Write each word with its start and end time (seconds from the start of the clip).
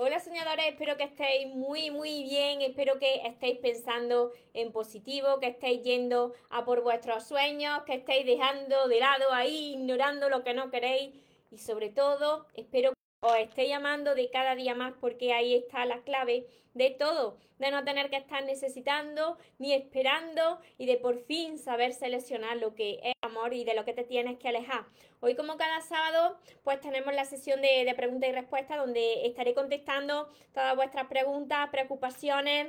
Hola 0.00 0.20
soñadores, 0.20 0.64
espero 0.68 0.96
que 0.96 1.02
estéis 1.02 1.52
muy 1.52 1.90
muy 1.90 2.22
bien, 2.22 2.62
espero 2.62 3.00
que 3.00 3.16
estéis 3.26 3.58
pensando 3.58 4.30
en 4.54 4.70
positivo, 4.70 5.40
que 5.40 5.48
estéis 5.48 5.82
yendo 5.82 6.34
a 6.50 6.64
por 6.64 6.84
vuestros 6.84 7.24
sueños, 7.26 7.82
que 7.82 7.94
estéis 7.94 8.24
dejando 8.24 8.86
de 8.86 9.00
lado 9.00 9.32
ahí, 9.32 9.72
ignorando 9.72 10.28
lo 10.28 10.44
que 10.44 10.54
no 10.54 10.70
queréis. 10.70 11.16
Y 11.50 11.58
sobre 11.58 11.88
todo 11.88 12.46
espero 12.54 12.92
os 13.20 13.36
estéis 13.36 13.70
llamando 13.70 14.14
de 14.14 14.30
cada 14.30 14.54
día 14.54 14.74
más 14.74 14.94
porque 15.00 15.32
ahí 15.32 15.54
está 15.54 15.84
la 15.86 16.02
clave 16.02 16.46
de 16.74 16.90
todo, 16.90 17.36
de 17.58 17.72
no 17.72 17.82
tener 17.82 18.08
que 18.08 18.16
estar 18.16 18.44
necesitando 18.44 19.36
ni 19.58 19.72
esperando 19.74 20.60
y 20.76 20.86
de 20.86 20.96
por 20.96 21.18
fin 21.24 21.58
saber 21.58 21.92
seleccionar 21.92 22.56
lo 22.58 22.74
que 22.76 23.00
es 23.02 23.14
amor 23.22 23.52
y 23.52 23.64
de 23.64 23.74
lo 23.74 23.84
que 23.84 23.94
te 23.94 24.04
tienes 24.04 24.38
que 24.38 24.48
alejar. 24.48 24.84
Hoy 25.20 25.34
como 25.34 25.56
cada 25.56 25.80
sábado 25.80 26.38
pues 26.62 26.80
tenemos 26.80 27.12
la 27.14 27.24
sesión 27.24 27.60
de, 27.60 27.84
de 27.84 27.94
preguntas 27.94 28.30
y 28.30 28.32
respuestas 28.32 28.78
donde 28.78 29.26
estaré 29.26 29.54
contestando 29.54 30.28
todas 30.54 30.76
vuestras 30.76 31.08
preguntas, 31.08 31.68
preocupaciones. 31.70 32.68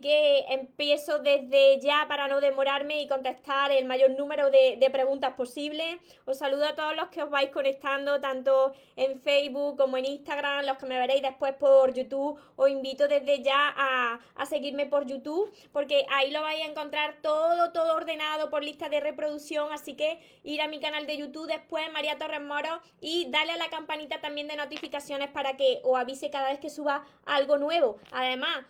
Que 0.00 0.44
empiezo 0.48 1.18
desde 1.18 1.80
ya 1.80 2.06
para 2.08 2.28
no 2.28 2.40
demorarme 2.40 3.02
y 3.02 3.08
contestar 3.08 3.72
el 3.72 3.84
mayor 3.84 4.10
número 4.10 4.50
de, 4.50 4.88
preguntas 4.92 5.34
posible. 5.34 6.00
Os 6.24 6.38
saludo 6.38 6.66
a 6.66 6.74
todos 6.74 6.96
los 6.96 7.08
que 7.08 7.22
os 7.22 7.30
vais 7.30 7.50
conectando 7.50 8.20
tanto 8.20 8.72
en 8.96 9.20
Facebook 9.20 9.76
como 9.76 9.96
en 9.96 10.06
Instagram, 10.06 10.64
los 10.64 10.78
que 10.78 10.86
me 10.86 10.98
veréis 10.98 11.22
después 11.22 11.54
por 11.54 11.92
YouTube. 11.92 12.38
Os 12.56 12.70
invito 12.70 13.06
desde 13.06 13.42
ya 13.42 13.74
a, 13.76 14.20
a 14.34 14.46
seguirme 14.46 14.86
por 14.86 15.06
YouTube 15.06 15.52
porque 15.72 16.06
ahí 16.10 16.30
lo 16.30 16.42
vais 16.42 16.62
a 16.62 16.70
encontrar 16.70 17.16
todo, 17.22 17.72
todo 17.72 17.94
ordenado 17.94 18.50
por 18.50 18.64
lista 18.64 18.88
de 18.88 19.00
reproducción. 19.00 19.72
Así 19.72 19.94
que 19.94 20.20
ir 20.42 20.62
a 20.62 20.68
mi 20.68 20.80
canal 20.80 21.06
de 21.06 21.16
YouTube 21.16 21.46
después 21.46 21.84
María 21.92 22.18
Torres 22.18 22.40
Moro, 22.40 22.80
y 23.00 23.30
dale 23.30 23.52
a 23.52 23.56
la 23.56 23.68
campanita 23.70 24.20
también 24.20 24.48
de 24.48 24.56
notificaciones 24.56 25.30
para 25.30 25.56
que 25.56 25.80
os 25.84 25.98
avise 25.98 26.30
cada 26.30 26.50
vez 26.50 26.58
que 26.58 26.70
suba 26.70 27.04
algo 27.26 27.58
nuevo. 27.58 27.98
Además, 28.12 28.64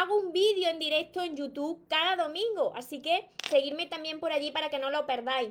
hago 0.00 0.18
un 0.18 0.32
vídeo 0.32 0.70
en 0.70 0.78
directo 0.78 1.20
en 1.20 1.36
YouTube 1.36 1.86
cada 1.86 2.16
domingo, 2.24 2.72
así 2.74 3.02
que 3.02 3.28
seguidme 3.50 3.86
también 3.86 4.20
por 4.20 4.32
allí 4.32 4.50
para 4.50 4.70
que 4.70 4.78
no 4.78 4.90
lo 4.90 5.04
perdáis. 5.04 5.50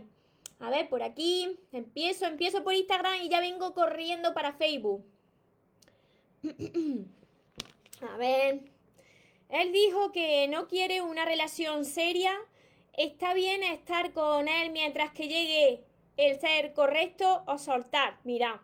A 0.60 0.72
ver, 0.72 0.90
por 0.90 1.04
aquí, 1.04 1.60
empiezo, 1.72 2.26
empiezo 2.26 2.64
por 2.64 2.74
Instagram 2.74 3.22
y 3.22 3.30
ya 3.30 3.40
vengo 3.40 3.74
corriendo 3.74 4.34
para 4.34 4.54
Facebook. 4.54 5.06
A 8.02 8.18
ver, 8.18 8.62
él 9.50 9.72
dijo 9.72 10.12
que 10.12 10.48
no 10.48 10.68
quiere 10.68 11.02
una 11.02 11.24
relación 11.24 11.86
seria. 11.86 12.34
Está 12.94 13.36
bien 13.36 13.62
estar 13.62 14.12
con 14.12 14.48
él 14.48 14.72
mientras 14.72 15.12
que 15.12 15.28
llegue 15.28 15.84
el 16.18 16.40
ser 16.40 16.74
correcto 16.74 17.44
o 17.46 17.60
soltar. 17.60 18.18
Mirad, 18.24 18.60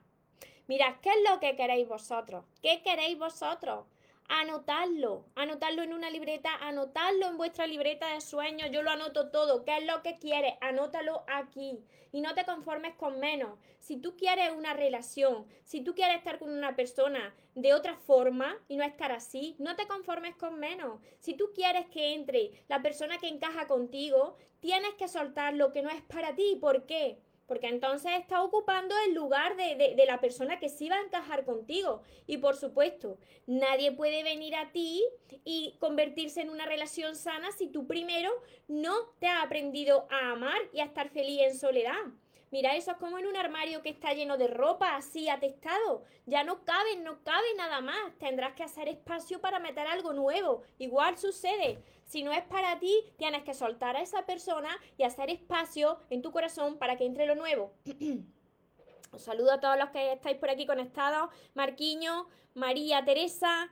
mirad, 0.67 0.95
¿qué 1.01 1.09
es 1.09 1.29
lo 1.29 1.39
que 1.39 1.55
queréis 1.55 1.87
vosotros? 1.87 2.45
¿Qué 2.63 2.81
queréis 2.81 3.17
vosotros? 3.17 3.85
Anotadlo, 4.29 5.25
anotarlo 5.35 5.83
en 5.83 5.93
una 5.93 6.09
libreta, 6.09 6.53
anotarlo 6.55 7.27
en 7.27 7.37
vuestra 7.37 7.65
libreta 7.65 8.13
de 8.13 8.19
sueños, 8.19 8.69
yo 8.71 8.81
lo 8.81 8.91
anoto 8.91 9.29
todo, 9.29 9.63
¿qué 9.63 9.77
es 9.77 9.85
lo 9.85 10.03
que 10.03 10.19
quieres? 10.19 10.55
Anótalo 10.59 11.23
aquí 11.27 11.85
y 12.11 12.19
no 12.19 12.33
te 12.33 12.43
conformes 12.43 12.93
con 12.95 13.19
menos. 13.19 13.57
Si 13.79 13.95
tú 13.95 14.17
quieres 14.17 14.51
una 14.51 14.73
relación, 14.73 15.47
si 15.63 15.81
tú 15.81 15.95
quieres 15.95 16.17
estar 16.17 16.39
con 16.39 16.51
una 16.51 16.75
persona 16.75 17.33
de 17.55 17.73
otra 17.73 17.95
forma 17.95 18.57
y 18.67 18.75
no 18.75 18.83
estar 18.83 19.13
así, 19.13 19.55
no 19.59 19.77
te 19.77 19.87
conformes 19.87 20.35
con 20.35 20.59
menos. 20.59 20.99
Si 21.19 21.33
tú 21.33 21.51
quieres 21.55 21.85
que 21.85 22.13
entre 22.13 22.65
la 22.67 22.81
persona 22.81 23.19
que 23.19 23.29
encaja 23.29 23.65
contigo, 23.67 24.35
tienes 24.59 24.93
que 24.95 25.07
soltar 25.07 25.53
lo 25.53 25.71
que 25.71 25.83
no 25.83 25.89
es 25.89 26.01
para 26.01 26.35
ti. 26.35 26.57
¿Por 26.59 26.85
qué? 26.85 27.21
Porque 27.47 27.67
entonces 27.67 28.11
está 28.19 28.43
ocupando 28.43 28.93
el 29.07 29.13
lugar 29.13 29.55
de, 29.55 29.95
la 30.05 30.19
persona 30.19 30.59
que 30.59 30.69
sí 30.69 30.89
va 30.89 30.97
a 30.97 31.01
encajar 31.01 31.45
contigo. 31.45 32.01
Y 32.27 32.37
por 32.37 32.55
supuesto, 32.55 33.17
nadie 33.45 33.91
puede 33.91 34.23
venir 34.23 34.55
a 34.55 34.71
ti 34.71 35.03
y 35.45 35.75
convertirse 35.79 36.41
en 36.41 36.49
una 36.49 36.65
relación 36.65 37.15
sana 37.15 37.51
si 37.51 37.67
tú 37.67 37.87
primero 37.87 38.31
no 38.67 38.95
te 39.19 39.27
has 39.27 39.43
aprendido 39.43 40.07
a 40.11 40.31
amar 40.31 40.59
y 40.73 40.81
a 40.81 40.85
estar 40.85 41.09
feliz 41.09 41.41
en 41.41 41.57
soledad. 41.57 42.03
Mira, 42.49 42.75
eso 42.75 42.91
es 42.91 42.97
como 42.97 43.19
en 43.19 43.27
un 43.27 43.35
armario 43.35 43.81
que 43.81 43.89
está 43.89 44.13
lleno 44.13 44.37
de 44.37 44.47
ropa 44.47 44.95
así 44.95 45.27
atestado. 45.27 46.03
Ya 46.25 46.45
no 46.45 46.63
cabe, 46.63 46.95
no 46.95 47.21
cabe 47.23 47.47
nada 47.57 47.81
más. 47.81 48.17
Tendrás 48.19 48.53
que 48.53 48.63
hacer 48.63 48.87
espacio 48.87 49.41
para 49.41 49.59
meter 49.59 49.85
algo 49.85 50.13
nuevo. 50.13 50.63
Igual 50.77 51.17
sucede. 51.17 51.79
Si 52.07 52.23
no 52.23 52.31
es 52.31 52.43
para 52.43 52.79
ti, 52.79 53.03
tienes 53.17 53.43
que 53.43 53.53
soltar 53.53 53.95
a 53.97 54.01
esa 54.01 54.25
persona 54.25 54.69
y 54.97 55.03
hacer 55.03 55.29
espacio 55.29 55.99
en 56.09 56.21
tu 56.21 56.31
corazón 56.31 56.77
para 56.77 56.95
que 56.95 57.05
entre 57.05 57.25
lo 57.25 57.35
nuevo. 57.35 57.73
Os 59.11 59.21
saludo 59.21 59.51
a 59.51 59.59
todos 59.59 59.77
los 59.77 59.89
que 59.89 60.13
estáis 60.13 60.37
por 60.37 60.49
aquí 60.49 60.65
conectados. 60.65 61.29
Marquiño, 61.53 62.27
María 62.55 63.03
Teresa, 63.03 63.69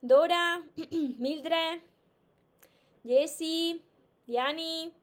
Dora, 0.00 0.62
Mildred, 1.18 1.82
Jessie, 3.04 3.82
Diani, 4.26 4.94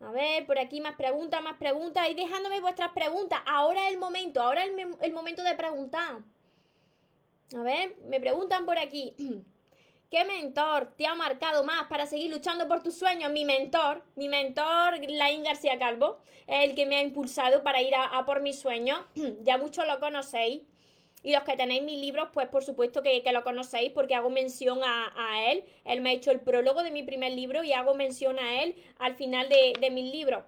a 0.00 0.10
ver, 0.12 0.46
por 0.46 0.58
aquí 0.58 0.80
más 0.80 0.94
preguntas, 0.94 1.42
más 1.42 1.56
preguntas. 1.56 2.08
Y 2.08 2.14
dejándome 2.14 2.60
vuestras 2.60 2.92
preguntas. 2.92 3.40
Ahora 3.46 3.88
es 3.88 3.94
el 3.94 3.98
momento, 3.98 4.40
ahora 4.42 4.64
es 4.64 4.70
el, 5.00 5.12
momento 5.12 5.42
de 5.42 5.54
preguntar. 5.54 6.18
A 7.56 7.62
ver, 7.62 7.96
me 8.08 8.20
preguntan 8.20 8.64
por 8.66 8.78
aquí. 8.78 9.14
¿Qué 10.10 10.24
mentor 10.24 10.94
te 10.96 11.06
ha 11.06 11.14
marcado 11.14 11.64
más 11.64 11.86
para 11.88 12.06
seguir 12.06 12.30
luchando 12.30 12.66
por 12.66 12.82
tus 12.82 12.96
sueños? 12.96 13.30
Mi 13.30 13.44
mentor, 13.44 14.02
mi 14.16 14.26
mentor, 14.26 14.98
Laín 15.06 15.42
García 15.42 15.78
Calvo, 15.78 16.20
es 16.46 16.64
el 16.64 16.74
que 16.74 16.86
me 16.86 16.96
ha 16.96 17.02
impulsado 17.02 17.62
para 17.62 17.82
ir 17.82 17.94
a, 17.94 18.04
a 18.04 18.24
por 18.24 18.40
mis 18.40 18.58
sueños. 18.58 18.98
ya 19.42 19.58
muchos 19.58 19.86
lo 19.86 20.00
conocéis. 20.00 20.62
Y 21.22 21.32
los 21.32 21.42
que 21.42 21.56
tenéis 21.56 21.82
mis 21.82 22.00
libros, 22.00 22.28
pues 22.32 22.48
por 22.48 22.64
supuesto 22.64 23.02
que, 23.02 23.22
lo 23.30 23.44
conocéis 23.44 23.90
porque 23.92 24.14
hago 24.14 24.30
mención 24.30 24.80
a, 24.82 25.50
él. 25.50 25.62
Él 25.84 26.00
me 26.00 26.10
ha 26.10 26.12
hecho 26.14 26.30
el 26.30 26.40
prólogo 26.40 26.82
de 26.82 26.90
mi 26.90 27.02
primer 27.02 27.32
libro 27.32 27.62
y 27.62 27.74
hago 27.74 27.94
mención 27.94 28.38
a 28.38 28.62
él 28.62 28.76
al 28.98 29.14
final 29.14 29.50
de, 29.50 29.74
de 29.78 29.90
mis 29.90 30.10
libros. 30.10 30.42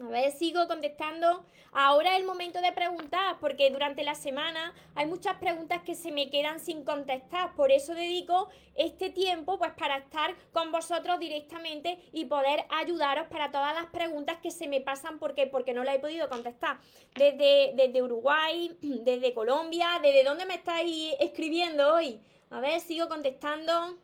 A 0.00 0.08
ver, 0.08 0.32
sigo 0.32 0.66
contestando. 0.66 1.44
Ahora 1.70 2.14
es 2.14 2.20
el 2.20 2.26
momento 2.26 2.60
de 2.60 2.72
preguntar, 2.72 3.38
porque 3.38 3.70
durante 3.70 4.02
la 4.02 4.16
semana 4.16 4.74
hay 4.96 5.06
muchas 5.06 5.36
preguntas 5.38 5.82
que 5.82 5.94
se 5.94 6.10
me 6.10 6.30
quedan 6.30 6.58
sin 6.58 6.84
contestar. 6.84 7.54
Por 7.54 7.70
eso 7.70 7.94
dedico 7.94 8.48
este 8.74 9.10
tiempo 9.10 9.56
pues 9.56 9.70
para 9.74 9.98
estar 9.98 10.34
con 10.52 10.72
vosotros 10.72 11.20
directamente 11.20 11.98
y 12.12 12.24
poder 12.24 12.64
ayudaros 12.70 13.28
para 13.28 13.52
todas 13.52 13.72
las 13.72 13.86
preguntas 13.86 14.38
que 14.42 14.50
se 14.50 14.66
me 14.66 14.80
pasan 14.80 15.20
porque, 15.20 15.46
porque 15.46 15.74
no 15.74 15.84
las 15.84 15.94
he 15.94 16.00
podido 16.00 16.28
contestar. 16.28 16.80
Desde, 17.14 17.72
desde 17.76 18.02
Uruguay, 18.02 18.76
desde 18.80 19.32
Colombia, 19.32 20.00
desde 20.02 20.24
dónde 20.24 20.44
me 20.44 20.54
estáis 20.54 21.14
escribiendo 21.20 21.94
hoy. 21.94 22.20
A 22.50 22.58
ver, 22.58 22.80
sigo 22.80 23.08
contestando. 23.08 23.96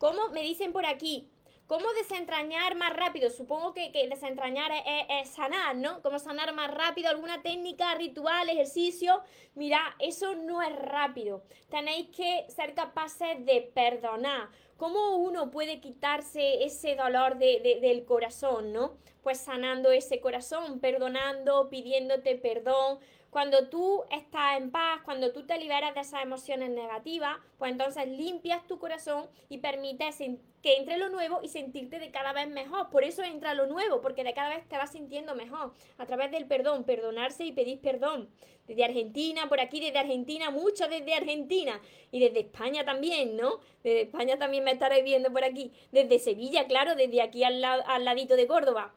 ¿Cómo 0.00 0.30
me 0.30 0.40
dicen 0.40 0.72
por 0.72 0.86
aquí? 0.86 1.28
¿Cómo 1.66 1.92
desentrañar 1.92 2.74
más 2.74 2.96
rápido? 2.96 3.28
Supongo 3.28 3.74
que, 3.74 3.92
desentrañar 4.08 4.70
es, 5.10 5.28
sanar, 5.28 5.76
¿no? 5.76 6.00
¿Cómo 6.00 6.18
sanar 6.18 6.54
más 6.54 6.70
rápido? 6.70 7.10
¿Alguna 7.10 7.42
técnica, 7.42 7.94
ritual, 7.96 8.48
ejercicio? 8.48 9.20
Mira, 9.54 9.94
eso 9.98 10.34
no 10.34 10.62
es 10.62 10.74
rápido. 10.74 11.42
Tenéis 11.68 12.08
que 12.16 12.46
ser 12.48 12.72
capaces 12.72 13.44
de 13.44 13.70
perdonar. 13.74 14.48
¿Cómo 14.78 15.16
uno 15.16 15.50
puede 15.50 15.80
quitarse 15.82 16.64
ese 16.64 16.96
dolor 16.96 17.36
del 17.36 18.04
corazón, 18.06 18.72
¿no? 18.72 18.96
Pues 19.22 19.38
sanando 19.38 19.90
ese 19.90 20.18
corazón, 20.22 20.80
perdonando, 20.80 21.68
pidiéndote 21.68 22.36
perdón, 22.36 23.00
cuando 23.30 23.68
tú 23.68 24.02
estás 24.10 24.58
en 24.58 24.72
paz, 24.72 25.02
cuando 25.04 25.32
tú 25.32 25.46
te 25.46 25.56
liberas 25.58 25.94
de 25.94 26.00
esas 26.00 26.22
emociones 26.22 26.70
negativas, 26.70 27.36
pues 27.58 27.70
entonces 27.70 28.08
limpias 28.08 28.66
tu 28.66 28.78
corazón 28.80 29.28
y 29.48 29.58
permites 29.58 30.16
que 30.62 30.76
entre 30.76 30.98
lo 30.98 31.08
nuevo 31.10 31.38
y 31.40 31.48
sentirte 31.48 32.00
de 32.00 32.10
cada 32.10 32.32
vez 32.32 32.48
mejor. 32.48 32.90
Por 32.90 33.04
eso 33.04 33.22
entra 33.22 33.54
lo 33.54 33.66
nuevo, 33.66 34.00
porque 34.00 34.24
de 34.24 34.34
cada 34.34 34.50
vez 34.50 34.68
te 34.68 34.76
vas 34.76 34.90
sintiendo 34.90 35.36
mejor. 35.36 35.72
A 35.98 36.06
través 36.06 36.32
del 36.32 36.46
perdón, 36.46 36.82
perdonarse 36.82 37.44
y 37.44 37.52
pedir 37.52 37.80
perdón. 37.80 38.28
Desde 38.66 38.84
Argentina, 38.84 39.48
por 39.48 39.60
aquí 39.60 39.80
desde 39.80 40.00
Argentina, 40.00 40.50
mucho 40.50 40.88
desde 40.88 41.14
Argentina. 41.14 41.80
Y 42.10 42.18
desde 42.18 42.40
España 42.40 42.84
también, 42.84 43.36
¿no? 43.36 43.60
Desde 43.84 44.02
España 44.02 44.38
también 44.38 44.64
me 44.64 44.72
estaréis 44.72 45.04
viendo 45.04 45.32
por 45.32 45.44
aquí. 45.44 45.72
Desde 45.92 46.18
Sevilla, 46.18 46.66
claro, 46.66 46.96
desde 46.96 47.22
aquí 47.22 47.44
al, 47.44 47.64
al 47.64 48.04
ladito 48.04 48.34
de 48.34 48.48
Córdoba. 48.48 48.92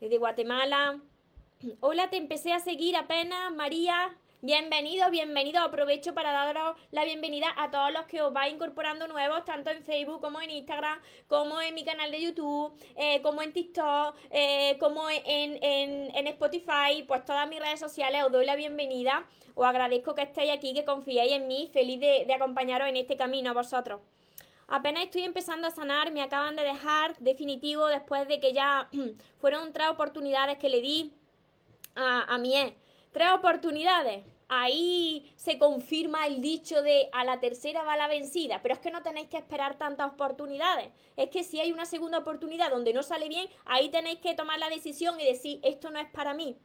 Desde 0.00 0.18
Guatemala, 0.18 1.00
Hola, 1.80 2.10
te 2.10 2.16
empecé 2.16 2.52
a 2.52 2.58
seguir 2.58 2.94
apenas, 2.96 3.52
María. 3.54 4.14
Bienvenido, 4.42 5.10
bienvenido. 5.10 5.60
Aprovecho 5.62 6.12
para 6.12 6.32
daros 6.32 6.76
la 6.90 7.04
bienvenida 7.04 7.46
a 7.56 7.70
todos 7.70 7.90
los 7.90 8.04
que 8.04 8.20
os 8.20 8.32
vais 8.34 8.52
incorporando 8.52 9.08
nuevos, 9.08 9.44
tanto 9.46 9.70
en 9.70 9.82
Facebook 9.82 10.20
como 10.20 10.42
en 10.42 10.50
Instagram, 10.50 11.00
como 11.26 11.62
en 11.62 11.74
mi 11.74 11.84
canal 11.84 12.10
de 12.10 12.20
YouTube, 12.20 12.74
eh, 12.96 13.22
como 13.22 13.40
en 13.40 13.52
TikTok, 13.54 14.14
eh, 14.30 14.76
como 14.78 15.08
en, 15.08 15.58
en, 15.62 16.26
Spotify, 16.26 17.02
pues 17.06 17.24
todas 17.24 17.48
mis 17.48 17.60
redes 17.60 17.80
sociales 17.80 18.24
os 18.24 18.32
doy 18.32 18.44
la 18.44 18.56
bienvenida. 18.56 19.26
Os 19.54 19.64
agradezco 19.64 20.14
que 20.14 20.22
estéis 20.22 20.52
aquí, 20.52 20.74
que 20.74 20.84
confiéis 20.84 21.32
en 21.32 21.46
mí, 21.46 21.70
feliz 21.72 21.98
de, 21.98 22.24
de 22.26 22.34
acompañaros 22.34 22.88
en 22.88 22.96
este 22.96 23.16
camino 23.16 23.50
a 23.50 23.54
vosotros. 23.54 24.02
Apenas 24.68 25.04
estoy 25.04 25.22
empezando 25.22 25.68
a 25.68 25.70
sanar, 25.70 26.12
me 26.12 26.20
acaban 26.20 26.56
de 26.56 26.62
dejar 26.62 27.16
definitivo 27.18 27.86
después 27.86 28.28
de 28.28 28.40
que 28.40 28.52
ya 28.52 28.90
fueron 29.40 29.72
tres 29.72 29.88
oportunidades 29.88 30.58
que 30.58 30.68
le 30.68 30.82
di 30.82 31.12
a, 31.94 32.34
a 32.34 32.38
mi 32.38 32.56
ex. 32.56 32.74
Tres 33.12 33.28
oportunidades. 33.32 34.24
Ahí 34.48 35.32
se 35.36 35.58
confirma 35.58 36.26
el 36.26 36.40
dicho 36.40 36.82
de 36.82 37.08
a 37.12 37.24
la 37.24 37.40
tercera 37.40 37.82
va 37.82 37.96
la 37.96 38.08
vencida, 38.08 38.60
pero 38.62 38.74
es 38.74 38.80
que 38.80 38.90
no 38.90 39.02
tenéis 39.02 39.28
que 39.28 39.38
esperar 39.38 39.78
tantas 39.78 40.12
oportunidades. 40.12 40.90
Es 41.16 41.30
que 41.30 41.44
si 41.44 41.60
hay 41.60 41.72
una 41.72 41.86
segunda 41.86 42.18
oportunidad 42.18 42.70
donde 42.70 42.92
no 42.92 43.02
sale 43.02 43.28
bien, 43.28 43.48
ahí 43.64 43.88
tenéis 43.88 44.18
que 44.18 44.34
tomar 44.34 44.58
la 44.58 44.68
decisión 44.68 45.18
y 45.18 45.24
decir, 45.24 45.60
esto 45.62 45.90
no 45.90 45.98
es 45.98 46.08
para 46.10 46.34
mí. 46.34 46.56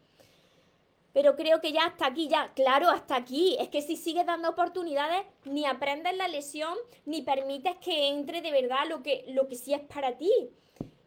Pero 1.14 1.36
creo 1.36 1.60
que 1.62 1.72
ya 1.72 1.86
hasta 1.86 2.06
aquí, 2.06 2.28
ya, 2.28 2.54
claro, 2.54 2.90
hasta 2.90 3.16
aquí. 3.16 3.58
Es 3.60 3.70
que 3.70 3.82
si 3.82 3.96
sigues 3.96 4.26
dando 4.26 4.50
oportunidades, 4.50 5.26
ni 5.46 5.66
aprendes 5.66 6.16
la 6.16 6.28
lesión, 6.28 6.78
ni 7.06 7.22
permites 7.22 7.76
que 7.78 8.10
entre 8.10 8.42
de 8.42 8.52
verdad 8.52 8.88
lo 8.88 9.02
que, 9.02 9.26
lo 9.30 9.48
que 9.48 9.56
sí 9.56 9.74
es 9.74 9.82
para 9.82 10.18
ti. 10.18 10.32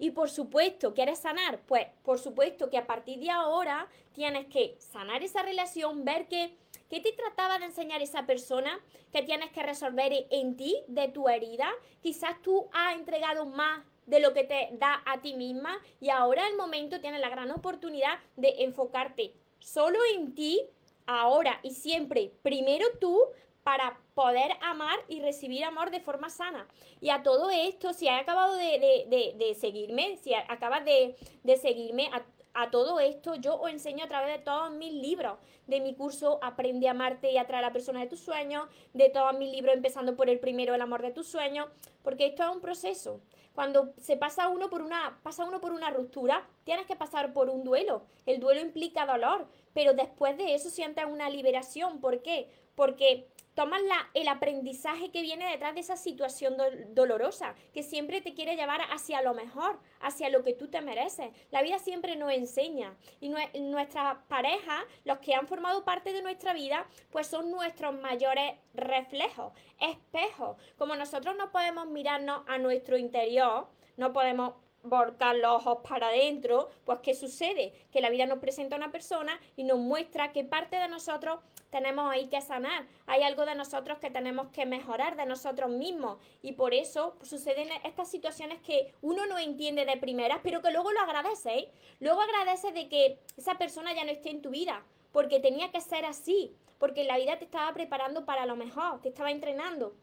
Y 0.03 0.11
por 0.11 0.31
supuesto, 0.31 0.95
¿quieres 0.95 1.21
sanar? 1.21 1.61
Pues 1.61 1.87
por 2.03 2.19
supuesto 2.19 2.69
que 2.69 2.77
a 2.77 2.89
partir 2.89 3.21
de 3.21 3.31
ahora 3.31 3.89
tienes 4.13 4.47
que 4.47 4.75
sanar 4.81 5.23
esa 5.23 5.45
relación, 5.45 6.05
ver 6.05 6.27
que, 6.27 6.57
qué 6.91 6.99
te 6.99 7.13
trataba 7.13 7.61
de 7.61 7.67
enseñar 7.67 8.03
esa 8.03 8.27
persona, 8.27 8.81
que 9.13 9.23
tienes 9.23 9.53
que 9.53 9.63
resolver 9.63 10.27
en 10.29 10.57
ti, 10.57 10.83
de 10.89 11.07
tu 11.07 11.29
herida. 11.29 11.71
Quizás 12.01 12.43
tú 12.43 12.69
has 12.73 12.97
entregado 12.97 13.47
más 13.47 13.85
de 14.07 14.19
lo 14.19 14.35
que 14.35 14.43
te 14.43 14.71
da 14.73 15.05
a 15.07 15.21
ti 15.21 15.35
misma 15.35 15.79
y 16.01 16.11
ahora 16.11 16.49
el 16.49 16.57
momento 16.57 17.01
tienes 17.01 17.21
la 17.21 17.29
gran 17.29 17.53
oportunidad 17.53 18.19
de 18.35 18.65
enfocarte 18.65 19.35
solo 19.61 20.01
en 20.17 20.35
ti, 20.35 20.67
ahora 21.07 21.61
y 21.63 21.71
siempre, 21.71 22.33
primero 22.43 22.89
tú, 23.01 23.21
para 23.63 24.01
poder 24.15 24.53
amar 24.61 24.99
y 25.09 25.21
recibir 25.21 25.65
amor 25.65 25.91
de 25.91 26.01
forma 26.01 26.31
sana. 26.31 26.67
Y 27.01 27.11
a 27.11 27.23
todo 27.23 27.51
esto, 27.51 27.93
si 27.93 28.09
has 28.09 28.21
acabado 28.21 28.55
de, 28.55 29.57
seguirme, 29.59 30.17
si 30.19 30.35
acabas 30.35 30.85
de, 30.85 31.17
seguirme, 31.57 32.11
a, 32.13 32.23
a, 32.55 32.71
todo 32.71 33.01
esto 33.01 33.35
yo 33.37 33.61
os 33.61 33.71
enseño 33.71 34.05
a 34.05 34.09
través 34.09 34.37
de 34.37 34.45
todos 34.45 34.71
mis 34.73 34.93
libros, 34.93 35.39
de 35.67 35.81
mi 35.81 35.95
curso 35.95 36.39
Aprende 36.43 36.89
a 36.89 36.91
amarte 36.91 37.33
y 37.33 37.39
atraer 37.39 37.65
a 37.65 37.69
la 37.69 37.73
persona 37.73 38.01
de 38.01 38.07
tus 38.07 38.21
sueños, 38.21 38.69
de 38.93 39.09
todos 39.09 39.37
mis 39.39 39.51
libros, 39.51 39.75
empezando 39.75 40.17
por 40.17 40.29
el 40.29 40.39
primero, 40.39 40.75
El 40.75 40.83
amor 40.83 41.03
de 41.03 41.13
tus 41.13 41.29
sueños, 41.29 41.69
porque 42.03 42.27
esto 42.27 42.43
es 42.43 42.51
un 42.51 42.61
proceso. 42.61 43.21
Cuando 43.55 43.93
se 43.99 44.17
pasa 44.17 44.49
uno 44.49 44.71
por 44.71 44.83
una, 44.83 45.19
pasa 45.23 45.45
uno 45.45 45.61
por 45.61 45.73
una 45.73 45.91
ruptura, 45.91 46.47
tienes 46.65 46.87
que 46.87 46.97
pasar 46.97 47.33
por 47.33 47.51
un 47.51 47.65
duelo. 47.65 48.03
El 48.25 48.41
duelo 48.41 48.61
implica 48.61 49.05
dolor, 49.05 49.47
pero 49.75 49.93
después 49.93 50.39
de 50.39 50.55
eso 50.55 50.71
sientes 50.71 51.05
una 51.05 51.29
liberación. 51.29 52.01
¿Por 52.01 52.23
qué? 52.23 52.49
Porque 52.75 53.29
tomas 53.55 53.81
el 54.15 54.29
aprendizaje 54.29 55.11
que 55.11 55.23
viene 55.23 55.51
detrás 55.51 55.75
de 55.75 55.81
esa 55.81 55.97
situación 55.97 56.57
dolorosa, 56.91 57.55
que 57.73 57.83
siempre 57.83 58.21
te 58.21 58.35
quiere 58.35 58.57
llevar 58.57 58.81
hacia 58.91 59.23
lo 59.23 59.35
mejor, 59.35 59.79
hacia 60.01 60.31
lo 60.31 60.43
que 60.43 60.55
tú 60.55 60.69
te 60.69 60.81
mereces. 60.81 61.31
La 61.51 61.63
vida 61.63 61.79
siempre 61.79 62.17
nos 62.17 62.33
enseña 62.33 62.97
y 63.21 63.29
nuestras 63.61 64.17
parejas, 64.29 64.85
los 65.05 65.19
que 65.19 65.35
han 65.35 65.47
formado 65.47 65.85
parte 65.85 66.13
de 66.13 66.23
nuestra 66.23 66.55
vida, 66.55 66.87
pues 67.11 67.27
son 67.27 67.51
nuestros 67.51 67.95
mayores 67.95 68.55
reflejos, 68.75 69.53
espejos. 69.81 70.57
Como 70.77 70.97
nosotros 70.97 71.37
no 71.37 71.51
podemos 71.53 71.87
mirarnos 71.87 72.43
a 72.47 72.59
nuestro 72.59 72.97
interior, 72.97 73.69
no 73.97 74.13
podemos 74.13 74.55
volcar 74.83 75.37
los 75.37 75.53
ojos 75.53 75.79
para 75.89 76.09
adentro, 76.09 76.71
pues 76.85 76.99
¿qué 77.03 77.15
sucede? 77.15 77.73
Que 77.93 78.01
la 78.01 78.11
vida 78.11 78.27
nos 78.27 78.39
presenta 78.39 78.77
a 78.77 78.79
una 78.79 78.91
persona 78.91 79.39
y 79.57 79.65
nos 79.65 79.79
muestra 79.79 80.33
que 80.33 80.45
parte 80.45 80.77
de 80.77 80.89
nosotros 80.89 81.39
tenemos 81.73 82.09
ahí 82.13 82.29
que 82.29 82.41
sanar, 82.43 82.87
hay 83.07 83.23
algo 83.23 83.47
de 83.47 83.55
nosotros 83.55 83.99
que 83.99 84.11
tenemos 84.11 84.49
que 84.49 84.67
mejorar 84.67 85.17
de 85.17 85.25
nosotros 85.25 85.71
mismos 85.71 86.19
y 86.43 86.53
por 86.53 86.75
eso 86.75 87.17
suceden 87.23 87.71
estas 87.83 88.11
situaciones 88.11 88.61
que 88.61 88.95
uno 89.01 89.27
no 89.27 89.39
entiende 89.39 89.87
de 89.87 89.97
primeras, 89.97 90.41
pero 90.43 90.61
que 90.61 90.71
luego 90.71 90.93
lo 90.93 91.01
agradece, 91.01 91.59
¿eh? 91.59 91.73
luego 91.99 92.21
agradece 92.21 92.73
de 92.73 92.89
que 92.89 93.19
esa 93.39 93.57
persona 93.57 93.95
ya 93.95 94.05
no 94.05 94.13
esté 94.13 94.29
en 94.29 94.43
tu 94.43 94.51
vida, 94.51 94.85
porque 95.13 95.41
tenía 95.41 95.73
que 95.73 95.81
ser 95.81 96.05
así, 96.05 96.55
porque 96.79 97.05
la 97.05 97.17
vida 97.17 97.39
te 97.39 97.47
estaba 97.47 97.73
preparando 97.73 98.27
para 98.27 98.45
lo 98.45 98.55
mejor, 98.55 99.01
te 99.01 99.09
estaba 99.09 99.31
entrenando. 99.31 99.97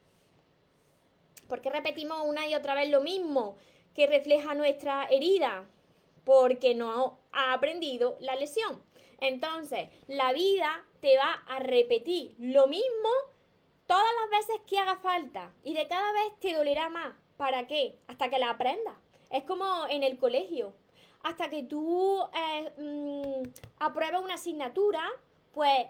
porque 1.48 1.70
repetimos 1.70 2.22
una 2.26 2.48
y 2.48 2.56
otra 2.56 2.74
vez 2.76 2.90
lo 2.90 3.02
mismo? 3.02 3.58
que 3.96 4.08
refleja 4.08 4.54
nuestra 4.54 5.06
herida, 5.10 5.66
porque 6.24 6.74
no 6.76 7.20
ha 7.32 7.54
aprendido 7.54 8.18
la 8.22 8.36
lesión. 8.36 8.82
Entonces, 9.22 9.90
la 10.08 10.34
vida 10.34 10.86
te 11.02 11.18
va 11.18 11.34
a 11.48 11.60
repetir 11.60 12.36
lo 12.40 12.68
mismo 12.68 13.10
todas 13.88 14.06
las 14.22 14.40
veces 14.40 14.62
que 14.68 14.78
haga 14.78 14.98
falta 14.98 15.52
y 15.64 15.74
de 15.74 15.88
cada 15.88 16.12
vez 16.14 16.40
te 16.40 16.54
dolerá 16.54 16.90
más. 16.90 17.16
¿Para 17.38 17.68
qué? 17.68 17.98
Hasta 18.08 18.30
que 18.30 18.38
la 18.38 18.52
aprendas. 18.52 18.96
Es 19.30 19.44
como 19.44 19.66
en 19.90 20.04
el 20.04 20.18
colegio. 20.18 20.74
Hasta 21.24 21.50
que 21.50 21.64
tú 21.64 22.22
eh, 22.34 22.72
mm, 22.78 23.44
apruebes 23.80 24.22
una 24.22 24.36
asignatura, 24.36 25.02
pues, 25.54 25.88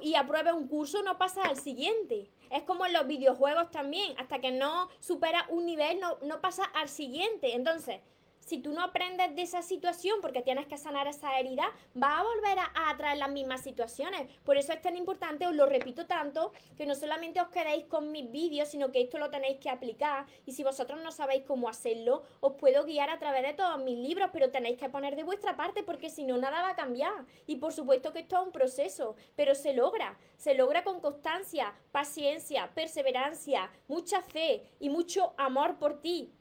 y 0.00 0.14
apruebes 0.14 0.52
un 0.52 0.68
curso, 0.68 1.02
no 1.02 1.18
pasas 1.18 1.46
al 1.46 1.56
siguiente. 1.56 2.30
Es 2.50 2.62
como 2.64 2.86
en 2.86 2.92
los 2.92 3.06
videojuegos 3.06 3.70
también, 3.70 4.14
hasta 4.18 4.40
que 4.40 4.50
no 4.50 4.88
supera 5.00 5.46
un 5.48 5.64
nivel, 5.64 6.00
no, 6.00 6.18
no 6.22 6.40
pasa 6.40 6.64
al 6.74 6.88
siguiente. 6.88 7.54
Entonces, 7.54 8.00
si 8.44 8.58
tú 8.58 8.72
no 8.72 8.82
aprendes 8.82 9.34
de 9.34 9.42
esa 9.42 9.62
situación 9.62 10.18
porque 10.20 10.42
tienes 10.42 10.66
que 10.66 10.76
sanar 10.76 11.06
esa 11.06 11.38
herida, 11.38 11.64
va 12.00 12.18
a 12.18 12.22
volver 12.22 12.58
a, 12.58 12.90
atraer 12.90 13.18
las 13.18 13.30
mismas 13.30 13.62
situaciones. 13.62 14.28
Por 14.44 14.56
eso 14.56 14.72
es 14.72 14.82
tan 14.82 14.96
importante, 14.96 15.46
os 15.46 15.54
lo 15.54 15.66
repito 15.66 16.06
tanto, 16.06 16.52
que 16.76 16.86
no 16.86 16.94
solamente 16.94 17.40
os 17.40 17.48
quedéis 17.48 17.84
con 17.86 18.10
mis 18.10 18.30
vídeos, 18.30 18.68
sino 18.68 18.90
que 18.90 19.00
esto 19.00 19.18
lo 19.18 19.30
tenéis 19.30 19.58
que 19.58 19.70
aplicar. 19.70 20.26
Y 20.44 20.52
si 20.52 20.64
vosotros 20.64 21.00
no 21.02 21.12
sabéis 21.12 21.44
cómo 21.46 21.68
hacerlo, 21.68 22.24
os 22.40 22.54
puedo 22.54 22.84
guiar 22.84 23.10
a 23.10 23.18
través 23.18 23.42
de 23.42 23.54
todos 23.54 23.82
mis 23.82 23.96
libros, 23.96 24.30
pero 24.32 24.50
tenéis 24.50 24.78
que 24.78 24.88
poner 24.88 25.16
de 25.16 25.22
vuestra 25.22 25.56
parte 25.56 25.82
porque 25.82 26.10
si 26.10 26.24
no, 26.24 26.36
nada 26.36 26.62
va 26.62 26.70
a 26.70 26.76
cambiar. 26.76 27.24
Y 27.46 27.56
por 27.56 27.72
supuesto 27.72 28.12
que 28.12 28.20
esto 28.20 28.36
es 28.36 28.46
un 28.46 28.52
proceso, 28.52 29.16
pero 29.36 29.54
se 29.54 29.72
logra. 29.72 30.18
Se 30.36 30.54
logra 30.54 30.82
con 30.82 31.00
constancia, 31.00 31.72
paciencia, 31.92 32.70
perseverancia, 32.74 33.70
mucha 33.86 34.20
fe 34.20 34.64
y 34.80 34.90
mucho 34.90 35.32
amor 35.36 35.78
por 35.78 36.00
ti. 36.00 36.32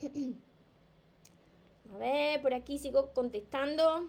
A 1.92 1.98
ver, 1.98 2.40
por 2.40 2.54
aquí 2.54 2.78
sigo 2.78 3.12
contestando. 3.12 4.08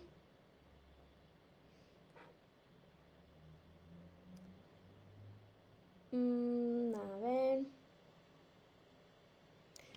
Mm, 6.11 6.95
a 6.95 7.17
ver. 7.17 7.65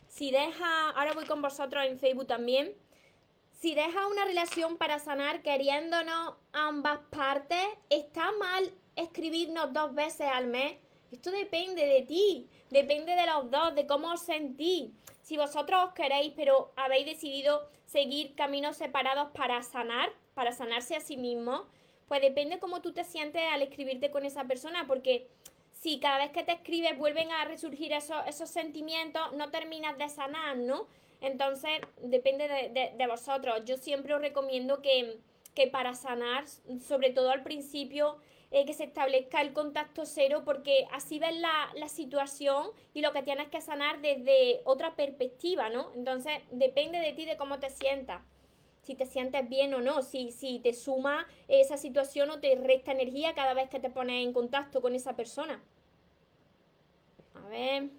Si 0.08 0.30
deja, 0.30 0.90
ahora 0.90 1.12
voy 1.12 1.26
con 1.26 1.42
vosotros 1.42 1.84
en 1.84 1.98
Facebook 1.98 2.26
también. 2.26 2.74
Si 3.52 3.74
deja 3.74 4.06
una 4.08 4.24
relación 4.24 4.76
para 4.76 4.98
sanar 4.98 5.42
queriéndonos 5.42 6.34
ambas 6.52 7.00
partes, 7.10 7.64
está 7.90 8.32
mal 8.32 8.72
escribirnos 8.96 9.72
dos 9.72 9.94
veces 9.94 10.26
al 10.32 10.46
mes. 10.46 10.78
Esto 11.12 11.30
depende 11.30 11.86
de 11.86 12.02
ti, 12.02 12.48
depende 12.70 13.14
de 13.14 13.26
los 13.26 13.50
dos, 13.50 13.74
de 13.74 13.86
cómo 13.86 14.12
os 14.12 14.22
sentís. 14.22 14.90
Si 15.26 15.36
vosotros 15.36 15.82
os 15.88 15.92
queréis, 15.92 16.32
pero 16.36 16.70
habéis 16.76 17.04
decidido 17.04 17.68
seguir 17.84 18.36
caminos 18.36 18.76
separados 18.76 19.28
para 19.32 19.60
sanar, 19.64 20.12
para 20.34 20.52
sanarse 20.52 20.94
a 20.94 21.00
sí 21.00 21.16
mismo, 21.16 21.66
pues 22.06 22.20
depende 22.20 22.60
cómo 22.60 22.80
tú 22.80 22.92
te 22.92 23.02
sientes 23.02 23.42
al 23.50 23.60
escribirte 23.60 24.12
con 24.12 24.24
esa 24.24 24.44
persona, 24.44 24.86
porque 24.86 25.26
si 25.72 25.98
cada 25.98 26.18
vez 26.18 26.30
que 26.30 26.44
te 26.44 26.52
escribes 26.52 26.96
vuelven 26.96 27.32
a 27.32 27.44
resurgir 27.44 27.92
esos, 27.92 28.24
esos 28.28 28.48
sentimientos, 28.48 29.32
no 29.32 29.50
terminas 29.50 29.98
de 29.98 30.08
sanar, 30.08 30.58
¿no? 30.58 30.86
Entonces, 31.20 31.80
depende 32.02 32.46
de, 32.96 33.06
vosotros. 33.08 33.64
Yo 33.64 33.78
siempre 33.78 34.14
os 34.14 34.20
recomiendo 34.20 34.80
que, 34.80 35.18
que 35.56 35.66
para 35.66 35.96
sanar, 35.96 36.44
sobre 36.86 37.10
todo 37.10 37.30
al 37.30 37.42
principio, 37.42 38.18
eh, 38.50 38.64
que 38.64 38.74
se 38.74 38.84
establezca 38.84 39.40
el 39.40 39.52
contacto 39.52 40.06
cero 40.06 40.42
porque 40.44 40.86
así 40.92 41.18
ves 41.18 41.36
la, 41.38 41.70
la, 41.74 41.88
situación 41.88 42.68
y 42.94 43.00
lo 43.00 43.12
que 43.12 43.22
tienes 43.22 43.48
que 43.48 43.60
sanar 43.60 44.00
desde 44.00 44.60
otra 44.64 44.94
perspectiva, 44.94 45.68
¿no? 45.68 45.92
Entonces 45.94 46.38
depende 46.50 46.98
de 46.98 47.12
ti 47.12 47.24
de 47.24 47.36
cómo 47.36 47.58
te 47.58 47.70
sientas, 47.70 48.22
si 48.82 48.94
te 48.94 49.04
sientes 49.04 49.48
bien 49.48 49.74
o 49.74 49.80
no, 49.80 50.02
si, 50.02 50.30
si 50.30 50.60
te 50.60 50.72
suma 50.72 51.26
esa 51.48 51.76
situación 51.76 52.30
o 52.30 52.38
te 52.38 52.54
resta 52.54 52.92
energía 52.92 53.34
cada 53.34 53.52
vez 53.52 53.68
que 53.68 53.80
te 53.80 53.90
pones 53.90 54.24
en 54.24 54.32
contacto 54.32 54.80
con 54.80 54.94
esa 54.94 55.16
persona. 55.16 55.60
A 57.34 57.48
ver. 57.48 57.90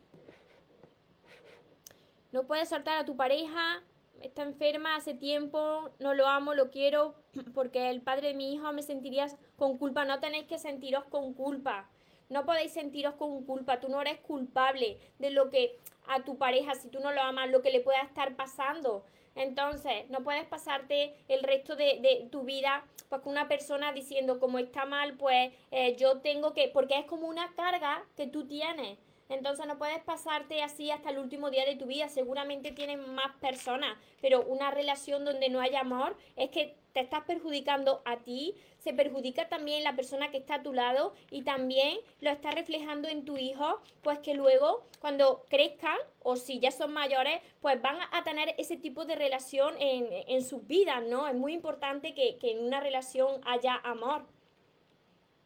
No 2.31 2.45
puedes 2.47 2.69
soltar 2.69 2.97
a 2.97 3.05
tu 3.05 3.17
pareja 3.17 3.83
está 4.21 4.43
enferma 4.43 4.95
hace 4.95 5.13
tiempo, 5.13 5.89
no 5.99 6.13
lo 6.13 6.27
amo, 6.27 6.53
lo 6.53 6.71
quiero, 6.71 7.15
porque 7.53 7.89
el 7.89 8.01
padre 8.01 8.29
de 8.29 8.33
mi 8.33 8.53
hijo 8.53 8.71
me 8.73 8.81
sentiría 8.81 9.27
con 9.57 9.77
culpa. 9.77 10.05
No 10.05 10.19
tenéis 10.19 10.47
que 10.47 10.57
sentiros 10.57 11.03
con 11.05 11.33
culpa. 11.33 11.89
No 12.29 12.45
podéis 12.45 12.71
sentiros 12.71 13.15
con 13.15 13.43
culpa. 13.43 13.79
Tú 13.79 13.89
no 13.89 14.01
eres 14.01 14.19
culpable 14.19 14.97
de 15.19 15.31
lo 15.31 15.49
que 15.49 15.77
a 16.07 16.23
tu 16.23 16.37
pareja, 16.37 16.75
si 16.75 16.87
tú 16.87 16.99
no 16.99 17.11
lo 17.11 17.21
amas, 17.21 17.49
lo 17.49 17.61
que 17.61 17.71
le 17.71 17.81
pueda 17.81 18.01
estar 18.01 18.35
pasando. 18.35 19.03
Entonces, 19.35 20.09
no 20.09 20.23
puedes 20.23 20.45
pasarte 20.45 21.13
el 21.27 21.43
resto 21.43 21.75
de, 21.75 22.27
tu 22.31 22.43
vida 22.43 22.83
pues, 23.09 23.21
con 23.21 23.33
una 23.33 23.47
persona 23.47 23.93
diciendo 23.93 24.39
como 24.39 24.57
está 24.57 24.85
mal, 24.85 25.13
pues 25.13 25.53
eh, 25.71 25.95
yo 25.95 26.19
tengo 26.19 26.53
que, 26.53 26.69
porque 26.69 26.97
es 26.97 27.05
como 27.05 27.27
una 27.27 27.53
carga 27.55 28.03
que 28.15 28.27
tú 28.27 28.47
tienes. 28.47 28.97
Entonces 29.29 29.65
no 29.65 29.77
puedes 29.77 29.99
pasarte 30.03 30.61
así 30.63 30.91
hasta 30.91 31.09
el 31.09 31.19
último 31.19 31.49
día 31.49 31.65
de 31.65 31.75
tu 31.75 31.85
vida. 31.85 32.09
Seguramente 32.09 32.71
tienen 32.71 33.13
más 33.13 33.35
personas, 33.41 33.97
pero 34.21 34.43
una 34.43 34.71
relación 34.71 35.25
donde 35.25 35.49
no 35.49 35.59
hay 35.59 35.75
amor 35.75 36.15
es 36.35 36.49
que 36.49 36.75
te 36.97 37.03
estás 37.03 37.25
perjudicando 37.25 38.01
a 38.05 38.17
ti, 38.17 38.55
se 38.79 38.91
perjudica 38.91 39.47
también 39.49 39.83
la 39.83 39.95
persona 39.95 40.31
que 40.31 40.37
está 40.37 40.55
a 40.55 40.63
tu 40.63 40.73
lado 40.73 41.13
y 41.29 41.43
también 41.43 41.99
lo 42.21 42.31
está 42.31 42.49
reflejando 42.49 43.07
en 43.07 43.23
tu 43.23 43.37
hijo, 43.37 43.81
pues 44.01 44.17
que 44.17 44.33
luego 44.33 44.83
cuando 44.99 45.45
crezcan 45.47 45.97
o 46.23 46.37
si 46.37 46.59
ya 46.59 46.71
son 46.71 46.93
mayores, 46.93 47.39
pues 47.61 47.79
van 47.81 47.97
a 48.11 48.23
tener 48.23 48.55
ese 48.57 48.77
tipo 48.77 49.05
de 49.05 49.15
relación 49.15 49.75
en, 49.79 50.43
sus 50.43 50.65
vidas, 50.65 51.03
¿no? 51.03 51.27
Es 51.27 51.35
muy 51.35 51.53
importante 51.53 52.15
que, 52.15 52.39
en 52.41 52.65
una 52.65 52.79
relación 52.79 53.41
haya 53.45 53.75
amor. 53.83 54.25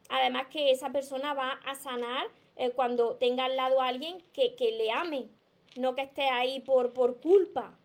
Además 0.08 0.46
que 0.46 0.70
esa 0.70 0.90
persona 0.90 1.34
va 1.34 1.60
a 1.66 1.74
sanar 1.74 2.28
eh, 2.56 2.70
cuando 2.70 3.16
tenga 3.16 3.46
al 3.46 3.56
lado 3.56 3.80
a 3.80 3.88
alguien 3.88 4.22
que, 4.32 4.54
le 4.58 4.90
ame, 4.90 5.28
no 5.76 5.94
que 5.94 6.02
esté 6.02 6.28
ahí 6.28 6.60
por, 6.60 6.92
por 6.92 7.20
culpa. 7.20 7.78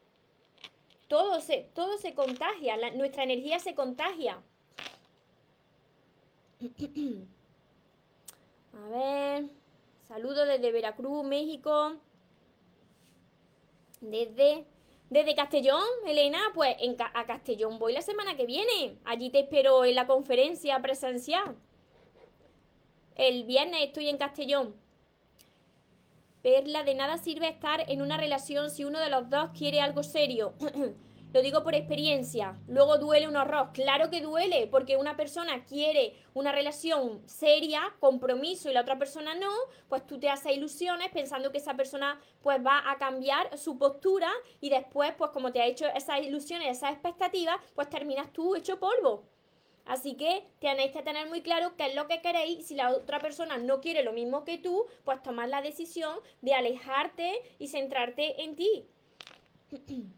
Todo 1.07 1.39
se, 1.39 1.69
todo 1.73 1.97
se 1.97 2.13
contagia, 2.13 2.77
nuestra 2.91 3.23
energía 3.23 3.59
se 3.59 3.75
contagia. 3.75 4.41
A 8.73 8.89
ver, 8.89 9.45
saludos 10.07 10.47
desde 10.47 10.71
Veracruz, 10.71 11.23
México. 11.25 11.93
Desde, 14.01 14.65
desde 15.09 15.35
Castellón, 15.35 15.83
Elena, 16.05 16.39
pues 16.53 16.75
en, 16.79 16.95
a 16.99 17.25
Castellón 17.25 17.79
voy 17.79 17.93
la 17.93 18.03
semana 18.03 18.37
que 18.37 18.45
viene. 18.45 18.99
Allí 19.05 19.31
te 19.31 19.39
espero 19.39 19.83
en 19.83 19.95
la 19.95 20.05
conferencia 20.05 20.79
presencial. 20.81 21.55
El 23.17 23.45
viernes 23.45 23.81
estoy 23.81 24.09
en 24.09 24.17
Castellón. 24.17 24.75
Perla, 26.43 26.83
de 26.83 26.93
nada 26.93 27.17
sirve 27.17 27.47
estar 27.47 27.83
en 27.89 28.03
una 28.03 28.15
relación 28.15 28.69
si 28.69 28.83
uno 28.83 28.99
de 28.99 29.09
los 29.09 29.27
dos 29.31 29.49
quiere 29.57 29.81
algo 29.81 30.03
serio. 30.03 30.53
Lo 31.33 31.41
digo 31.41 31.63
por 31.63 31.73
experiencia. 31.73 32.59
Luego 32.67 32.99
duele 32.99 33.27
un 33.27 33.35
horror. 33.35 33.71
Claro 33.73 34.11
que 34.11 34.21
duele, 34.21 34.67
porque 34.67 34.97
una 34.97 35.17
persona 35.17 35.65
quiere 35.65 36.13
una 36.35 36.51
relación 36.51 37.27
seria, 37.27 37.81
compromiso, 37.99 38.69
y 38.69 38.73
la 38.73 38.81
otra 38.81 38.99
persona 38.99 39.33
no, 39.33 39.49
pues 39.89 40.05
tú 40.05 40.19
te 40.19 40.29
haces 40.29 40.55
ilusiones 40.55 41.09
pensando 41.09 41.51
que 41.51 41.57
esa 41.57 41.73
persona 41.73 42.21
pues 42.43 42.63
va 42.63 42.83
a 42.87 42.99
cambiar 42.99 43.57
su 43.57 43.79
postura 43.79 44.29
y 44.61 44.69
después, 44.69 45.15
pues 45.17 45.31
como 45.31 45.51
te 45.51 45.59
ha 45.59 45.65
hecho 45.65 45.87
esas 45.87 46.21
ilusiones, 46.21 46.77
esas 46.77 46.91
expectativas, 46.91 47.57
pues 47.73 47.89
terminas 47.89 48.31
tú 48.31 48.55
hecho 48.55 48.79
polvo. 48.79 49.23
Así 49.87 50.15
que 50.15 50.45
tenéis 50.59 50.91
que 50.91 51.01
tener 51.01 51.27
muy 51.29 51.41
claro 51.41 51.77
qué 51.77 51.85
es 51.87 51.95
lo 51.95 52.07
que 52.07 52.21
queréis. 52.21 52.67
Si 52.67 52.75
la 52.75 52.91
otra 52.91 53.19
persona 53.19 53.57
no 53.57 53.79
quiere 53.79 54.03
lo 54.03 54.11
mismo 54.11 54.43
que 54.43 54.57
tú, 54.57 54.85
pues 55.05 55.23
tomar 55.23 55.47
la 55.47 55.61
decisión 55.61 56.19
de 56.41 56.53
alejarte 56.53 57.41
y 57.57 57.69
centrarte 57.69 58.43
en 58.43 58.57
ti. 58.57 58.85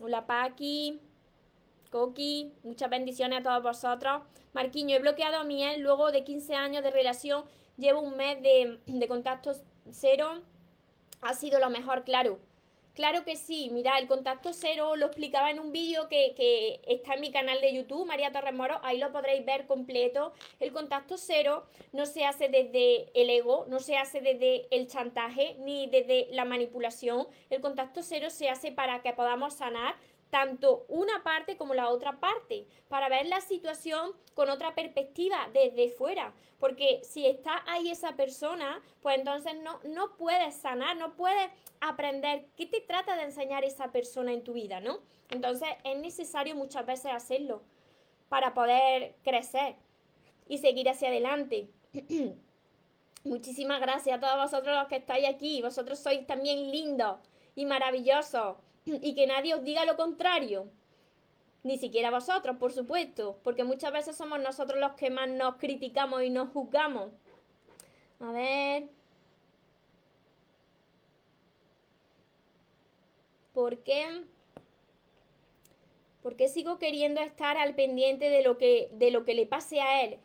Hola 0.00 0.26
Paqui, 0.26 1.00
Coqui, 1.90 2.54
muchas 2.62 2.88
bendiciones 2.88 3.40
a 3.40 3.42
todos 3.42 3.62
vosotros. 3.64 4.22
Marquiño, 4.52 4.96
he 4.96 5.00
bloqueado 5.00 5.38
a 5.38 5.44
mi 5.44 5.64
él 5.64 5.82
luego 5.82 6.12
de 6.12 6.22
15 6.22 6.54
años 6.54 6.84
de 6.84 6.92
relación. 6.92 7.44
Llevo 7.76 8.00
un 8.00 8.16
mes 8.16 8.40
de, 8.40 8.78
de 8.86 9.08
contacto 9.08 9.52
cero. 9.90 10.40
Ha 11.20 11.34
sido 11.34 11.58
lo 11.58 11.68
mejor, 11.68 12.04
claro. 12.04 12.38
Claro 12.94 13.24
que 13.24 13.36
sí, 13.36 13.70
mira, 13.72 13.98
el 13.98 14.08
contacto 14.08 14.52
cero 14.52 14.96
lo 14.96 15.06
explicaba 15.06 15.50
en 15.50 15.60
un 15.60 15.70
vídeo 15.70 16.08
que, 16.08 16.80
está 16.86 17.14
en 17.14 17.20
mi 17.20 17.30
canal 17.30 17.60
de 17.60 17.72
YouTube, 17.72 18.06
María 18.06 18.32
Torres 18.32 18.52
Moro, 18.52 18.80
ahí 18.82 18.98
lo 18.98 19.12
podréis 19.12 19.44
ver 19.44 19.66
completo. 19.66 20.32
El 20.58 20.72
contacto 20.72 21.16
cero 21.16 21.64
no 21.92 22.04
se 22.04 22.24
hace 22.24 22.48
desde 22.48 23.08
el 23.14 23.30
ego, 23.30 23.64
no 23.68 23.78
se 23.78 23.96
hace 23.96 24.20
desde 24.20 24.66
el 24.74 24.88
chantaje 24.88 25.54
ni 25.60 25.86
desde 25.86 26.26
la 26.32 26.44
manipulación. 26.44 27.28
El 27.48 27.60
contacto 27.60 28.02
cero 28.02 28.28
se 28.28 28.48
hace 28.48 28.72
para 28.72 29.02
que 29.02 29.12
podamos 29.12 29.54
sanar 29.54 29.94
tanto 30.30 30.84
una 30.88 31.22
parte 31.22 31.56
como 31.56 31.74
la 31.74 31.88
otra 31.88 32.20
parte, 32.20 32.66
para 32.88 33.08
ver 33.08 33.26
la 33.26 33.40
situación 33.40 34.12
con 34.34 34.48
otra 34.48 34.74
perspectiva 34.74 35.48
desde 35.52 35.90
fuera. 35.90 36.32
Porque 36.58 37.00
si 37.02 37.26
está 37.26 37.62
ahí 37.66 37.90
esa 37.90 38.16
persona, 38.16 38.82
pues 39.02 39.18
entonces 39.18 39.54
no, 39.62 39.80
no 39.84 40.16
puedes 40.16 40.54
sanar, 40.54 40.96
no 40.96 41.16
puedes 41.16 41.50
aprender 41.80 42.46
qué 42.56 42.66
te 42.66 42.80
trata 42.80 43.16
de 43.16 43.24
enseñar 43.24 43.64
esa 43.64 43.90
persona 43.92 44.32
en 44.32 44.44
tu 44.44 44.52
vida, 44.52 44.80
¿no? 44.80 45.00
Entonces 45.30 45.68
es 45.84 45.96
necesario 45.98 46.54
muchas 46.54 46.86
veces 46.86 47.12
hacerlo 47.12 47.62
para 48.28 48.54
poder 48.54 49.16
crecer 49.22 49.76
y 50.48 50.58
seguir 50.58 50.88
hacia 50.88 51.08
adelante. 51.08 51.68
Muchísimas 53.24 53.80
gracias 53.80 54.16
a 54.16 54.20
todos 54.20 54.50
vosotros 54.50 54.76
los 54.76 54.88
que 54.88 54.96
estáis 54.96 55.28
aquí. 55.28 55.60
Vosotros 55.60 55.98
sois 55.98 56.26
también 56.26 56.70
lindos 56.70 57.18
y 57.54 57.66
maravillosos. 57.66 58.56
y 58.84 59.14
que 59.14 59.26
nadie 59.26 59.54
os 59.54 59.64
diga 59.64 59.84
lo 59.84 59.96
contrario. 59.96 60.70
Ni 61.62 61.78
siquiera 61.78 62.10
vosotros, 62.10 62.56
por 62.56 62.72
supuesto, 62.72 63.38
porque 63.44 63.64
muchas 63.64 63.92
veces 63.92 64.16
somos 64.16 64.40
nosotros 64.40 64.80
los 64.80 64.92
que 64.92 65.10
más 65.10 65.28
nos 65.28 65.56
criticamos 65.56 66.22
y 66.22 66.30
nos 66.30 66.48
juzgamos. 66.50 67.12
A 68.20 68.32
ver. 68.32 68.88
¿Por 73.52 73.78
qué? 73.82 74.24
¿Por 76.22 76.36
qué 76.36 76.48
sigo 76.48 76.78
queriendo 76.78 77.20
estar 77.20 77.56
al 77.56 77.74
pendiente 77.74 78.30
de 78.30 78.42
lo 78.42 78.56
que, 78.56 78.88
de 78.92 79.10
lo 79.10 79.24
que 79.24 79.34
le 79.34 79.46
pase 79.46 79.80
a 79.80 80.02
él? 80.02 80.18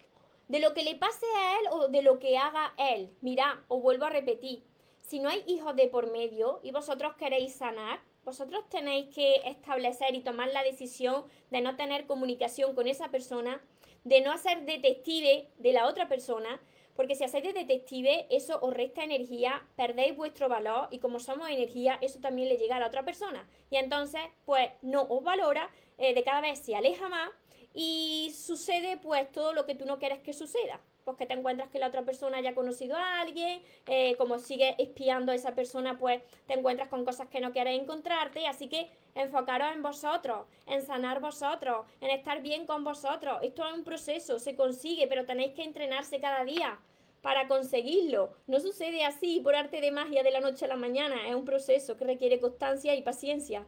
De 0.48 0.60
lo 0.60 0.74
que 0.74 0.84
le 0.84 0.96
pase 0.96 1.26
a 1.38 1.60
él 1.60 1.68
o 1.72 1.88
de 1.88 2.02
lo 2.02 2.20
que 2.20 2.38
haga 2.38 2.74
él. 2.78 3.10
Mira, 3.22 3.64
os 3.68 3.82
vuelvo 3.82 4.06
a 4.06 4.10
repetir. 4.10 4.64
Si 5.02 5.20
no 5.20 5.30
hay 5.30 5.44
hijos 5.48 5.76
de 5.76 5.88
por 5.88 6.12
medio 6.12 6.60
y 6.64 6.72
vosotros 6.72 7.16
queréis 7.16 7.56
sanar, 7.56 8.00
vosotros 8.26 8.68
tenéis 8.70 9.14
que 9.14 9.36
establecer 9.46 10.16
y 10.16 10.22
tomar 10.22 10.50
la 10.50 10.64
decisión 10.64 11.26
de 11.52 11.62
no 11.62 11.76
tener 11.76 12.08
comunicación 12.08 12.74
con 12.74 12.88
esa 12.88 13.10
persona, 13.10 13.62
de 14.04 14.22
no 14.22 14.32
hacer 14.32 14.66
detective 14.66 15.48
de 15.58 15.74
la 15.74 15.88
otra 15.88 16.10
persona, 16.10 16.60
porque 16.96 17.16
si 17.16 17.24
hacéis 17.24 17.44
de 17.44 17.54
detective, 17.54 18.26
eso 18.30 18.60
os 18.62 18.74
resta 18.74 19.04
energía, 19.04 19.68
perdéis 19.76 20.16
vuestro 20.16 20.50
valor 20.50 20.88
y 20.92 21.00
como 21.00 21.20
somos 21.20 21.50
energía, 21.50 22.00
eso 22.02 22.20
también 22.20 22.50
le 22.50 22.58
llega 22.58 22.78
a 22.78 22.80
la 22.80 22.88
otra 22.88 23.04
persona. 23.04 23.48
Y 23.70 23.76
entonces, 23.78 24.22
pues 24.46 24.70
no 24.82 25.04
os 25.04 25.24
valora, 25.24 25.70
eh, 25.98 26.14
de 26.14 26.24
cada 26.24 26.42
vez 26.42 26.60
se 26.60 26.76
aleja 26.76 27.10
más 27.10 27.30
y 27.76 28.34
sucede 28.36 28.98
pues 28.98 29.32
todo 29.32 29.54
lo 29.54 29.66
que 29.66 29.76
tú 29.76 29.86
no 29.86 30.00
quieres 30.00 30.20
que 30.20 30.34
suceda 30.34 30.80
pues 31.06 31.18
que 31.18 31.28
te 31.28 31.36
encuentras 31.36 31.70
que 31.70 31.80
la 31.80 31.88
otra 31.88 32.02
persona 32.02 32.38
haya 32.38 32.56
conocido 32.56 32.98
a 32.98 33.22
alguien, 33.22 33.62
eh, 33.86 34.16
como 34.18 34.40
sigue 34.40 34.76
espiando 34.80 35.32
a 35.32 35.36
esa 35.36 35.54
persona, 35.54 35.98
pues 35.98 36.22
te 36.48 36.56
encuentras 36.56 36.90
con 36.90 37.06
cosas 37.06 37.30
que 37.30 37.40
no 37.40 37.52
quieres 37.52 37.80
encontrarte, 37.80 38.48
así 38.48 38.68
que 38.68 38.90
enfocaros 39.14 39.74
en 39.74 39.84
vosotros, 39.84 40.48
en 40.66 40.82
sanar 40.82 41.22
vosotros, 41.22 41.86
en 42.02 42.10
estar 42.10 42.42
bien 42.42 42.66
con 42.66 42.84
vosotros. 42.84 43.38
Esto 43.44 43.66
es 43.68 43.74
un 43.74 43.84
proceso, 43.84 44.40
se 44.40 44.56
consigue, 44.56 45.08
pero 45.08 45.26
tenéis 45.26 45.54
que 45.54 45.64
entrenarse 45.64 46.20
cada 46.20 46.44
día 46.44 46.80
para 47.22 47.48
conseguirlo. 47.48 48.34
No 48.48 48.60
sucede 48.60 49.06
así 49.06 49.40
por 49.42 49.56
arte 49.56 49.82
de 49.82 49.92
magia 49.92 50.24
de 50.24 50.32
la 50.32 50.42
noche 50.42 50.66
a 50.66 50.70
la 50.70 50.76
mañana, 50.76 51.28
es 51.28 51.36
un 51.36 51.46
proceso 51.46 51.98
que 51.98 52.06
requiere 52.06 52.40
constancia 52.40 52.96
y 52.96 53.04
paciencia. 53.04 53.64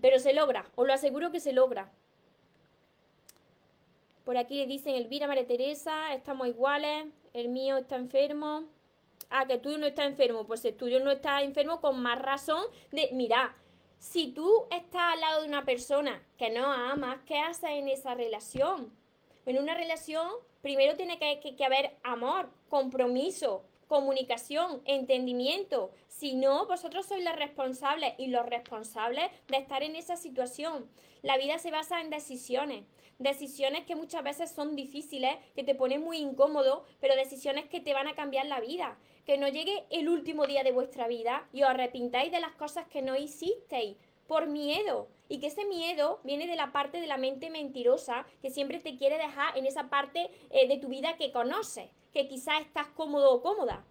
Pero 0.00 0.20
se 0.20 0.32
logra, 0.32 0.66
os 0.76 0.86
lo 0.86 0.92
aseguro 0.92 1.32
que 1.32 1.40
se 1.40 1.52
logra. 1.52 1.90
Por 4.28 4.36
aquí 4.36 4.56
le 4.56 4.66
dicen 4.66 4.94
Elvira, 4.94 5.26
María 5.26 5.46
Teresa, 5.46 6.12
estamos 6.12 6.48
iguales, 6.48 7.06
el 7.32 7.48
mío 7.48 7.78
está 7.78 7.96
enfermo. 7.96 8.64
Ah, 9.30 9.46
que 9.46 9.56
tú 9.56 9.78
no 9.78 9.86
estás 9.86 10.04
enfermo. 10.04 10.46
Pues 10.46 10.62
el 10.66 10.76
tuyo 10.76 11.00
no 11.00 11.10
está 11.10 11.40
enfermo 11.40 11.80
con 11.80 12.02
más 12.02 12.20
razón 12.20 12.62
de, 12.92 13.08
mira, 13.14 13.56
si 13.98 14.32
tú 14.32 14.66
estás 14.70 15.14
al 15.14 15.20
lado 15.22 15.40
de 15.40 15.48
una 15.48 15.64
persona 15.64 16.22
que 16.36 16.50
no 16.50 16.70
amas, 16.70 17.20
¿qué 17.24 17.38
haces 17.38 17.70
en 17.70 17.88
esa 17.88 18.12
relación? 18.12 18.92
En 19.46 19.58
una 19.58 19.72
relación 19.72 20.28
primero 20.60 20.94
tiene 20.94 21.18
que, 21.18 21.56
que, 21.56 21.64
haber 21.64 21.96
amor, 22.02 22.50
compromiso, 22.68 23.64
comunicación, 23.86 24.82
entendimiento. 24.84 25.90
Si 26.08 26.34
no, 26.34 26.66
vosotros 26.66 27.06
sois 27.06 27.24
los 27.24 27.34
responsables 27.34 28.12
y 28.18 28.26
los 28.26 28.44
responsables 28.44 29.30
de 29.46 29.56
estar 29.56 29.82
en 29.82 29.96
esa 29.96 30.18
situación. 30.18 30.86
La 31.22 31.38
vida 31.38 31.58
se 31.58 31.70
basa 31.70 32.02
en 32.02 32.10
decisiones 32.10 32.84
decisiones 33.18 33.84
que 33.84 33.96
muchas 33.96 34.22
veces 34.22 34.50
son 34.50 34.76
difíciles, 34.76 35.36
que 35.54 35.64
te 35.64 35.74
ponen 35.74 36.02
muy 36.02 36.18
incómodo, 36.18 36.84
pero 37.00 37.16
decisiones 37.16 37.66
que 37.66 37.80
te 37.80 37.94
van 37.94 38.08
a 38.08 38.14
cambiar 38.14 38.46
la 38.46 38.60
vida. 38.60 38.98
Que 39.26 39.38
no 39.38 39.48
llegue 39.48 39.84
el 39.90 40.08
último 40.08 40.46
día 40.46 40.62
de 40.62 40.72
vuestra 40.72 41.08
vida 41.08 41.46
y 41.52 41.62
os 41.62 41.70
arrepintáis 41.70 42.32
de 42.32 42.40
las 42.40 42.52
cosas 42.52 42.86
que 42.86 43.02
no 43.02 43.16
hicisteis 43.16 43.96
por 44.26 44.46
miedo. 44.46 45.08
Y 45.28 45.40
que 45.40 45.48
ese 45.48 45.64
miedo 45.66 46.20
viene 46.24 46.46
de 46.46 46.56
la 46.56 46.72
parte 46.72 47.00
de 47.00 47.06
la 47.06 47.18
mente 47.18 47.50
mentirosa 47.50 48.26
que 48.40 48.50
siempre 48.50 48.78
te 48.78 48.96
quiere 48.96 49.18
dejar 49.18 49.56
en 49.58 49.66
esa 49.66 49.90
parte 49.90 50.30
eh, 50.50 50.68
de 50.68 50.78
tu 50.78 50.88
vida 50.88 51.16
que 51.16 51.32
conoces, 51.32 51.90
que 52.12 52.28
quizás 52.28 52.62
estás 52.62 52.88
cómodo 52.88 53.34
o 53.34 53.42
cómoda 53.42 53.84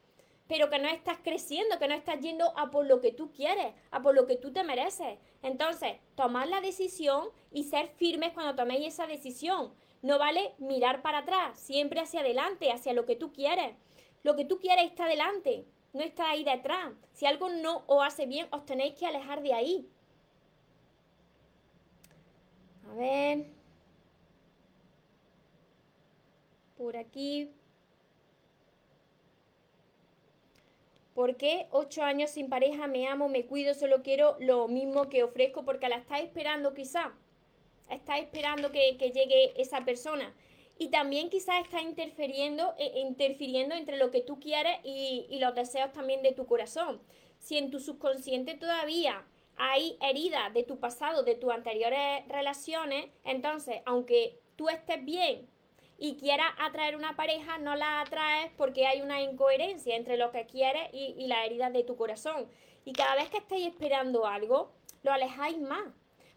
pero 0.47 0.69
que 0.69 0.79
no 0.79 0.87
estás 0.87 1.17
creciendo, 1.23 1.77
que 1.77 1.87
no 1.87 1.93
estás 1.93 2.19
yendo 2.21 2.57
a 2.57 2.71
por 2.71 2.85
lo 2.85 3.01
que 3.01 3.11
tú 3.11 3.31
quieres, 3.31 3.73
a 3.91 4.01
por 4.01 4.15
lo 4.15 4.25
que 4.25 4.37
tú 4.37 4.51
te 4.51 4.63
mereces. 4.63 5.19
Entonces, 5.41 5.97
tomar 6.15 6.47
la 6.47 6.61
decisión 6.61 7.29
y 7.51 7.65
ser 7.65 7.89
firmes 7.89 8.33
cuando 8.33 8.55
toméis 8.55 8.87
esa 8.87 9.07
decisión. 9.07 9.73
No 10.01 10.19
vale 10.19 10.53
mirar 10.59 11.01
para 11.01 11.19
atrás, 11.19 11.59
siempre 11.59 11.99
hacia 11.99 12.21
adelante, 12.21 12.71
hacia 12.71 12.93
lo 12.93 13.05
que 13.05 13.15
tú 13.15 13.33
quieres. 13.33 13.75
Lo 14.23 14.35
que 14.35 14.45
tú 14.45 14.59
quieres 14.59 14.85
está 14.85 15.05
adelante. 15.05 15.65
no 15.93 16.03
está 16.03 16.29
ahí 16.29 16.43
detrás. 16.43 16.93
Si 17.13 17.25
algo 17.25 17.49
no 17.49 17.83
os 17.87 18.05
hace 18.05 18.25
bien, 18.25 18.47
os 18.51 18.65
tenéis 18.65 18.93
que 18.95 19.07
alejar 19.07 19.41
de 19.41 19.53
ahí. 19.53 19.89
A 22.89 22.93
ver. 22.93 23.45
Por 26.77 26.95
aquí. 26.95 27.51
¿Por 31.17 31.35
qué 31.35 31.65
ocho 31.71 32.03
años 32.03 32.29
sin 32.29 32.47
pareja? 32.47 32.85
Me 32.85 33.07
amo, 33.07 33.27
me 33.27 33.47
cuido, 33.47 33.73
solo 33.73 34.03
quiero 34.03 34.37
lo 34.39 34.67
mismo 34.67 35.09
que 35.09 35.23
ofrezco 35.23 35.65
porque 35.65 35.89
la 35.89 35.95
estáis 35.95 36.25
esperando 36.25 36.75
quizá. 36.75 37.11
Está 37.89 38.19
esperando 38.19 38.71
que, 38.71 38.93
llegue 38.99 39.59
esa 39.59 39.83
persona. 39.83 40.31
Y 40.77 40.89
también 40.89 41.31
quizás 41.31 41.63
está 41.63 41.81
interfiriendo, 41.81 42.75
e, 42.77 42.99
interfiriendo 42.99 43.73
entre 43.73 43.97
lo 43.97 44.11
que 44.11 44.21
tú 44.21 44.39
quieres 44.39 44.77
y, 44.83 45.25
y 45.31 45.39
los 45.39 45.55
deseos 45.55 45.91
también 45.91 46.21
de 46.21 46.33
tu 46.33 46.45
corazón. 46.45 47.01
Si 47.39 47.57
en 47.57 47.71
tu 47.71 47.79
subconsciente 47.79 48.53
todavía 48.53 49.25
hay 49.55 49.97
heridas 50.01 50.53
de 50.53 50.61
tu 50.61 50.79
pasado, 50.79 51.23
de 51.23 51.33
tus 51.33 51.51
anteriores 51.51 52.27
relaciones, 52.27 53.07
entonces, 53.23 53.81
aunque 53.87 54.39
tú 54.55 54.69
estés 54.69 55.03
bien 55.03 55.49
y 55.97 56.15
quieras 56.17 56.53
atraer 56.59 56.95
una 56.95 57.15
pareja, 57.15 57.57
no 57.57 57.75
la 57.75 58.01
atraes 58.01 58.51
porque 58.57 58.85
hay 58.85 59.01
una 59.01 59.21
incoherencia 59.21 59.95
entre 59.95 60.17
lo 60.17 60.31
que 60.31 60.45
quieres 60.45 60.89
y, 60.93 61.15
y 61.17 61.27
las 61.27 61.45
heridas 61.45 61.73
de 61.73 61.83
tu 61.83 61.95
corazón. 61.95 62.47
Y 62.85 62.93
cada 62.93 63.15
vez 63.15 63.29
que 63.29 63.37
estáis 63.37 63.67
esperando 63.67 64.25
algo, 64.25 64.71
lo 65.03 65.11
alejáis 65.11 65.59
más. 65.59 65.87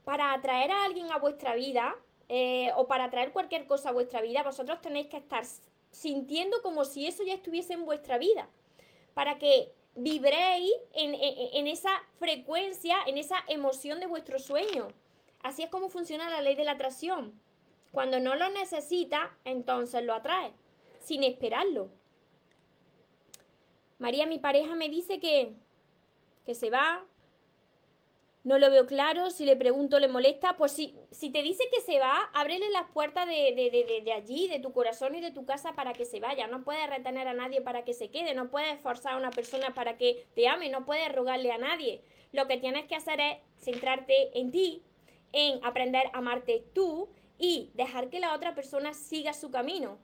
Para 0.04 0.32
atraer 0.32 0.70
a 0.70 0.84
alguien 0.84 1.12
a 1.12 1.18
vuestra 1.18 1.54
vida 1.54 1.94
eh, 2.28 2.70
o 2.76 2.86
para 2.86 3.04
atraer 3.04 3.32
cualquier 3.32 3.66
cosa 3.66 3.90
a 3.90 3.92
vuestra 3.92 4.20
vida, 4.20 4.42
vosotros 4.42 4.80
tenéis 4.80 5.08
que 5.08 5.16
estar 5.16 5.44
sintiendo 5.90 6.62
como 6.62 6.84
si 6.84 7.06
eso 7.06 7.22
ya 7.22 7.34
estuviese 7.34 7.74
en 7.74 7.84
vuestra 7.84 8.18
vida. 8.18 8.48
Para 9.14 9.38
que 9.38 9.72
vibréis 9.94 10.72
en, 10.94 11.14
en, 11.14 11.66
esa 11.66 11.90
frecuencia, 12.18 12.96
en 13.06 13.18
esa 13.18 13.36
emoción 13.48 14.00
de 14.00 14.06
vuestro 14.06 14.38
sueño. 14.38 14.88
Así 15.42 15.62
es 15.62 15.70
como 15.70 15.88
funciona 15.88 16.30
la 16.30 16.40
ley 16.40 16.54
de 16.54 16.64
la 16.64 16.72
atracción. 16.72 17.40
Cuando 17.92 18.20
no 18.20 18.36
lo 18.36 18.48
necesita, 18.50 19.36
entonces 19.44 20.04
lo 20.04 20.14
atrae, 20.14 20.52
sin 21.00 21.24
esperarlo. 21.24 21.90
María, 23.98 24.26
mi 24.26 24.38
pareja, 24.38 24.74
me 24.74 24.88
dice 24.88 25.20
que, 25.20 25.52
que 26.46 26.54
se 26.54 26.70
va, 26.70 27.04
no 28.42 28.58
lo 28.58 28.70
veo 28.70 28.86
claro, 28.86 29.30
si 29.30 29.44
le 29.44 29.54
pregunto 29.54 29.98
le 29.98 30.08
molesta, 30.08 30.56
pues 30.56 30.72
si, 30.72 30.96
si 31.10 31.28
te 31.30 31.42
dice 31.42 31.64
que 31.70 31.82
se 31.82 31.98
va, 31.98 32.30
ábrele 32.32 32.70
las 32.70 32.90
puertas 32.90 33.26
de, 33.26 33.52
de, 33.54 33.70
de, 33.70 34.00
de, 34.02 34.12
allí, 34.12 34.48
de 34.48 34.60
tu 34.60 34.72
corazón 34.72 35.14
y 35.14 35.20
de 35.20 35.30
tu 35.30 35.44
casa 35.44 35.74
para 35.74 35.92
que 35.92 36.06
se 36.06 36.20
vaya. 36.20 36.46
No 36.46 36.64
puedes 36.64 36.88
retener 36.88 37.28
a 37.28 37.34
nadie 37.34 37.60
para 37.60 37.84
que 37.84 37.92
se 37.92 38.10
quede, 38.10 38.34
no 38.34 38.50
puedes 38.50 38.80
forzar 38.80 39.12
a 39.12 39.18
una 39.18 39.30
persona 39.30 39.74
para 39.74 39.98
que 39.98 40.26
te 40.34 40.48
ame, 40.48 40.70
no 40.70 40.86
puedes 40.86 41.14
rogarle 41.14 41.52
a 41.52 41.58
nadie. 41.58 42.02
Lo 42.32 42.46
que 42.46 42.56
tienes 42.56 42.86
que 42.86 42.96
hacer 42.96 43.20
es 43.20 43.38
centrarte 43.58 44.38
en 44.38 44.50
ti, 44.50 44.82
en 45.32 45.62
aprender 45.62 46.06
a 46.06 46.18
amarte 46.18 46.64
tú 46.72 47.10
y 47.40 47.70
dejar 47.74 48.10
que 48.10 48.20
la 48.20 48.34
otra 48.34 48.54
persona 48.54 48.92
siga 48.92 49.32
su 49.32 49.50
camino. 49.50 49.98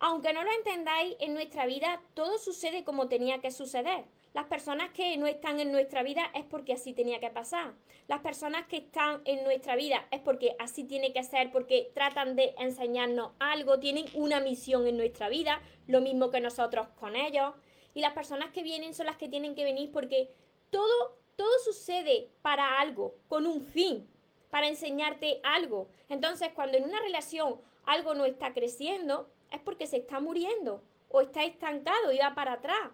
Aunque 0.00 0.32
no 0.32 0.44
lo 0.44 0.50
entendáis, 0.52 1.16
en 1.18 1.34
nuestra 1.34 1.66
vida 1.66 2.00
todo 2.14 2.38
sucede 2.38 2.84
como 2.84 3.08
tenía 3.08 3.40
que 3.40 3.50
suceder. 3.50 4.04
Las 4.32 4.46
personas 4.46 4.90
que 4.90 5.16
no 5.16 5.26
están 5.26 5.58
en 5.58 5.72
nuestra 5.72 6.04
vida 6.04 6.30
es 6.34 6.44
porque 6.44 6.74
así 6.74 6.92
tenía 6.92 7.18
que 7.18 7.30
pasar. 7.30 7.72
Las 8.06 8.20
personas 8.20 8.66
que 8.68 8.76
están 8.76 9.20
en 9.24 9.42
nuestra 9.42 9.74
vida 9.74 10.06
es 10.12 10.20
porque 10.20 10.54
así 10.60 10.84
tiene 10.84 11.12
que 11.12 11.24
ser, 11.24 11.50
porque 11.50 11.90
tratan 11.94 12.36
de 12.36 12.54
enseñarnos 12.58 13.32
algo, 13.40 13.80
tienen 13.80 14.04
una 14.14 14.38
misión 14.38 14.86
en 14.86 14.96
nuestra 14.96 15.28
vida, 15.28 15.60
lo 15.88 16.00
mismo 16.00 16.30
que 16.30 16.40
nosotros 16.40 16.86
con 17.00 17.16
ellos. 17.16 17.54
Y 17.94 18.00
las 18.00 18.12
personas 18.12 18.52
que 18.52 18.62
vienen 18.62 18.94
son 18.94 19.06
las 19.06 19.16
que 19.16 19.28
tienen 19.28 19.56
que 19.56 19.64
venir 19.64 19.90
porque 19.90 20.30
todo, 20.70 21.18
todo 21.34 21.58
sucede 21.64 22.30
para 22.40 22.78
algo, 22.78 23.16
con 23.26 23.46
un 23.46 23.62
fin 23.62 24.08
para 24.50 24.68
enseñarte 24.68 25.40
algo. 25.42 25.88
Entonces, 26.08 26.50
cuando 26.54 26.78
en 26.78 26.84
una 26.84 27.00
relación 27.00 27.60
algo 27.84 28.14
no 28.14 28.24
está 28.24 28.52
creciendo, 28.52 29.28
es 29.50 29.60
porque 29.60 29.86
se 29.86 29.98
está 29.98 30.20
muriendo 30.20 30.82
o 31.08 31.20
está 31.20 31.44
estancado 31.44 32.12
y 32.12 32.18
va 32.18 32.34
para 32.34 32.54
atrás. 32.54 32.90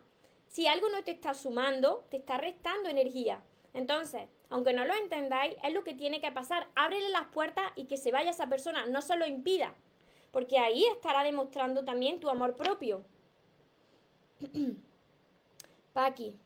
Si 0.47 0.67
algo 0.67 0.89
no 0.89 1.03
te 1.03 1.11
está 1.11 1.35
sumando, 1.35 2.05
te 2.11 2.19
está 2.19 2.39
restando 2.39 2.89
energía. 2.89 3.43
Entonces, 3.73 4.29
aunque 4.51 4.73
no 4.73 4.85
lo 4.85 4.95
entendáis, 4.95 5.57
es 5.65 5.73
lo 5.73 5.83
que 5.83 5.95
tiene 5.95 6.21
que 6.21 6.31
pasar. 6.31 6.69
Ábrele 6.77 7.09
las 7.09 7.27
puertas 7.27 7.73
y 7.75 7.87
que 7.87 7.97
se 7.97 8.13
vaya 8.13 8.31
esa 8.31 8.49
persona, 8.49 8.87
no 8.87 9.03
se 9.03 9.17
lo 9.17 9.27
impida, 9.27 9.75
porque 10.31 10.59
ahí 10.59 10.85
estará 10.87 11.25
demostrando 11.25 11.85
también 11.85 12.21
tu 12.21 12.29
amor 12.29 12.55
propio. 12.55 13.05
Paqui, 15.93 16.37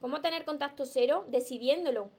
¿cómo 0.00 0.20
tener 0.20 0.44
contacto 0.44 0.84
cero? 0.84 1.24
Decidiéndolo 1.28 2.10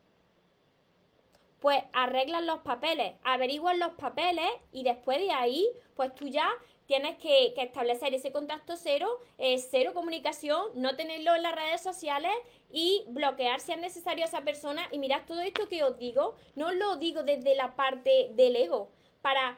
pues 1.65 1.82
arreglan 1.93 2.45
los 2.45 2.60
papeles, 2.60 3.13
averiguan 3.23 3.80
los 3.80 3.93
papeles 3.93 4.45
y 4.71 4.84
después 4.84 5.17
de 5.17 5.32
ahí, 5.32 5.67
pues 5.95 6.13
tú 6.13 6.28
ya 6.28 6.47
tienes 6.86 7.17
que, 7.17 7.56
establecer 7.58 8.13
ese 8.13 8.32
contacto 8.32 8.78
cero, 8.78 9.10
cero 9.71 9.93
comunicación, 9.95 10.62
no 10.75 10.95
tenerlo 10.95 11.34
en 11.34 11.41
las 11.41 11.56
redes 11.56 11.82
sociales 11.82 12.32
y 12.69 13.04
bloquear 13.08 13.62
si 13.62 13.71
es 13.71 13.80
necesario 13.80 14.25
a 14.25 14.28
esa 14.28 14.43
persona. 14.43 14.88
Y 14.91 14.99
mirad 14.99 15.23
todo 15.25 15.41
esto 15.41 15.67
que 15.67 15.84
os 15.84 15.97
digo, 15.97 16.36
no 16.54 16.71
lo 16.71 16.97
digo 16.97 17.23
desde 17.23 17.56
la 17.56 17.75
parte 17.75 18.30
del 18.34 18.58
ego, 18.58 18.91
para 19.23 19.58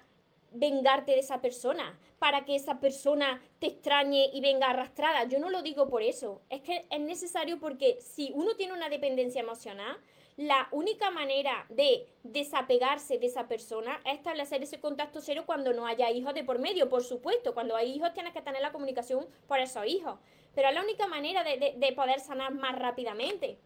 vengarte 0.54 1.12
de 1.12 1.20
esa 1.20 1.42
persona, 1.42 2.00
para 2.20 2.46
que 2.46 2.56
esa 2.56 2.80
persona 2.80 3.42
te 3.60 3.68
extrañe 3.68 4.30
y 4.32 4.40
venga 4.40 4.70
arrastrada. 4.70 5.26
Yo 5.26 5.40
no 5.40 5.50
lo 5.50 5.62
digo 5.62 5.90
por 5.90 6.04
eso, 6.04 6.42
es 6.50 6.62
que 6.62 6.86
es 6.90 7.02
necesario 7.02 7.60
porque 7.60 8.00
si 8.00 8.32
uno 8.34 8.56
tiene 8.56 8.72
una 8.72 8.88
dependencia 8.88 9.42
emocional, 9.42 9.98
la 10.38 10.68
única 10.72 11.10
manera 11.10 11.66
de 11.70 12.08
desapegarse 12.22 13.18
de 13.18 13.26
esa 13.26 13.48
persona 13.48 14.00
es 14.06 14.20
establecer 14.20 14.62
ese 14.62 14.80
contacto 14.80 15.20
cero 15.20 15.44
cuando 15.48 15.74
no 15.74 15.88
haya 15.88 16.12
hijos 16.12 16.36
de 16.36 16.44
por 16.44 16.60
medio, 16.60 16.90
por 16.90 17.04
supuesto. 17.04 17.56
Cuando 17.56 17.76
hay 17.76 17.92
hijos 17.92 18.14
tienes 18.14 18.34
que 18.34 18.44
tener 18.44 18.62
la 18.62 18.72
comunicación 18.72 19.26
por 19.48 19.60
esos 19.60 19.88
hijos. 19.88 20.20
Pero 20.54 20.70
es 20.70 20.76
la 20.76 20.84
única 20.84 21.08
manera 21.08 21.44
de, 21.44 21.94
poder 21.96 22.20
sanar 22.20 22.54
más 22.54 22.78
rápidamente. 22.78 23.58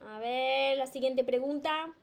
A 0.00 0.18
ver, 0.18 0.76
la 0.76 0.86
siguiente 0.86 1.24
pregunta. 1.24 1.94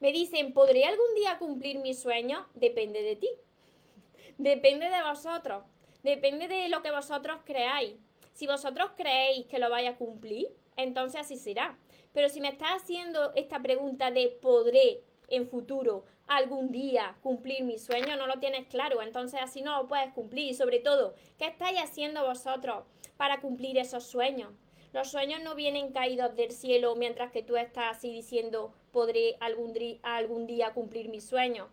Me 0.00 0.12
dicen, 0.12 0.54
¿podré 0.54 0.84
algún 0.86 1.14
día 1.14 1.38
cumplir 1.38 1.78
mi 1.78 1.92
sueño? 1.92 2.46
Depende 2.54 3.02
de 3.02 3.16
ti. 3.16 3.28
Depende 4.38 4.88
de 4.88 5.02
vosotros. 5.02 5.62
Depende 6.02 6.48
de 6.48 6.70
lo 6.70 6.80
que 6.80 6.90
vosotros 6.90 7.40
creáis. 7.44 7.96
Si 8.38 8.46
vosotros 8.46 8.92
creéis 8.96 9.46
que 9.46 9.58
lo 9.58 9.68
vaya 9.68 9.90
a 9.90 9.96
cumplir, 9.96 10.46
entonces 10.76 11.20
así 11.20 11.36
será. 11.36 11.76
Pero 12.12 12.28
si 12.28 12.40
me 12.40 12.46
estás 12.46 12.70
haciendo 12.80 13.32
esta 13.34 13.60
pregunta 13.60 14.12
de 14.12 14.28
podré 14.28 15.02
en 15.26 15.48
futuro 15.48 16.04
algún 16.28 16.70
día 16.70 17.16
cumplir 17.20 17.64
mi 17.64 17.78
sueño, 17.78 18.14
no 18.14 18.28
lo 18.28 18.38
tienes 18.38 18.68
claro, 18.68 19.02
entonces 19.02 19.40
así 19.42 19.60
no 19.60 19.82
lo 19.82 19.88
puedes 19.88 20.12
cumplir. 20.12 20.52
Y 20.52 20.54
sobre 20.54 20.78
todo, 20.78 21.16
¿qué 21.36 21.46
estáis 21.46 21.80
haciendo 21.80 22.24
vosotros 22.24 22.84
para 23.16 23.40
cumplir 23.40 23.76
esos 23.76 24.06
sueños? 24.06 24.52
Los 24.92 25.10
sueños 25.10 25.42
no 25.42 25.56
vienen 25.56 25.90
caídos 25.90 26.36
del 26.36 26.52
cielo 26.52 26.94
mientras 26.94 27.32
que 27.32 27.42
tú 27.42 27.56
estás 27.56 27.96
así 27.96 28.12
diciendo 28.12 28.72
podré 28.92 29.36
algún, 29.40 29.74
algún 30.04 30.46
día 30.46 30.74
cumplir 30.74 31.08
mis 31.08 31.26
sueños. 31.26 31.66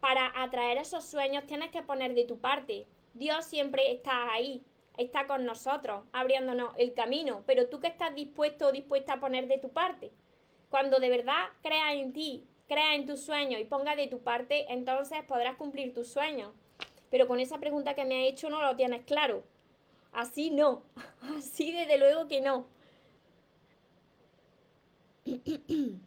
Para 0.00 0.30
atraer 0.36 0.76
esos 0.76 1.06
sueños 1.06 1.46
tienes 1.46 1.70
que 1.70 1.82
poner 1.82 2.12
de 2.12 2.26
tu 2.26 2.38
parte. 2.40 2.86
Dios 3.14 3.46
siempre 3.46 3.90
está 3.90 4.34
ahí, 4.34 4.62
está 5.00 5.26
con 5.26 5.44
nosotros, 5.44 6.04
abriéndonos 6.12 6.74
el 6.76 6.92
camino, 6.94 7.42
pero 7.46 7.68
tú 7.68 7.80
que 7.80 7.88
estás 7.88 8.14
dispuesto 8.14 8.68
o 8.68 8.72
dispuesta 8.72 9.14
a 9.14 9.20
poner 9.20 9.48
de 9.48 9.58
tu 9.58 9.70
parte. 9.70 10.12
Cuando 10.68 11.00
de 11.00 11.08
verdad 11.08 11.48
creas 11.62 11.94
en 11.94 12.12
ti, 12.12 12.44
creas 12.68 12.96
en 12.96 13.06
tus 13.06 13.22
sueños 13.22 13.60
y 13.60 13.64
pongas 13.64 13.96
de 13.96 14.08
tu 14.08 14.20
parte, 14.20 14.66
entonces 14.72 15.24
podrás 15.24 15.56
cumplir 15.56 15.94
tus 15.94 16.08
sueños. 16.08 16.52
Pero 17.10 17.26
con 17.26 17.40
esa 17.40 17.58
pregunta 17.58 17.94
que 17.94 18.04
me 18.04 18.16
ha 18.16 18.26
hecho 18.26 18.50
no 18.50 18.62
lo 18.62 18.76
tienes 18.76 19.02
claro. 19.04 19.42
Así 20.12 20.50
no, 20.50 20.82
así 21.36 21.72
desde 21.72 21.96
luego 21.98 22.28
que 22.28 22.40
no. 22.42 22.66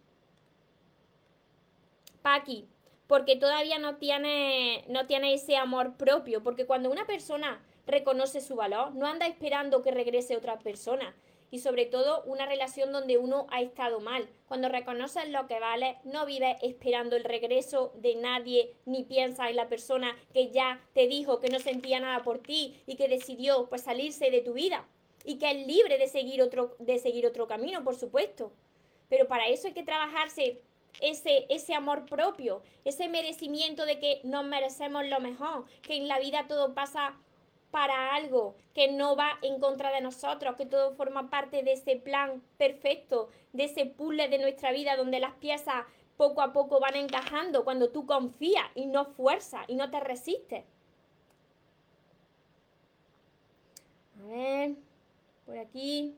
Paqui, 2.21 2.67
porque 3.07 3.35
todavía 3.35 3.79
no 3.79 3.97
tiene, 3.97 4.85
no 4.87 5.07
tiene 5.07 5.33
ese 5.33 5.57
amor 5.57 5.97
propio, 5.97 6.43
porque 6.43 6.65
cuando 6.65 6.91
una 6.91 7.05
persona 7.05 7.61
reconoce 7.85 8.41
su 8.41 8.55
valor, 8.55 8.93
no 8.95 9.07
anda 9.07 9.27
esperando 9.27 9.81
que 9.81 9.91
regrese 9.91 10.37
otra 10.37 10.59
persona. 10.59 11.15
Y 11.51 11.59
sobre 11.59 11.85
todo 11.85 12.23
una 12.23 12.47
relación 12.47 12.91
donde 12.91 13.19
uno 13.19 13.45
ha 13.51 13.61
estado 13.61 13.99
mal. 13.99 14.27
Cuando 14.47 14.69
reconoces 14.69 15.29
lo 15.29 15.45
que 15.45 15.59
vale, 15.59 15.97
no 16.03 16.25
vives 16.25 16.57
esperando 16.63 17.15
el 17.15 17.23
regreso 17.23 17.93
de 17.95 18.15
nadie, 18.15 18.73
ni 18.85 19.03
piensas 19.03 19.51
en 19.51 19.57
la 19.57 19.69
persona 19.69 20.17
que 20.33 20.49
ya 20.49 20.81
te 20.93 21.07
dijo 21.07 21.39
que 21.39 21.49
no 21.49 21.59
sentía 21.59 21.99
nada 21.99 22.23
por 22.23 22.39
ti 22.39 22.81
y 22.87 22.95
que 22.95 23.07
decidió 23.07 23.67
pues 23.69 23.83
salirse 23.83 24.31
de 24.31 24.41
tu 24.41 24.53
vida. 24.53 24.87
Y 25.25 25.35
que 25.37 25.51
es 25.51 25.67
libre 25.67 25.99
de 25.99 26.07
seguir 26.07 26.41
otro, 26.41 26.75
de 26.79 26.97
seguir 26.97 27.27
otro 27.27 27.45
camino, 27.45 27.83
por 27.83 27.95
supuesto. 27.95 28.51
Pero 29.07 29.27
para 29.27 29.47
eso 29.47 29.67
hay 29.67 29.73
que 29.73 29.83
trabajarse 29.83 30.59
ese, 31.01 31.45
ese 31.49 31.75
amor 31.75 32.05
propio, 32.05 32.63
ese 32.83 33.07
merecimiento 33.09 33.85
de 33.85 33.99
que 33.99 34.21
nos 34.23 34.43
merecemos 34.43 35.05
lo 35.05 35.19
mejor, 35.19 35.65
que 35.81 35.95
en 35.95 36.07
la 36.07 36.19
vida 36.19 36.47
todo 36.47 36.73
pasa 36.73 37.15
para 37.73 38.13
algo, 38.13 38.55
que 38.75 38.91
no 38.91 39.15
va 39.15 39.39
en 39.41 39.59
contra 39.59 39.91
de 39.91 39.99
nosotros, 39.99 40.55
que 40.55 40.67
todo 40.67 40.93
forma 40.93 41.31
parte 41.31 41.63
de 41.63 41.73
ese 41.73 41.95
plan 41.95 42.43
perfecto, 42.59 43.29
de 43.51 43.63
ese 43.63 43.87
puzzle 43.87 44.29
de 44.29 44.37
nuestra 44.37 44.71
vida 44.71 44.95
donde 44.95 45.19
las 45.19 45.33
piezas 45.33 45.83
poco 46.15 46.43
a 46.43 46.53
poco 46.53 46.79
van 46.79 46.95
encajando 46.95 47.63
cuando 47.63 47.89
tú 47.89 48.05
confías 48.05 48.67
y 48.75 48.85
no 48.85 49.05
fuerzas 49.05 49.65
y 49.67 49.73
no 49.73 49.89
te 49.89 49.99
resistes. 49.99 50.63
A 54.21 54.27
ver, 54.27 54.75
por 55.43 55.57
aquí. 55.57 56.15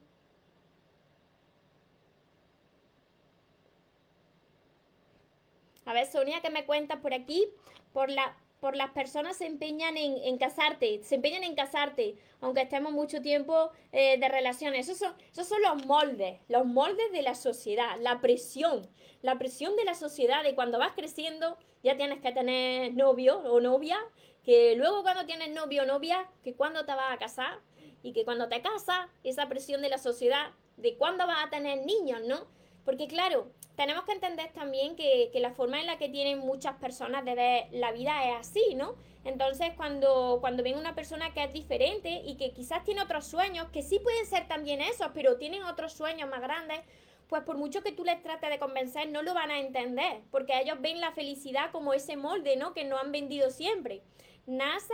A 5.85 5.93
ver, 5.93 6.05
Sonia, 6.05 6.41
¿qué 6.41 6.49
me 6.49 6.65
cuentas 6.65 6.99
por 6.99 7.13
aquí? 7.13 7.47
Por, 7.93 8.09
la, 8.09 8.35
por 8.59 8.75
las 8.75 8.91
personas 8.91 9.37
se 9.37 9.45
empeñan 9.45 9.97
en, 9.97 10.37
casarte, 10.37 11.01
se 11.03 11.15
empeñan 11.15 11.43
en 11.43 11.55
casarte, 11.55 12.15
aunque 12.41 12.61
estemos 12.61 12.91
mucho 12.91 13.21
tiempo 13.21 13.71
eh, 13.91 14.17
de 14.17 14.29
relaciones. 14.29 14.87
Esos 14.87 14.97
son, 14.97 15.13
esos 15.31 15.47
son 15.47 15.61
los 15.61 15.85
moldes, 15.85 16.39
los 16.47 16.65
moldes 16.65 17.11
de 17.11 17.21
la 17.21 17.35
sociedad, 17.35 17.97
la 17.99 18.21
presión, 18.21 18.87
la 19.21 19.37
presión 19.37 19.75
de 19.75 19.85
la 19.85 19.93
sociedad 19.93 20.43
de 20.43 20.55
cuando 20.55 20.79
vas 20.79 20.93
creciendo 20.95 21.57
ya 21.83 21.95
tienes 21.97 22.19
que 22.21 22.31
tener 22.31 22.93
novio 22.93 23.37
o 23.39 23.59
novia, 23.59 23.97
que 24.43 24.75
luego 24.75 25.03
cuando 25.03 25.25
tienes 25.25 25.51
novio 25.53 25.83
o 25.83 25.85
novia, 25.85 26.27
que 26.43 26.55
cuando 26.55 26.85
te 26.85 26.93
vas 26.93 27.13
a 27.13 27.17
casar 27.17 27.59
y 28.01 28.13
que 28.13 28.25
cuando 28.25 28.47
te 28.47 28.61
casas, 28.61 29.07
esa 29.23 29.47
presión 29.47 29.81
de 29.81 29.89
la 29.89 29.97
sociedad 29.97 30.51
de 30.77 30.97
cuándo 30.97 31.27
vas 31.27 31.45
a 31.45 31.49
tener 31.49 31.85
niños, 31.85 32.21
¿no? 32.25 32.47
Porque 32.86 33.08
claro, 33.08 33.52
tenemos 33.76 34.06
que 34.06 34.12
entender 34.13 34.54
también 34.54 34.95
que, 34.95 35.32
la 35.34 35.52
forma 35.52 35.80
en 35.82 35.88
la 35.88 35.98
que 35.98 36.08
tienen 36.08 36.39
muchas 36.39 36.76
personas 36.76 37.26
de 37.26 37.36
ver 37.36 37.67
la 37.71 37.91
vida 37.91 38.30
es 38.30 38.48
así, 38.48 38.76
¿no? 38.76 38.95
Entonces, 39.26 39.71
cuando, 39.76 40.38
cuando 40.39 40.62
ven 40.62 40.78
una 40.78 40.93
persona 40.93 41.34
que 41.34 41.43
es 41.43 41.52
diferente 41.52 42.21
y 42.24 42.36
que 42.36 42.52
quizás 42.52 42.84
tiene 42.84 43.02
otros 43.02 43.26
sueños, 43.26 43.67
que 43.74 43.82
sí 43.82 44.00
pueden 44.00 44.28
ser 44.28 44.48
también 44.48 44.82
esos, 44.82 45.08
pero 45.15 45.38
tienen 45.38 45.63
otros 45.63 45.93
sueños 45.93 46.30
más 46.30 46.41
grandes, 46.41 46.80
pues 47.28 47.41
por 47.41 47.58
mucho 47.58 47.82
que 47.82 47.91
tú 47.91 48.04
les 48.04 48.21
trates 48.21 48.52
de 48.52 48.60
convencer, 48.60 49.10
no 49.10 49.24
lo 49.24 49.34
van 49.34 49.50
a 49.50 49.60
entender, 49.60 50.21
porque 50.30 50.60
ellos 50.60 50.80
ven 50.80 51.02
la 51.02 51.12
felicidad 51.12 51.71
como 51.71 51.93
ese 51.93 52.17
molde, 52.17 52.56
¿no? 52.56 52.74
Que 52.74 52.84
no 52.84 53.00
han 53.00 53.12
vendido 53.12 53.50
siempre. 53.50 54.04
Nace, 54.45 54.93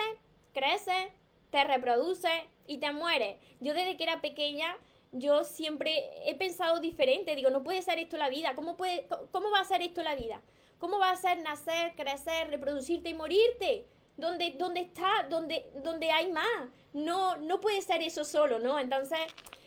crece, 0.53 1.11
te 1.49 1.65
reproduce 1.65 2.29
y 2.67 2.77
te 2.77 2.93
muere. 2.93 3.37
Yo 3.59 3.73
desde 3.73 3.97
que 3.97 4.03
era 4.03 4.21
pequeña 4.21 4.77
yo 5.11 5.43
siempre 5.43 6.09
he 6.25 6.35
pensado 6.35 6.79
diferente. 6.79 7.35
Digo, 7.35 7.49
no 7.49 7.63
puede 7.63 7.81
ser 7.81 7.99
esto 7.99 8.17
la 8.17 8.29
vida. 8.29 8.55
¿Cómo, 8.55 8.77
puede, 8.77 9.07
cómo 9.31 9.51
va 9.51 9.59
a 9.59 9.65
ser 9.65 9.81
esto 9.81 10.01
la 10.03 10.15
vida? 10.15 10.41
¿Cómo 10.79 10.99
va 10.99 11.11
a 11.11 11.15
ser 11.15 11.39
nacer, 11.41 11.93
crecer, 11.95 12.49
reproducirte 12.49 13.09
y 13.09 13.13
morirte? 13.13 13.85
¿Dónde, 14.17 14.55
dónde 14.57 14.81
está? 14.81 15.27
¿Dónde, 15.29 15.65
dónde 15.83 16.11
hay 16.11 16.31
más? 16.31 16.69
No, 16.93 17.37
no 17.37 17.59
puede 17.59 17.81
ser 17.81 18.01
eso 18.01 18.23
solo, 18.23 18.59
¿no? 18.59 18.79
Entonces, 18.79 19.19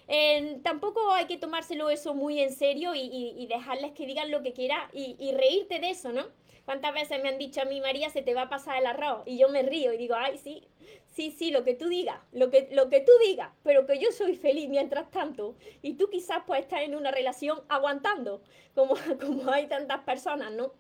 eh, 0.09 0.61
tampoco 0.63 1.13
hay 1.13 1.27
que 1.27 1.39
tomárselo 1.39 1.91
eso 1.91 2.15
muy 2.15 2.41
en 2.41 2.53
serio 2.53 2.93
y, 2.95 3.47
dejarles 3.49 3.93
que 3.93 4.07
digan 4.07 4.31
lo 4.31 4.43
que 4.43 4.53
quieran 4.53 4.89
y, 4.93 5.17
y 5.19 5.33
reírte 5.33 5.79
de 5.79 5.91
eso, 5.91 6.13
¿no? 6.13 6.27
¿Cuántas 6.65 6.95
veces 6.95 7.23
me 7.23 7.29
han 7.29 7.39
dicho 7.39 7.61
a 7.61 7.67
mí, 7.67 7.81
María, 7.81 8.09
se 8.09 8.23
te 8.23 8.35
va 8.35 8.43
a 8.43 8.49
pasar 8.49 8.79
el 8.79 8.87
arroz? 8.87 9.23
Y 9.27 9.39
yo 9.39 9.49
me 9.49 9.63
río 9.63 9.93
y 9.93 9.99
digo, 9.99 10.15
ay, 10.15 10.39
sí, 10.39 10.67
sí, 11.15 11.31
sí, 11.31 11.51
lo 11.51 11.65
que 11.65 11.75
tú 11.75 11.89
digas, 11.89 12.19
lo 12.33 12.51
que, 12.51 12.69
lo 12.73 12.89
que 12.89 13.01
tú 13.01 13.13
digas, 13.25 13.51
pero 13.63 13.87
que 13.87 13.99
yo 13.99 14.11
soy 14.13 14.37
feliz 14.37 14.69
mientras 14.69 15.11
tanto. 15.11 15.55
Y 15.81 15.95
tú 15.95 16.11
quizás 16.11 16.43
pues 16.47 16.61
estás 16.63 16.83
en 16.83 16.95
una 16.95 17.11
relación 17.11 17.63
aguantando, 17.69 18.43
como, 18.75 18.95
como 19.21 19.51
hay 19.51 19.67
tantas 19.67 20.01
personas, 20.01 20.53
¿no? 20.53 20.73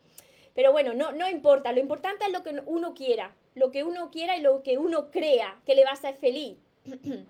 Pero 0.55 0.73
bueno, 0.73 0.93
no, 0.95 1.13
no 1.13 1.29
importa, 1.29 1.73
lo 1.73 1.81
importante 1.81 2.25
es 2.25 2.33
lo 2.33 2.43
que 2.43 2.63
uno 2.67 2.95
quiera, 2.95 3.35
lo 3.55 3.71
que 3.71 3.85
uno 3.85 4.11
quiera 4.11 4.37
y 4.37 4.41
lo 4.41 4.63
que 4.63 4.79
uno 4.79 5.11
crea 5.11 5.61
que 5.65 5.75
le 5.75 5.85
va 5.85 5.91
a 5.91 5.95
hacer 5.95 6.17
feliz. 6.17 6.57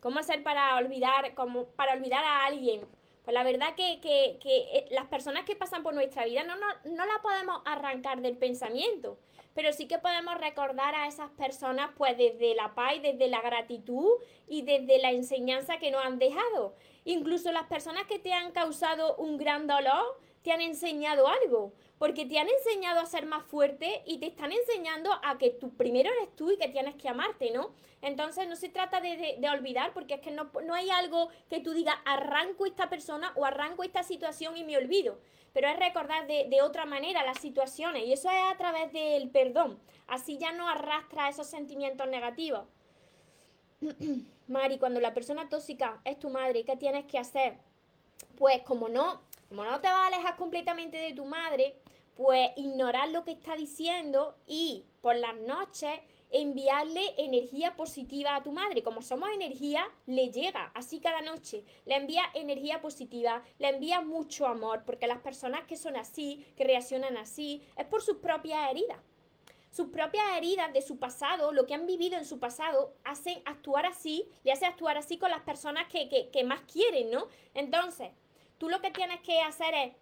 ¿Cómo 0.00 0.20
hacer 0.20 0.42
para 0.44 0.76
olvidar, 0.76 1.34
como 1.34 1.66
para 1.66 1.94
olvidar 1.94 2.24
a 2.24 2.46
alguien? 2.46 2.82
Pues 3.24 3.34
la 3.34 3.42
verdad 3.42 3.74
que, 3.76 4.00
que, 4.00 4.38
que, 4.40 4.78
eh, 4.78 4.86
las 4.90 5.06
personas 5.06 5.44
que 5.44 5.56
pasan 5.56 5.82
por 5.82 5.92
nuestra 5.92 6.24
vida 6.24 6.44
no, 6.44 6.56
no, 6.56 6.66
no 6.84 7.04
la 7.04 7.20
podemos 7.20 7.60
arrancar 7.64 8.22
del 8.22 8.36
pensamiento, 8.36 9.18
pero 9.58 9.72
sí 9.72 9.88
que 9.88 9.98
podemos 9.98 10.38
recordar 10.38 10.94
a 10.94 11.08
esas 11.08 11.30
personas 11.30 11.90
pues 11.96 12.16
desde 12.16 12.54
la 12.54 12.76
paz 12.76 12.92
desde 13.02 13.26
la 13.26 13.40
gratitud 13.40 14.08
y 14.46 14.62
desde 14.62 15.00
la 15.02 15.10
enseñanza 15.10 15.78
que 15.78 15.90
nos 15.90 16.04
han 16.04 16.20
dejado. 16.20 16.76
Incluso 17.04 17.50
las 17.50 17.66
personas 17.66 18.04
que 18.04 18.20
te 18.20 18.32
han 18.32 18.52
causado 18.52 19.16
un 19.16 19.36
gran 19.36 19.66
dolor 19.66 20.20
te 20.44 20.52
han 20.52 20.60
enseñado 20.60 21.26
algo 21.26 21.72
porque 21.98 22.24
te 22.24 22.38
han 22.38 22.46
enseñado 22.48 23.00
a 23.00 23.06
ser 23.06 23.26
más 23.26 23.44
fuerte 23.46 24.04
y 24.06 24.18
te 24.18 24.26
están 24.26 24.52
enseñando 24.52 25.10
a 25.24 25.36
que 25.38 25.50
tú 25.50 25.74
primero 25.74 26.08
eres 26.08 26.36
tú 26.36 26.52
y 26.52 26.56
que 26.56 26.68
tienes 26.68 26.94
que 26.94 27.08
amarte, 27.08 27.50
¿no? 27.50 27.74
Entonces 28.00 28.48
no 28.48 28.54
se 28.54 28.68
trata 28.68 29.00
de, 29.00 29.40
olvidar 29.52 29.92
porque 29.92 30.14
es 30.14 30.20
que 30.20 30.30
no, 30.30 30.48
hay 30.72 30.88
algo 30.90 31.30
que 31.50 31.58
tú 31.58 31.72
digas 31.72 31.96
arranco 32.04 32.64
esta 32.64 32.88
persona 32.88 33.32
o 33.34 33.44
arranco 33.44 33.82
esta 33.82 34.04
situación 34.04 34.56
y 34.56 34.62
me 34.62 34.76
olvido, 34.76 35.18
pero 35.52 35.68
es 35.68 35.78
recordar 35.78 36.26
de, 36.26 36.46
de 36.48 36.62
otra 36.62 36.84
manera 36.84 37.24
las 37.24 37.40
situaciones 37.40 38.04
y 38.04 38.12
eso 38.12 38.28
es 38.30 38.52
a 38.52 38.56
través 38.56 38.92
del 38.92 39.30
perdón, 39.30 39.78
así 40.06 40.38
ya 40.38 40.52
no 40.52 40.68
arrastra 40.68 41.28
esos 41.28 41.46
sentimientos 41.46 42.08
negativos. 42.08 42.66
Mari, 44.48 44.78
cuando 44.78 45.00
la 45.00 45.14
persona 45.14 45.48
tóxica 45.48 46.00
es 46.04 46.18
tu 46.18 46.30
madre, 46.30 46.64
¿qué 46.64 46.76
tienes 46.76 47.04
que 47.04 47.18
hacer? 47.18 47.58
Pues 48.36 48.62
como 48.62 48.88
no, 48.88 49.20
como 49.48 49.64
no 49.64 49.80
te 49.80 49.88
vas 49.88 49.96
a 49.96 50.06
alejar 50.06 50.36
completamente 50.36 50.96
de 50.96 51.12
tu 51.12 51.24
madre, 51.24 51.76
pues 52.16 52.50
ignorar 52.56 53.10
lo 53.10 53.24
que 53.24 53.32
está 53.32 53.54
diciendo 53.54 54.36
y 54.46 54.84
por 55.00 55.14
las 55.16 55.36
noches 55.36 56.00
enviarle 56.30 57.14
energía 57.18 57.76
positiva 57.76 58.36
a 58.36 58.42
tu 58.42 58.52
madre. 58.52 58.82
Como 58.82 59.02
somos 59.02 59.30
energía, 59.30 59.86
le 60.06 60.30
llega 60.30 60.70
así 60.74 61.00
cada 61.00 61.20
noche. 61.22 61.64
Le 61.86 61.96
envía 61.96 62.22
energía 62.34 62.80
positiva, 62.80 63.42
le 63.58 63.68
envía 63.68 64.00
mucho 64.00 64.46
amor, 64.46 64.82
porque 64.84 65.06
las 65.06 65.18
personas 65.18 65.64
que 65.66 65.76
son 65.76 65.96
así, 65.96 66.44
que 66.56 66.64
reaccionan 66.64 67.16
así, 67.16 67.62
es 67.76 67.86
por 67.86 68.02
sus 68.02 68.18
propias 68.18 68.70
heridas. 68.70 68.98
Sus 69.70 69.88
propias 69.88 70.24
heridas 70.36 70.72
de 70.72 70.82
su 70.82 70.98
pasado, 70.98 71.52
lo 71.52 71.66
que 71.66 71.74
han 71.74 71.86
vivido 71.86 72.16
en 72.16 72.24
su 72.24 72.38
pasado, 72.38 72.94
hacen 73.04 73.42
actuar 73.44 73.86
así, 73.86 74.26
le 74.42 74.52
hace 74.52 74.66
actuar 74.66 74.96
así 74.96 75.18
con 75.18 75.30
las 75.30 75.42
personas 75.42 75.88
que, 75.88 76.08
que, 76.08 76.30
que 76.30 76.44
más 76.44 76.62
quieren, 76.62 77.10
¿no? 77.10 77.28
Entonces, 77.54 78.10
tú 78.56 78.68
lo 78.68 78.80
que 78.80 78.90
tienes 78.90 79.20
que 79.20 79.40
hacer 79.40 79.74
es 79.74 79.92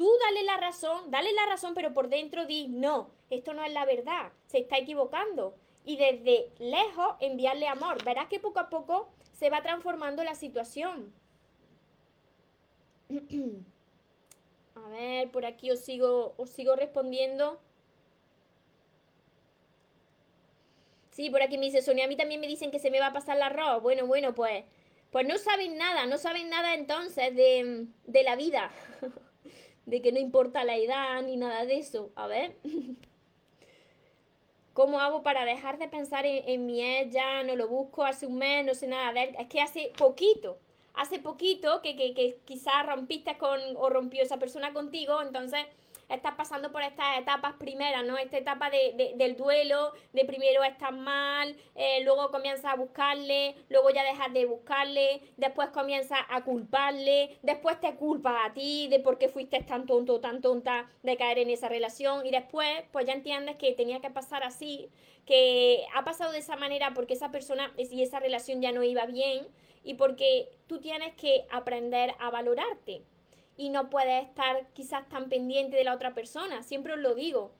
Tú 0.00 0.10
dale 0.24 0.44
la 0.44 0.56
razón, 0.56 1.10
dale 1.10 1.30
la 1.34 1.44
razón, 1.44 1.74
pero 1.74 1.92
por 1.92 2.08
dentro 2.08 2.46
di, 2.46 2.68
no, 2.68 3.10
esto 3.30 3.54
no 3.54 3.64
es 3.64 3.72
la 3.72 3.84
verdad, 3.84 4.32
se 4.46 4.58
está 4.58 4.76
equivocando. 4.76 5.54
Y 5.84 5.96
desde 5.96 6.50
lejos 6.58 7.16
enviarle 7.20 7.66
amor. 7.66 8.04
Verás 8.04 8.28
que 8.28 8.38
poco 8.38 8.60
a 8.60 8.68
poco 8.68 9.08
se 9.32 9.48
va 9.48 9.62
transformando 9.62 10.22
la 10.22 10.34
situación. 10.34 11.12
a 14.74 14.88
ver, 14.88 15.30
por 15.30 15.46
aquí 15.46 15.70
os 15.70 15.80
sigo, 15.80 16.34
os 16.36 16.50
sigo 16.50 16.76
respondiendo. 16.76 17.58
Sí, 21.10 21.30
por 21.30 21.42
aquí 21.42 21.58
me 21.58 21.66
dice 21.66 21.82
Sonia, 21.82 22.04
a 22.04 22.08
mí 22.08 22.16
también 22.16 22.40
me 22.40 22.46
dicen 22.46 22.70
que 22.70 22.78
se 22.78 22.90
me 22.90 23.00
va 23.00 23.06
a 23.08 23.12
pasar 23.12 23.36
el 23.36 23.42
arroz. 23.42 23.82
Bueno, 23.82 24.06
bueno, 24.06 24.34
pues, 24.34 24.64
pues 25.10 25.26
no 25.26 25.38
saben 25.38 25.76
nada, 25.76 26.06
no 26.06 26.18
saben 26.18 26.50
nada 26.50 26.74
entonces 26.74 27.34
de, 27.34 27.86
de 28.04 28.22
la 28.22 28.36
vida. 28.36 28.70
de 29.86 30.02
que 30.02 30.12
no 30.12 30.18
importa 30.18 30.64
la 30.64 30.76
edad 30.76 31.22
ni 31.22 31.36
nada 31.36 31.64
de 31.64 31.78
eso. 31.78 32.12
A 32.14 32.26
ver. 32.26 32.56
¿Cómo 34.80 34.98
hago 34.98 35.22
para 35.22 35.44
dejar 35.44 35.76
de 35.76 35.88
pensar 35.88 36.24
en, 36.24 36.64
mi 36.64 36.82
ex? 36.82 37.12
Ya 37.12 37.42
no 37.42 37.54
lo 37.54 37.68
busco 37.68 38.02
hace 38.02 38.24
un 38.24 38.38
mes, 38.38 38.64
no 38.64 38.74
sé 38.74 38.86
nada 38.86 39.12
de 39.12 39.24
él. 39.24 39.36
Es 39.38 39.46
que 39.46 39.60
hace 39.60 39.92
poquito, 39.98 40.56
hace 40.94 41.18
poquito 41.18 41.82
que, 41.82 41.96
que, 41.96 42.14
que 42.14 42.38
quizás 42.46 42.86
rompiste 42.86 43.36
con 43.36 43.60
o 43.76 43.90
rompió 43.90 44.22
esa 44.22 44.38
persona 44.38 44.72
contigo, 44.72 45.20
entonces 45.20 45.66
estás 46.10 46.34
pasando 46.34 46.72
por 46.72 46.82
estas 46.82 47.18
etapas 47.18 47.54
primeras, 47.54 48.04
¿no? 48.04 48.18
Esta 48.18 48.38
etapa 48.38 48.70
de, 48.70 49.14
del 49.16 49.36
duelo, 49.36 49.92
de 50.12 50.24
primero 50.24 50.62
estás 50.64 50.92
mal, 50.92 51.56
eh, 51.74 52.02
luego 52.04 52.30
comienzas 52.30 52.66
a 52.66 52.76
buscarle, 52.76 53.54
luego 53.68 53.90
ya 53.90 54.02
dejas 54.04 54.32
de 54.32 54.44
buscarle, 54.46 55.22
después 55.36 55.70
comienzas 55.70 56.18
a 56.28 56.44
culparle, 56.44 57.38
después 57.42 57.80
te 57.80 57.94
culpas 57.94 58.34
a 58.44 58.52
ti 58.52 58.88
de 58.88 59.00
por 59.00 59.18
qué 59.18 59.28
fuiste 59.28 59.62
tan 59.62 59.86
tonto, 59.86 60.20
tan 60.20 60.40
tonta 60.40 60.90
de 61.02 61.16
caer 61.16 61.38
en 61.38 61.50
esa 61.50 61.68
relación 61.68 62.26
y 62.26 62.30
después 62.30 62.84
pues 62.92 63.06
ya 63.06 63.12
entiendes 63.12 63.56
que 63.56 63.72
tenía 63.72 64.00
que 64.00 64.10
pasar 64.10 64.42
así, 64.42 64.90
que 65.26 65.84
ha 65.94 66.04
pasado 66.04 66.32
de 66.32 66.38
esa 66.38 66.56
manera 66.56 66.92
porque 66.94 67.14
esa 67.14 67.30
persona 67.30 67.72
y 67.78 68.02
esa 68.02 68.20
relación 68.20 68.60
ya 68.60 68.72
no 68.72 68.82
iba 68.82 69.06
bien 69.06 69.46
y 69.84 69.94
porque 69.94 70.50
tú 70.66 70.80
tienes 70.80 71.14
que 71.14 71.46
aprender 71.50 72.14
a 72.18 72.30
valorarte 72.30 73.02
y 73.60 73.68
no 73.68 73.90
puedes 73.90 74.26
estar 74.26 74.66
quizás 74.72 75.08
tan 75.08 75.28
pendiente 75.28 75.76
de 75.76 75.84
la 75.84 75.94
otra 75.94 76.14
persona. 76.14 76.62
Siempre 76.62 76.94
os 76.94 76.98
lo 76.98 77.14
digo. 77.14 77.52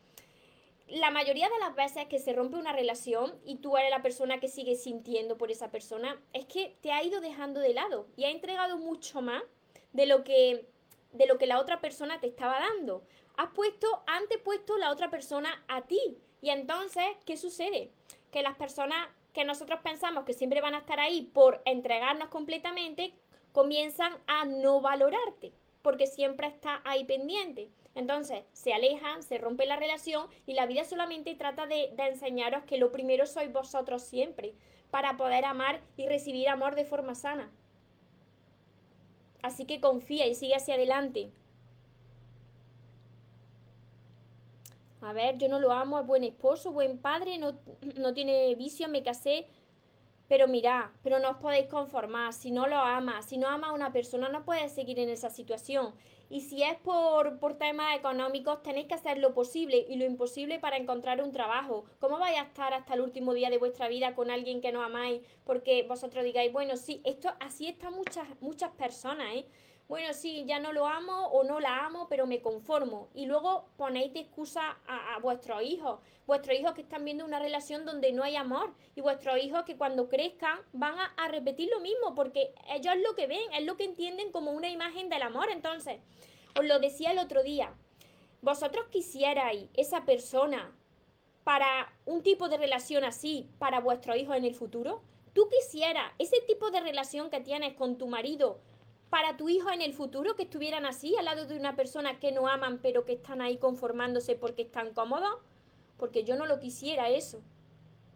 La 0.88 1.10
mayoría 1.10 1.48
de 1.48 1.58
las 1.60 1.74
veces 1.74 2.06
que 2.08 2.18
se 2.18 2.32
rompe 2.32 2.56
una 2.56 2.72
relación 2.72 3.38
y 3.44 3.56
tú 3.56 3.76
eres 3.76 3.90
la 3.90 4.02
persona 4.02 4.40
que 4.40 4.48
sigue 4.48 4.74
sintiendo 4.74 5.38
por 5.38 5.50
esa 5.50 5.70
persona, 5.70 6.20
es 6.32 6.46
que 6.46 6.76
te 6.80 6.90
ha 6.90 7.04
ido 7.04 7.20
dejando 7.20 7.60
de 7.60 7.74
lado 7.74 8.08
y 8.16 8.24
ha 8.24 8.30
entregado 8.30 8.78
mucho 8.78 9.22
más 9.22 9.42
de 9.92 10.06
lo 10.06 10.24
que, 10.24 10.66
de 11.12 11.26
lo 11.26 11.38
que 11.38 11.46
la 11.46 11.60
otra 11.60 11.80
persona 11.80 12.18
te 12.18 12.26
estaba 12.26 12.58
dando. 12.58 13.04
Has 13.36 13.50
puesto, 13.50 14.02
antepuesto 14.06 14.78
la 14.78 14.90
otra 14.90 15.10
persona 15.10 15.64
a 15.68 15.82
ti. 15.82 16.18
Y 16.40 16.50
entonces, 16.50 17.04
¿qué 17.26 17.36
sucede? 17.36 17.92
que 18.30 18.42
las 18.42 18.56
personas 18.56 19.08
que 19.32 19.44
nosotros 19.44 19.80
pensamos 19.82 20.24
que 20.24 20.32
siempre 20.32 20.60
van 20.60 20.74
a 20.74 20.78
estar 20.78 20.98
ahí 20.98 21.22
por 21.22 21.62
entregarnos 21.64 22.28
completamente, 22.28 23.12
comienzan 23.52 24.12
a 24.26 24.44
no 24.44 24.80
valorarte, 24.80 25.52
porque 25.82 26.06
siempre 26.06 26.46
está 26.46 26.80
ahí 26.84 27.04
pendiente. 27.04 27.70
Entonces 27.94 28.44
se 28.52 28.72
alejan, 28.72 29.22
se 29.22 29.38
rompe 29.38 29.66
la 29.66 29.76
relación 29.76 30.28
y 30.46 30.54
la 30.54 30.66
vida 30.66 30.84
solamente 30.84 31.34
trata 31.34 31.66
de, 31.66 31.92
enseñaros 31.98 32.64
que 32.64 32.78
lo 32.78 32.92
primero 32.92 33.26
sois 33.26 33.52
vosotros 33.52 34.02
siempre, 34.02 34.54
para 34.90 35.16
poder 35.16 35.44
amar 35.44 35.80
y 35.96 36.06
recibir 36.06 36.48
amor 36.48 36.74
de 36.74 36.84
forma 36.84 37.14
sana. 37.14 37.50
Así 39.42 39.64
que 39.64 39.80
confía 39.80 40.26
y 40.26 40.34
sigue 40.34 40.54
hacia 40.54 40.74
adelante. 40.74 41.30
A 45.00 45.12
ver, 45.12 45.38
yo 45.38 45.48
no 45.48 45.58
lo 45.58 45.72
amo, 45.72 45.98
es 45.98 46.06
buen 46.06 46.24
esposo, 46.24 46.72
buen 46.72 46.98
padre, 46.98 47.38
no, 47.38 47.58
no 47.96 48.12
tiene 48.12 48.54
vicio, 48.54 48.86
me 48.88 49.02
casé. 49.02 49.46
Pero 50.30 50.46
mira, 50.46 50.92
pero 51.02 51.18
no 51.18 51.30
os 51.30 51.38
podéis 51.38 51.66
conformar. 51.66 52.32
Si 52.32 52.52
no 52.52 52.68
lo 52.68 52.76
ama, 52.76 53.20
si 53.20 53.36
no 53.36 53.48
ama 53.48 53.70
a 53.70 53.72
una 53.72 53.92
persona, 53.92 54.28
no 54.28 54.44
puedes 54.44 54.70
seguir 54.70 55.00
en 55.00 55.08
esa 55.08 55.28
situación. 55.28 55.92
Y 56.28 56.42
si 56.42 56.62
es 56.62 56.76
por, 56.76 57.40
por 57.40 57.58
temas 57.58 57.96
económicos, 57.96 58.62
tenéis 58.62 58.86
que 58.86 58.94
hacer 58.94 59.18
lo 59.18 59.34
posible 59.34 59.84
y 59.88 59.96
lo 59.96 60.04
imposible 60.04 60.60
para 60.60 60.76
encontrar 60.76 61.20
un 61.20 61.32
trabajo. 61.32 61.84
¿Cómo 61.98 62.20
vais 62.20 62.38
a 62.38 62.42
estar 62.42 62.72
hasta 62.72 62.94
el 62.94 63.00
último 63.00 63.34
día 63.34 63.50
de 63.50 63.58
vuestra 63.58 63.88
vida 63.88 64.14
con 64.14 64.30
alguien 64.30 64.60
que 64.60 64.70
no 64.70 64.82
amáis? 64.82 65.20
Porque 65.42 65.82
vosotros 65.82 66.22
digáis, 66.22 66.52
bueno, 66.52 66.76
sí, 66.76 67.00
esto 67.04 67.32
así 67.40 67.66
están 67.66 67.94
muchas, 67.94 68.28
muchas 68.40 68.70
personas, 68.70 69.34
¿eh? 69.34 69.46
Bueno, 69.90 70.14
sí, 70.14 70.44
ya 70.46 70.60
no 70.60 70.72
lo 70.72 70.86
amo 70.86 71.26
o 71.30 71.42
no 71.42 71.58
la 71.58 71.84
amo, 71.84 72.06
pero 72.08 72.24
me 72.24 72.40
conformo. 72.40 73.08
Y 73.12 73.26
luego 73.26 73.64
ponéis 73.76 74.12
de 74.12 74.20
excusa 74.20 74.78
a, 74.86 75.18
vuestros 75.18 75.64
hijos, 75.64 75.98
vuestros 76.28 76.56
hijos 76.56 76.74
que 76.74 76.82
están 76.82 77.04
viendo 77.04 77.24
una 77.24 77.40
relación 77.40 77.84
donde 77.84 78.12
no 78.12 78.22
hay 78.22 78.36
amor 78.36 78.72
y 78.94 79.00
vuestros 79.00 79.42
hijos 79.42 79.64
que 79.64 79.76
cuando 79.76 80.08
crezcan 80.08 80.60
van 80.72 80.96
a, 80.96 81.06
a 81.16 81.26
repetir 81.26 81.68
lo 81.70 81.80
mismo 81.80 82.14
porque 82.14 82.54
ellos 82.72 82.94
es 82.94 83.02
lo 83.02 83.16
que 83.16 83.26
ven, 83.26 83.52
es 83.52 83.66
lo 83.66 83.76
que 83.76 83.82
entienden 83.82 84.30
como 84.30 84.52
una 84.52 84.68
imagen 84.68 85.08
del 85.08 85.22
amor. 85.22 85.48
Entonces, 85.50 85.98
os 86.56 86.64
lo 86.64 86.78
decía 86.78 87.10
el 87.10 87.18
otro 87.18 87.42
día, 87.42 87.74
vosotros 88.42 88.86
quisierais 88.92 89.68
esa 89.74 90.04
persona 90.04 90.72
para 91.42 91.92
un 92.06 92.22
tipo 92.22 92.48
de 92.48 92.58
relación 92.58 93.02
así 93.02 93.50
para 93.58 93.80
vuestros 93.80 94.16
hijos 94.18 94.36
en 94.36 94.44
el 94.44 94.54
futuro. 94.54 95.02
¿Tú 95.32 95.48
quisieras 95.48 96.12
ese 96.20 96.40
tipo 96.42 96.70
de 96.70 96.78
relación 96.78 97.28
que 97.28 97.40
tienes 97.40 97.74
con 97.74 97.98
tu 97.98 98.06
marido 98.06 98.60
para 99.10 99.36
tu 99.36 99.48
hijo 99.48 99.70
en 99.70 99.82
el 99.82 99.92
futuro 99.92 100.36
que 100.36 100.44
estuvieran 100.44 100.86
así, 100.86 101.16
al 101.16 101.24
lado 101.24 101.46
de 101.46 101.56
una 101.56 101.76
persona 101.76 102.18
que 102.20 102.32
no 102.32 102.48
aman, 102.48 102.78
pero 102.80 103.04
que 103.04 103.14
están 103.14 103.42
ahí 103.42 103.58
conformándose 103.58 104.36
porque 104.36 104.62
están 104.62 104.94
cómodos? 104.94 105.36
Porque 105.98 106.24
yo 106.24 106.36
no 106.36 106.46
lo 106.46 106.60
quisiera 106.60 107.08
eso. 107.08 107.42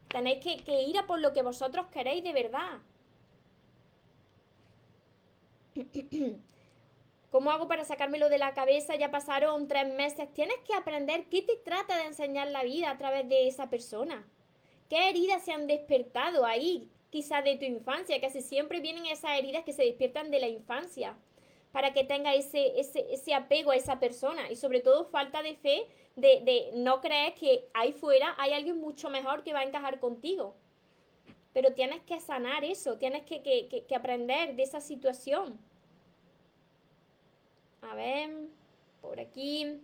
Tenéis 0.09 0.42
que, 0.42 0.62
que 0.64 0.83
ir 0.85 0.96
a 0.96 1.07
por 1.07 1.18
lo 1.18 1.33
que 1.33 1.42
vosotros 1.42 1.87
queréis 1.88 2.22
de 2.22 2.33
verdad. 2.33 2.78
¿Cómo 7.33 7.50
hago 7.50 7.66
para 7.66 7.85
sacármelo 7.85 8.28
de 8.28 8.38
la 8.38 8.54
cabeza? 8.54 8.94
Ya 8.94 9.11
pasaron 9.11 9.66
tres 9.66 9.92
meses. 9.92 10.33
Tienes 10.33 10.59
que 10.64 10.72
aprender 10.72 11.28
qué 11.28 11.42
te 11.42 11.57
trata 11.57 11.96
de 11.96 12.04
enseñar 12.04 12.46
la 12.52 12.62
vida 12.62 12.90
a 12.90 12.96
través 12.96 13.28
de 13.28 13.48
esa 13.48 13.68
persona. 13.68 14.24
¿Qué 14.88 15.09
heridas 15.09 15.44
se 15.44 15.50
han 15.50 15.66
despertado 15.66 16.46
ahí? 16.46 16.88
Quizá 17.14 17.42
de 17.42 17.55
tu 17.55 17.64
infancia, 17.64 18.20
casi 18.20 18.42
siempre 18.42 18.81
vienen 18.81 19.07
esas 19.07 19.38
heridas 19.38 19.62
que 19.62 19.72
se 19.72 19.85
despiertan 19.85 20.33
de 20.33 20.40
la 20.40 20.48
infancia, 20.48 21.16
para 21.70 21.92
que 21.92 22.03
tenga 22.03 22.35
ese, 22.35 22.81
ese, 22.81 23.07
ese 23.09 23.35
apego 23.35 23.70
a 23.70 23.77
esa 23.77 24.00
persona 24.00 24.50
y 24.50 24.57
sobre 24.57 24.81
todo 24.81 25.05
falta 25.05 25.40
de 25.40 25.55
fe 25.55 25.87
de, 26.16 26.40
de 26.40 26.72
no 26.74 27.00
creer 27.00 27.35
que 27.35 27.68
ahí 27.72 27.92
fuera 27.92 28.35
hay 28.37 28.53
alguien 28.53 28.81
mucho 28.81 29.11
mejor 29.11 29.44
que 29.44 29.53
va 29.53 29.61
a 29.61 29.62
encajar 29.62 30.00
contigo. 30.00 30.57
Pero 31.53 31.72
tienes 31.72 32.03
que 32.03 32.18
sanar 32.18 32.64
eso, 32.64 32.98
tienes 32.98 33.22
que, 33.22 33.44
que, 33.44 33.85
que 33.87 33.94
aprender 33.94 34.57
de 34.57 34.64
esa 34.64 34.81
situación. 34.81 35.57
A 37.81 37.94
ver, 37.94 38.48
por 39.00 39.20
aquí. 39.20 39.81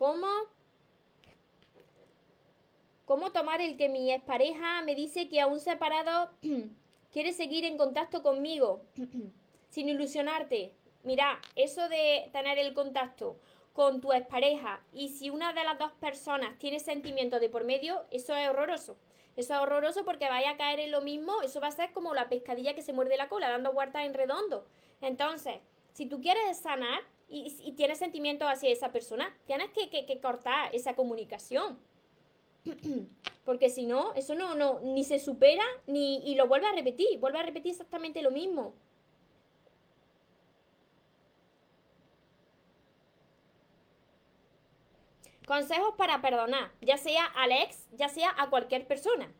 ¿Cómo? 0.00 0.28
¿Cómo 3.04 3.32
tomar 3.32 3.60
el 3.60 3.76
que 3.76 3.90
mi 3.90 4.10
expareja 4.10 4.80
me 4.80 4.94
dice 4.94 5.28
que 5.28 5.42
aún 5.42 5.60
separado 5.60 6.30
quiere 7.12 7.34
seguir 7.34 7.66
en 7.66 7.76
contacto 7.76 8.22
conmigo 8.22 8.80
sin 9.68 9.90
ilusionarte? 9.90 10.72
Mira, 11.02 11.38
eso 11.54 11.86
de 11.90 12.30
tener 12.32 12.58
el 12.58 12.72
contacto 12.72 13.36
con 13.74 14.00
tu 14.00 14.14
expareja 14.14 14.82
y 14.94 15.10
si 15.10 15.28
una 15.28 15.52
de 15.52 15.64
las 15.64 15.78
dos 15.78 15.92
personas 16.00 16.58
tiene 16.58 16.80
sentimientos 16.80 17.38
de 17.38 17.50
por 17.50 17.64
medio, 17.64 18.06
eso 18.10 18.34
es 18.34 18.48
horroroso. 18.48 18.96
Eso 19.36 19.52
es 19.52 19.60
horroroso 19.60 20.06
porque 20.06 20.30
vaya 20.30 20.52
a 20.52 20.56
caer 20.56 20.80
en 20.80 20.92
lo 20.92 21.02
mismo, 21.02 21.42
eso 21.42 21.60
va 21.60 21.66
a 21.66 21.72
ser 21.72 21.92
como 21.92 22.14
la 22.14 22.30
pescadilla 22.30 22.74
que 22.74 22.80
se 22.80 22.94
muerde 22.94 23.18
la 23.18 23.28
cola, 23.28 23.50
dando 23.50 23.74
vueltas 23.74 24.06
en 24.06 24.14
redondo. 24.14 24.64
Entonces, 25.02 25.56
si 25.92 26.06
tú 26.06 26.22
quieres 26.22 26.58
sanar, 26.58 27.02
y, 27.30 27.72
tienes 27.72 27.98
sentimientos 27.98 28.48
hacia 28.48 28.70
esa 28.70 28.90
persona, 28.90 29.34
tienes 29.46 29.70
que, 29.70 30.20
cortar 30.20 30.74
esa 30.74 30.94
comunicación. 30.94 31.78
Porque 33.44 33.70
si 33.70 33.86
no, 33.86 34.12
eso 34.14 34.34
no, 34.34 34.54
no, 34.54 34.80
ni 34.80 35.04
se 35.04 35.18
supera 35.18 35.64
ni 35.86 36.18
y 36.30 36.34
lo 36.34 36.46
vuelve 36.46 36.66
a 36.66 36.72
repetir, 36.72 37.18
vuelve 37.18 37.38
a 37.38 37.42
repetir 37.42 37.72
exactamente 37.72 38.20
lo 38.20 38.30
mismo. 38.30 38.74
Consejos 45.46 45.94
para 45.96 46.20
perdonar, 46.20 46.70
ya 46.80 46.96
sea 46.96 47.24
al 47.24 47.50
ex, 47.50 47.88
ya 47.92 48.08
sea 48.08 48.34
a 48.38 48.50
cualquier 48.50 48.86
persona. 48.86 49.32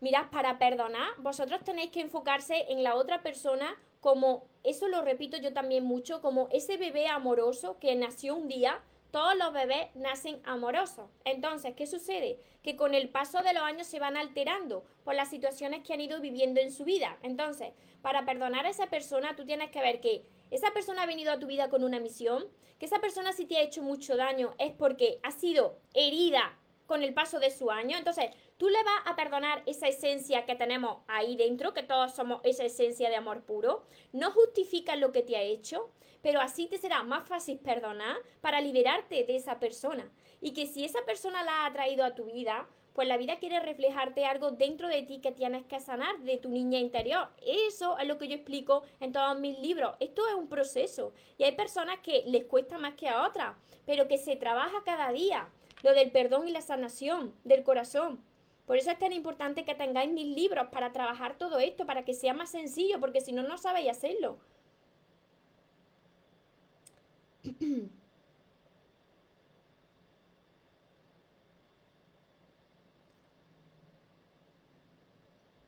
Mirad, 0.00 0.30
para 0.30 0.58
perdonar, 0.58 1.08
vosotros 1.18 1.62
tenéis 1.64 1.90
que 1.90 2.00
enfocarse 2.00 2.66
en 2.68 2.82
la 2.82 2.94
otra 2.94 3.22
persona 3.22 3.76
como, 4.00 4.48
eso 4.64 4.88
lo 4.88 5.02
repito 5.02 5.36
yo 5.36 5.52
también 5.52 5.84
mucho, 5.84 6.20
como 6.20 6.48
ese 6.50 6.76
bebé 6.76 7.06
amoroso 7.06 7.78
que 7.78 7.94
nació 7.94 8.34
un 8.34 8.48
día, 8.48 8.82
todos 9.10 9.36
los 9.36 9.52
bebés 9.52 9.88
nacen 9.94 10.40
amorosos. 10.44 11.10
Entonces, 11.24 11.74
¿qué 11.76 11.86
sucede? 11.86 12.40
Que 12.62 12.76
con 12.76 12.94
el 12.94 13.08
paso 13.08 13.42
de 13.42 13.52
los 13.52 13.62
años 13.62 13.86
se 13.86 13.98
van 13.98 14.16
alterando 14.16 14.84
por 15.04 15.14
las 15.14 15.30
situaciones 15.30 15.82
que 15.82 15.92
han 15.92 16.00
ido 16.00 16.20
viviendo 16.20 16.60
en 16.60 16.72
su 16.72 16.84
vida. 16.84 17.18
Entonces, 17.22 17.72
para 18.02 18.24
perdonar 18.24 18.66
a 18.66 18.70
esa 18.70 18.88
persona, 18.88 19.36
tú 19.36 19.44
tienes 19.44 19.70
que 19.70 19.80
ver 19.80 20.00
que 20.00 20.24
esa 20.50 20.72
persona 20.72 21.02
ha 21.02 21.06
venido 21.06 21.32
a 21.32 21.38
tu 21.38 21.46
vida 21.46 21.68
con 21.70 21.84
una 21.84 22.00
misión, 22.00 22.46
que 22.78 22.86
esa 22.86 23.00
persona 23.00 23.32
si 23.32 23.46
te 23.46 23.56
ha 23.56 23.62
hecho 23.62 23.82
mucho 23.82 24.16
daño 24.16 24.54
es 24.58 24.72
porque 24.72 25.18
ha 25.22 25.32
sido 25.32 25.78
herida 25.92 26.56
con 26.86 27.02
el 27.02 27.14
paso 27.14 27.38
de 27.38 27.50
su 27.50 27.70
año. 27.70 27.96
Entonces, 27.96 28.30
tú 28.60 28.68
le 28.68 28.84
vas 28.84 29.00
a 29.06 29.16
perdonar 29.16 29.62
esa 29.64 29.88
esencia 29.88 30.44
que 30.44 30.54
tenemos 30.54 30.98
ahí 31.08 31.34
dentro, 31.34 31.72
que 31.72 31.82
todos 31.82 32.12
somos 32.12 32.42
esa 32.44 32.62
esencia 32.62 33.08
de 33.08 33.16
amor 33.16 33.42
puro. 33.42 33.86
No 34.12 34.32
justifica 34.32 34.96
lo 34.96 35.12
que 35.12 35.22
te 35.22 35.34
ha 35.36 35.40
hecho, 35.40 35.90
pero 36.20 36.42
así 36.42 36.66
te 36.66 36.76
será 36.76 37.02
más 37.02 37.26
fácil 37.26 37.58
perdonar 37.58 38.18
para 38.42 38.60
liberarte 38.60 39.24
de 39.24 39.36
esa 39.36 39.58
persona. 39.58 40.12
Y 40.42 40.52
que 40.52 40.66
si 40.66 40.84
esa 40.84 41.02
persona 41.06 41.42
la 41.42 41.64
ha 41.64 41.72
traído 41.72 42.04
a 42.04 42.14
tu 42.14 42.26
vida, 42.26 42.68
pues 42.92 43.08
la 43.08 43.16
vida 43.16 43.38
quiere 43.38 43.60
reflejarte 43.60 44.26
algo 44.26 44.50
dentro 44.50 44.88
de 44.88 45.04
ti 45.04 45.22
que 45.22 45.32
tienes 45.32 45.64
que 45.64 45.80
sanar 45.80 46.18
de 46.18 46.36
tu 46.36 46.50
niña 46.50 46.78
interior. 46.78 47.30
Eso 47.40 47.96
es 47.98 48.06
lo 48.06 48.18
que 48.18 48.28
yo 48.28 48.34
explico 48.34 48.82
en 49.00 49.12
todos 49.12 49.38
mis 49.38 49.58
libros. 49.58 49.94
Esto 50.00 50.28
es 50.28 50.34
un 50.34 50.50
proceso 50.50 51.14
y 51.38 51.44
hay 51.44 51.52
personas 51.52 52.00
que 52.00 52.24
les 52.26 52.44
cuesta 52.44 52.76
más 52.76 52.92
que 52.92 53.08
a 53.08 53.26
otras, 53.26 53.56
pero 53.86 54.06
que 54.06 54.18
se 54.18 54.36
trabaja 54.36 54.82
cada 54.84 55.10
día. 55.12 55.48
Lo 55.82 55.94
del 55.94 56.10
perdón 56.10 56.46
y 56.46 56.52
la 56.52 56.60
sanación 56.60 57.34
del 57.44 57.62
corazón. 57.62 58.22
Por 58.70 58.78
eso 58.78 58.92
es 58.92 58.98
tan 59.00 59.12
importante 59.12 59.64
que 59.64 59.74
tengáis 59.74 60.12
mis 60.12 60.28
libros 60.28 60.68
para 60.68 60.92
trabajar 60.92 61.36
todo 61.36 61.58
esto, 61.58 61.86
para 61.86 62.04
que 62.04 62.14
sea 62.14 62.34
más 62.34 62.52
sencillo, 62.52 63.00
porque 63.00 63.20
si 63.20 63.32
no, 63.32 63.42
no 63.42 63.58
sabéis 63.58 63.90
hacerlo. 63.90 64.38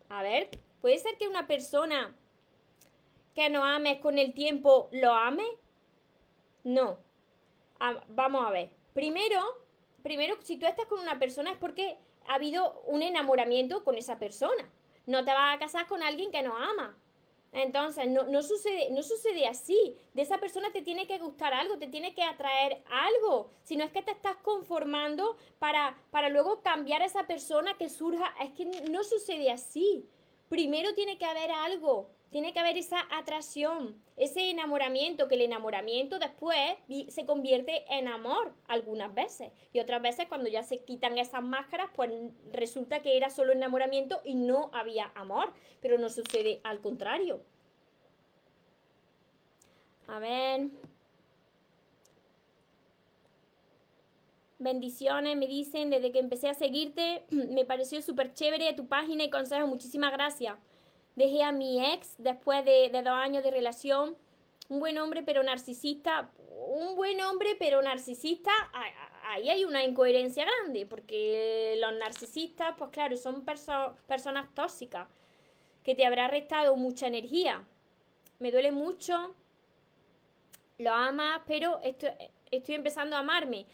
A 0.08 0.22
ver, 0.22 0.50
¿puede 0.80 0.98
ser 0.98 1.18
que 1.18 1.26
una 1.26 1.48
persona 1.48 2.14
que 3.34 3.50
no 3.50 3.64
ames 3.64 3.98
con 3.98 4.16
el 4.16 4.32
tiempo 4.32 4.88
lo 4.92 5.12
ame? 5.12 5.42
No. 6.62 7.00
Ah, 7.80 8.04
vamos 8.06 8.46
a 8.46 8.50
ver. 8.50 8.70
Primero, 8.94 9.40
primero, 10.04 10.36
si 10.42 10.56
tú 10.56 10.66
estás 10.66 10.86
con 10.86 11.00
una 11.00 11.18
persona 11.18 11.50
es 11.50 11.58
porque 11.58 11.98
ha 12.26 12.34
habido 12.34 12.82
un 12.86 13.02
enamoramiento 13.02 13.84
con 13.84 13.96
esa 13.96 14.18
persona. 14.18 14.68
No 15.06 15.24
te 15.24 15.32
vas 15.32 15.56
a 15.56 15.58
casar 15.58 15.86
con 15.86 16.02
alguien 16.02 16.30
que 16.30 16.42
no 16.42 16.56
ama. 16.56 16.96
Entonces, 17.52 18.08
no, 18.08 18.42
sucede, 18.42 18.88
no 18.90 19.02
sucede 19.02 19.46
así. 19.46 19.96
De 20.14 20.22
esa 20.22 20.38
persona 20.38 20.72
te 20.72 20.80
tiene 20.80 21.06
que 21.06 21.18
gustar 21.18 21.52
algo, 21.52 21.78
te 21.78 21.86
tiene 21.86 22.14
que 22.14 22.22
atraer 22.22 22.82
algo. 22.90 23.50
Si 23.62 23.76
no 23.76 23.84
es 23.84 23.92
que 23.92 24.02
te 24.02 24.10
estás 24.10 24.36
conformando 24.38 25.36
para, 25.58 25.98
para 26.10 26.30
luego 26.30 26.62
cambiar 26.62 27.02
a 27.02 27.06
esa 27.06 27.26
persona 27.26 27.76
que 27.76 27.90
surja. 27.90 28.34
Es 28.40 28.52
que 28.52 28.64
no 28.64 29.04
sucede 29.04 29.50
así. 29.50 30.08
Primero 30.48 30.94
tiene 30.94 31.18
que 31.18 31.26
haber 31.26 31.50
algo 31.50 32.08
tiene 32.32 32.54
que 32.54 32.60
haber 32.60 32.78
esa 32.78 33.06
atracción, 33.10 33.94
ese 34.16 34.50
enamoramiento, 34.50 35.28
que 35.28 35.34
el 35.34 35.42
enamoramiento 35.42 36.18
después 36.18 36.58
se 37.08 37.26
convierte 37.26 37.84
en 37.90 38.08
amor 38.08 38.54
algunas 38.66 39.14
veces. 39.14 39.52
Y 39.74 39.80
otras 39.80 40.00
veces 40.00 40.26
cuando 40.28 40.48
ya 40.48 40.62
se 40.62 40.78
quitan 40.82 41.18
esas 41.18 41.42
máscaras, 41.42 41.90
pues 41.94 42.10
resulta 42.50 43.02
que 43.02 43.18
era 43.18 43.28
solo 43.28 43.52
enamoramiento 43.52 44.22
y 44.24 44.34
no 44.34 44.70
había 44.72 45.12
amor. 45.14 45.52
Pero 45.82 45.98
no 45.98 46.08
sucede 46.08 46.60
al 46.64 46.80
contrario. 46.80 47.42
A 50.08 50.18
ver. 50.18 50.70
Bendiciones, 54.58 55.36
me 55.36 55.46
dicen, 55.46 55.90
desde 55.90 56.12
que 56.12 56.18
empecé 56.20 56.48
a 56.48 56.54
seguirte, 56.54 57.24
me 57.30 57.66
pareció 57.66 58.00
súper 58.00 58.32
chévere 58.32 58.72
tu 58.72 58.86
página 58.86 59.22
y 59.24 59.28
consejos. 59.28 59.68
Muchísimas 59.68 60.12
gracias. 60.12 60.56
Dejé 61.14 61.42
a 61.42 61.52
mi 61.52 61.84
ex 61.92 62.14
después 62.18 62.64
de, 62.64 62.90
dos 62.90 63.12
años 63.12 63.42
de 63.42 63.50
relación. 63.50 64.16
Un 64.68 64.80
buen 64.80 64.98
hombre, 64.98 65.22
pero 65.22 65.42
narcisista. 65.42 66.30
Un 66.66 66.96
buen 66.96 67.20
hombre, 67.20 67.56
pero 67.58 67.82
narcisista. 67.82 68.50
Ahí 69.24 69.48
hay 69.48 69.64
una 69.64 69.84
incoherencia 69.84 70.44
grande, 70.44 70.86
porque 70.86 71.76
los 71.80 71.92
narcisistas, 71.94 72.74
pues 72.78 72.90
claro, 72.90 73.16
son 73.16 73.44
personas 73.44 74.54
tóxicas, 74.54 75.08
que 75.82 75.94
te 75.94 76.06
habrá 76.06 76.28
restado 76.28 76.76
mucha 76.76 77.06
energía. 77.06 77.64
Me 78.38 78.50
duele 78.50 78.72
mucho, 78.72 79.34
lo 80.78 80.92
amas, 80.92 81.42
pero 81.46 81.80
estoy 82.50 82.74
empezando 82.74 83.16
a 83.16 83.20
amarme. 83.20 83.66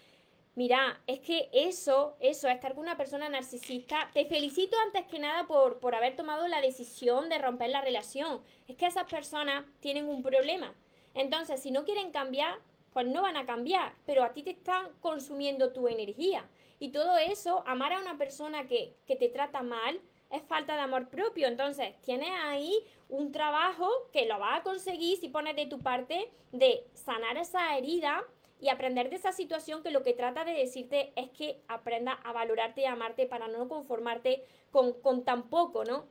Mira, 0.59 1.01
es 1.07 1.21
que 1.21 1.49
eso, 1.53 2.17
eso, 2.19 2.49
estar 2.49 2.75
con 2.75 2.83
una 2.83 2.97
persona 2.97 3.29
narcisista, 3.29 4.11
te 4.13 4.25
felicito 4.25 4.77
antes 4.85 5.07
que 5.07 5.21
nada 5.21 5.47
por, 5.47 5.79
por 5.79 5.95
haber 5.95 6.17
tomado 6.17 6.49
la 6.49 6.61
decisión 6.61 7.29
de 7.29 7.39
romper 7.39 7.71
la 7.71 7.81
relación. 7.81 8.43
Es 8.67 8.75
que 8.75 8.87
esas 8.87 9.09
personas 9.09 9.65
tienen 9.79 10.09
un 10.09 10.21
problema. 10.21 10.75
Entonces, 11.15 11.63
si 11.63 11.71
no 11.71 11.85
quieren 11.85 12.11
cambiar, 12.11 12.59
pues 12.93 13.07
no 13.07 13.23
van 13.23 13.37
a 13.37 13.47
cambiar, 13.47 13.95
pero 14.05 14.25
a 14.25 14.33
ti 14.33 14.43
te 14.43 14.51
están 14.51 14.89
consumiendo 14.99 15.73
tu 15.73 15.87
energía. 15.87 16.45
Y 16.81 16.89
todo 16.89 17.19
eso, 17.19 17.63
amar 17.65 17.93
a 17.93 18.01
una 18.01 18.19
persona 18.19 18.67
que, 18.67 18.97
que 19.07 19.15
te 19.15 19.29
trata 19.29 19.63
mal, 19.63 20.01
es 20.29 20.43
falta 20.43 20.75
de 20.75 20.81
amor 20.81 21.09
propio. 21.09 21.47
Entonces, 21.47 21.95
tienes 22.01 22.31
ahí 22.43 22.77
un 23.09 23.31
trabajo 23.31 23.89
que 24.13 24.27
lo 24.27 24.41
vas 24.41 24.59
a 24.59 24.63
conseguir 24.65 25.19
si 25.19 25.29
pones 25.29 25.55
de 25.55 25.67
tu 25.67 25.79
parte 25.79 26.33
de 26.51 26.85
sanar 26.95 27.37
esa 27.37 27.79
herida 27.79 28.25
y 28.61 28.69
aprender 28.71 29.11
de 29.11 29.17
esa 29.17 29.33
situación 29.33 29.83
que 29.83 29.91
lo 29.91 30.03
que 30.03 30.15
trata 30.15 30.45
de 30.45 30.53
decirte 30.53 31.13
es 31.17 31.31
que 31.31 31.61
aprenda 31.69 32.13
a 32.13 32.33
valorarte 32.33 32.83
y 32.83 32.85
amarte 32.87 33.27
para 33.27 33.49
no 33.49 33.69
conformarte 33.69 34.45
con, 34.71 34.95
con 34.95 35.25
tan 35.25 35.49
poco, 35.49 35.85
¿no? 35.85 36.07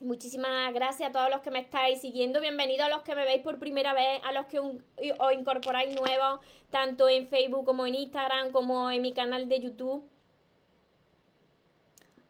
Muchísimas 0.00 0.72
gracias 0.74 1.08
a 1.08 1.12
todos 1.12 1.30
los 1.30 1.40
que 1.40 1.50
me 1.50 1.60
estáis 1.60 2.00
siguiendo. 2.00 2.40
Bienvenidos 2.40 2.86
a 2.86 2.88
los 2.88 3.02
que 3.02 3.14
me 3.14 3.24
veis 3.24 3.42
por 3.42 3.58
primera 3.58 3.94
vez, 3.94 4.20
a 4.24 4.32
los 4.32 4.46
que 4.46 4.58
os 4.58 5.32
incorporáis 5.32 5.94
nuevos, 5.94 6.40
tanto 6.70 7.08
en 7.08 7.28
Facebook 7.28 7.64
como 7.64 7.86
en 7.86 7.94
Instagram, 7.94 8.50
como 8.50 8.90
en 8.90 9.00
mi 9.02 9.12
canal 9.12 9.48
de 9.48 9.60
YouTube. 9.60 10.04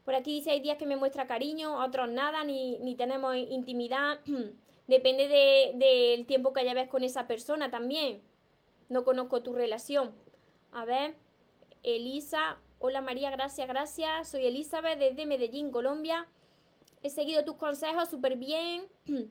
Por 0.05 0.15
aquí 0.15 0.35
dice, 0.35 0.51
hay 0.51 0.61
días 0.61 0.77
que 0.77 0.87
me 0.87 0.97
muestra 0.97 1.27
cariño, 1.27 1.83
otros 1.83 2.11
nada, 2.11 2.45
ni, 2.45 2.79
ni 2.79 2.95
tenemos 2.95 3.35
intimidad. 3.35 4.21
Depende 4.87 5.29
del 5.75 6.27
tiempo 6.27 6.53
que 6.53 6.65
lleves 6.65 6.89
con 6.89 7.05
esa 7.05 7.27
persona 7.27 7.71
también. 7.71 8.23
No 8.89 9.05
conozco 9.05 9.43
tu 9.43 9.55
relación. 9.55 10.15
A 10.73 10.85
ver, 10.85 11.15
Elisa. 11.83 12.59
Hola 12.79 13.01
María, 13.01 13.31
gracias, 13.31 13.67
gracias. 13.67 14.29
Soy 14.29 14.47
Elizabeth 14.47 14.99
desde 14.99 15.25
Medellín, 15.25 15.71
Colombia. 15.71 16.27
He 17.03 17.09
seguido 17.09 17.45
tus 17.45 17.57
consejos 17.57 18.11
súper 18.11 18.37
bien. 18.37 18.87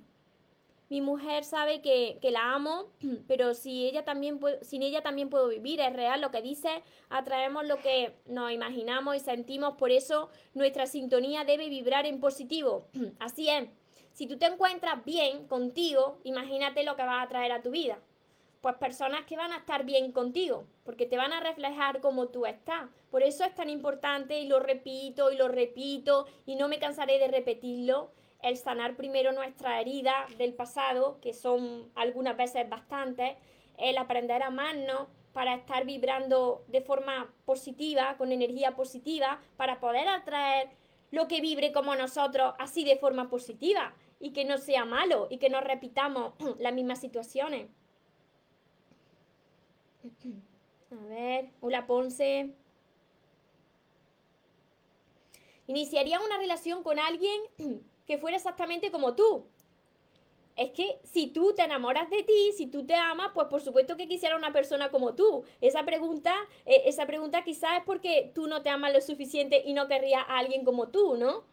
Mi 0.90 1.02
mujer 1.02 1.44
sabe 1.44 1.82
que, 1.82 2.20
la 2.32 2.54
amo, 2.54 2.92
pero 3.28 3.54
si 3.54 3.86
ella 3.86 4.06
también 4.06 4.40
sin 4.62 4.82
ella 4.82 5.02
también 5.02 5.30
puedo 5.30 5.50
vivir. 5.50 5.82
Es 5.82 5.94
real 5.94 6.22
lo 6.22 6.32
que 6.32 6.42
dice. 6.42 6.84
Atraemos 7.10 7.66
lo 7.68 7.78
que 7.78 8.16
nos 8.26 8.52
imaginamos 8.52 9.16
y 9.16 9.20
sentimos. 9.20 9.76
Por 9.76 9.92
eso 9.92 10.30
nuestra 10.56 10.88
sintonía 10.88 11.46
debe 11.46 11.70
vibrar 11.70 12.08
en 12.08 12.20
positivo. 12.20 12.88
Así 13.20 13.50
es. 13.50 13.68
Si 14.14 14.28
tú 14.28 14.38
te 14.38 14.46
encuentras 14.46 15.04
bien 15.04 15.48
contigo, 15.48 16.20
imagínate 16.24 16.84
lo 16.84 16.96
que 16.96 17.02
vas 17.02 17.26
a 17.26 17.30
traer 17.30 17.52
a 17.52 17.64
tu 17.64 17.72
vida. 17.72 17.98
Pues 18.62 18.76
personas 18.76 19.26
que 19.26 19.36
van 19.36 19.52
a 19.52 19.58
estar 19.58 19.86
bien 19.86 20.12
contigo, 20.12 20.66
porque 20.86 21.08
te 21.08 21.18
van 21.18 21.34
a 21.34 21.40
reflejar 21.40 22.00
como 22.00 22.28
tú 22.28 22.46
estás. 22.46 22.88
Por 23.10 23.24
eso 23.24 23.44
es 23.44 23.56
tan 23.56 23.72
importante, 23.72 24.40
y 24.40 24.48
lo 24.48 24.60
repito 24.60 25.32
y 25.32 25.36
lo 25.36 25.48
repito, 25.48 26.28
y 26.46 26.56
no 26.56 26.68
me 26.68 26.78
cansaré 26.78 27.18
de 27.18 27.28
repetirlo, 27.28 28.12
el 28.44 28.56
sanar 28.58 28.96
primero 28.96 29.32
nuestra 29.32 29.82
herida 29.82 30.28
del 30.38 30.54
pasado, 30.54 31.18
que 31.20 31.34
son 31.34 31.90
algunas 31.96 32.38
veces 32.38 32.70
bastantes, 32.70 33.36
el 33.80 33.98
aprender 33.98 34.44
a 34.44 34.48
amarnos 34.48 35.08
para 35.34 35.56
estar 35.56 35.86
vibrando 35.86 36.64
de 36.68 36.82
forma 36.82 37.34
positiva, 37.46 38.16
con 38.18 38.32
energía 38.32 38.76
positiva, 38.76 39.42
para 39.58 39.80
poder 39.80 40.08
atraer 40.08 40.70
lo 41.10 41.28
que 41.28 41.42
vibre 41.42 41.72
como 41.72 41.96
nosotros, 41.96 42.54
así 42.60 42.84
de 42.84 42.98
forma 42.98 43.28
positiva 43.28 43.94
y 44.24 44.32
que 44.32 44.46
no 44.46 44.58
sea 44.58 44.86
malo 44.86 45.28
y 45.30 45.38
que 45.38 45.50
no 45.50 45.60
repitamos 45.60 46.34
las 46.60 46.74
mismas 46.74 47.02
situaciones. 47.02 47.68
A 50.92 51.06
ver, 51.08 51.50
hola 51.60 51.86
Ponce. 51.86 52.56
Iniciaría 55.68 56.22
una 56.22 56.38
relación 56.38 56.84
con 56.84 57.00
alguien 57.00 57.38
que 58.08 58.18
fuera 58.18 58.38
exactamente 58.38 58.92
como 58.92 59.14
tú. 59.14 59.46
Es 60.56 60.72
que 60.72 61.02
si 61.04 61.28
tú 61.28 61.54
te 61.54 61.64
enamoras 61.64 62.10
de 62.10 62.24
ti, 62.24 62.54
si 62.56 62.68
tú 62.68 62.86
te 62.86 62.96
amas, 62.96 63.32
pues 63.34 63.48
por 63.48 63.62
supuesto 63.62 63.98
que 63.98 64.08
quisiera 64.08 64.38
una 64.38 64.54
persona 64.54 64.90
como 64.90 65.16
tú. 65.16 65.44
Esa 65.60 65.84
pregunta, 65.84 66.34
eh, 66.66 66.84
esa 66.86 67.06
pregunta 67.08 67.44
quizás 67.44 67.80
es 67.80 67.84
porque 67.84 68.32
tú 68.34 68.48
no 68.48 68.62
te 68.62 68.70
amas 68.70 68.94
lo 68.94 69.02
suficiente 69.02 69.64
y 69.66 69.74
no 69.74 69.90
querrías 69.90 70.24
a 70.30 70.38
alguien 70.38 70.64
como 70.64 70.88
tú, 70.88 71.18
¿no? 71.18 71.44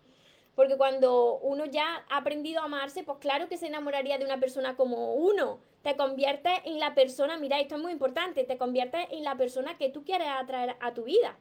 Porque 0.61 0.77
cuando 0.77 1.39
uno 1.39 1.65
ya 1.65 2.05
ha 2.11 2.19
aprendido 2.19 2.61
a 2.61 2.65
amarse, 2.65 3.03
pues 3.03 3.17
claro 3.17 3.49
que 3.49 3.57
se 3.57 3.69
enamoraría 3.69 4.19
de 4.19 4.27
una 4.27 4.39
persona 4.39 4.77
como 4.77 5.15
uno. 5.15 5.59
Te 5.81 5.97
conviertes 5.97 6.53
en 6.67 6.79
la 6.79 6.95
persona, 6.95 7.39
mira, 7.39 7.59
esto 7.59 7.77
es 7.77 7.81
muy 7.81 7.93
importante, 7.93 8.45
te 8.45 8.59
conviertes 8.59 9.07
en 9.11 9.25
la 9.25 9.39
persona 9.39 9.79
que 9.79 9.89
tú 9.89 10.05
quieres 10.05 10.29
atraer 10.29 10.77
a 10.81 10.93
tu 10.93 11.05
vida. 11.05 11.39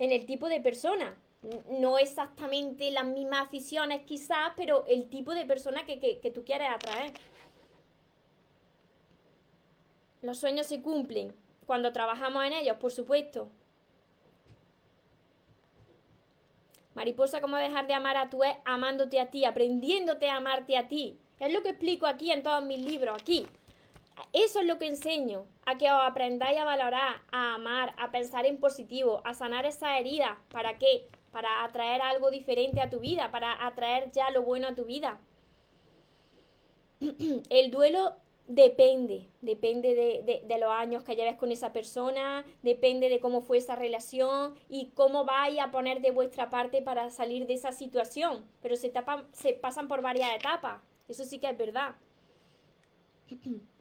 En 0.00 0.10
el 0.10 0.26
tipo 0.26 0.48
de 0.48 0.60
persona. 0.60 1.16
No 1.70 1.98
exactamente 1.98 2.90
las 2.90 3.04
mismas 3.04 3.42
aficiones 3.42 4.02
quizás, 4.04 4.54
pero 4.56 4.84
el 4.88 5.08
tipo 5.08 5.32
de 5.32 5.46
persona 5.46 5.86
que, 5.86 6.00
que 6.00 6.30
tú 6.32 6.44
quieres 6.44 6.70
atraer. 6.70 7.12
Los 10.20 10.38
sueños 10.38 10.66
se 10.66 10.82
cumplen 10.82 11.32
cuando 11.64 11.92
trabajamos 11.92 12.44
en 12.44 12.54
ellos, 12.54 12.76
por 12.78 12.90
supuesto. 12.90 13.52
Mariposa, 16.94 17.40
¿cómo 17.40 17.56
dejar 17.56 17.86
de 17.86 17.94
amar 17.94 18.16
a 18.16 18.30
tu 18.30 18.44
ex 18.44 18.56
amándote 18.64 19.20
a 19.20 19.30
ti, 19.30 19.44
aprendiéndote 19.44 20.28
a 20.28 20.36
amarte 20.36 20.76
a 20.76 20.86
ti? 20.86 21.18
Es 21.40 21.52
lo 21.52 21.62
que 21.62 21.70
explico 21.70 22.06
aquí 22.06 22.30
en 22.30 22.42
todos 22.42 22.64
mis 22.64 22.78
libros, 22.80 23.20
aquí. 23.20 23.46
Eso 24.32 24.60
es 24.60 24.66
lo 24.66 24.78
que 24.78 24.86
enseño, 24.86 25.46
a 25.66 25.76
que 25.76 25.90
os 25.90 26.00
aprendáis 26.00 26.58
a 26.58 26.64
valorar, 26.64 27.20
a 27.32 27.54
amar, 27.54 27.94
a 27.98 28.12
pensar 28.12 28.46
en 28.46 28.60
positivo, 28.60 29.20
a 29.24 29.34
sanar 29.34 29.66
esa 29.66 29.98
herida. 29.98 30.38
¿Para 30.50 30.78
qué? 30.78 31.08
Para 31.32 31.64
atraer 31.64 32.00
algo 32.00 32.30
diferente 32.30 32.80
a 32.80 32.90
tu 32.90 33.00
vida, 33.00 33.32
para 33.32 33.66
atraer 33.66 34.12
ya 34.12 34.30
lo 34.30 34.42
bueno 34.42 34.68
a 34.68 34.74
tu 34.76 34.84
vida. 34.84 35.18
El 37.50 37.72
duelo 37.72 38.16
Depende, 38.46 39.30
depende 39.40 39.94
de, 39.94 40.58
los 40.58 40.70
años 40.70 41.02
que 41.02 41.16
lleves 41.16 41.36
con 41.36 41.50
esa 41.50 41.72
persona, 41.72 42.44
depende 42.62 43.08
de 43.08 43.18
cómo 43.18 43.40
fue 43.40 43.56
esa 43.56 43.74
relación 43.74 44.54
y 44.68 44.90
cómo 44.90 45.24
vais 45.24 45.58
a 45.58 45.70
poner 45.70 46.02
de 46.02 46.10
vuestra 46.10 46.50
parte 46.50 46.82
para 46.82 47.08
salir 47.08 47.46
de 47.46 47.54
esa 47.54 47.72
situación. 47.72 48.44
Pero 48.60 48.76
se, 48.76 48.92
se 49.32 49.52
pasan 49.54 49.88
por 49.88 50.02
varias 50.02 50.36
etapas, 50.36 50.82
eso 51.08 51.24
sí 51.24 51.38
que 51.38 51.48
es 51.48 51.56
verdad. 51.56 51.94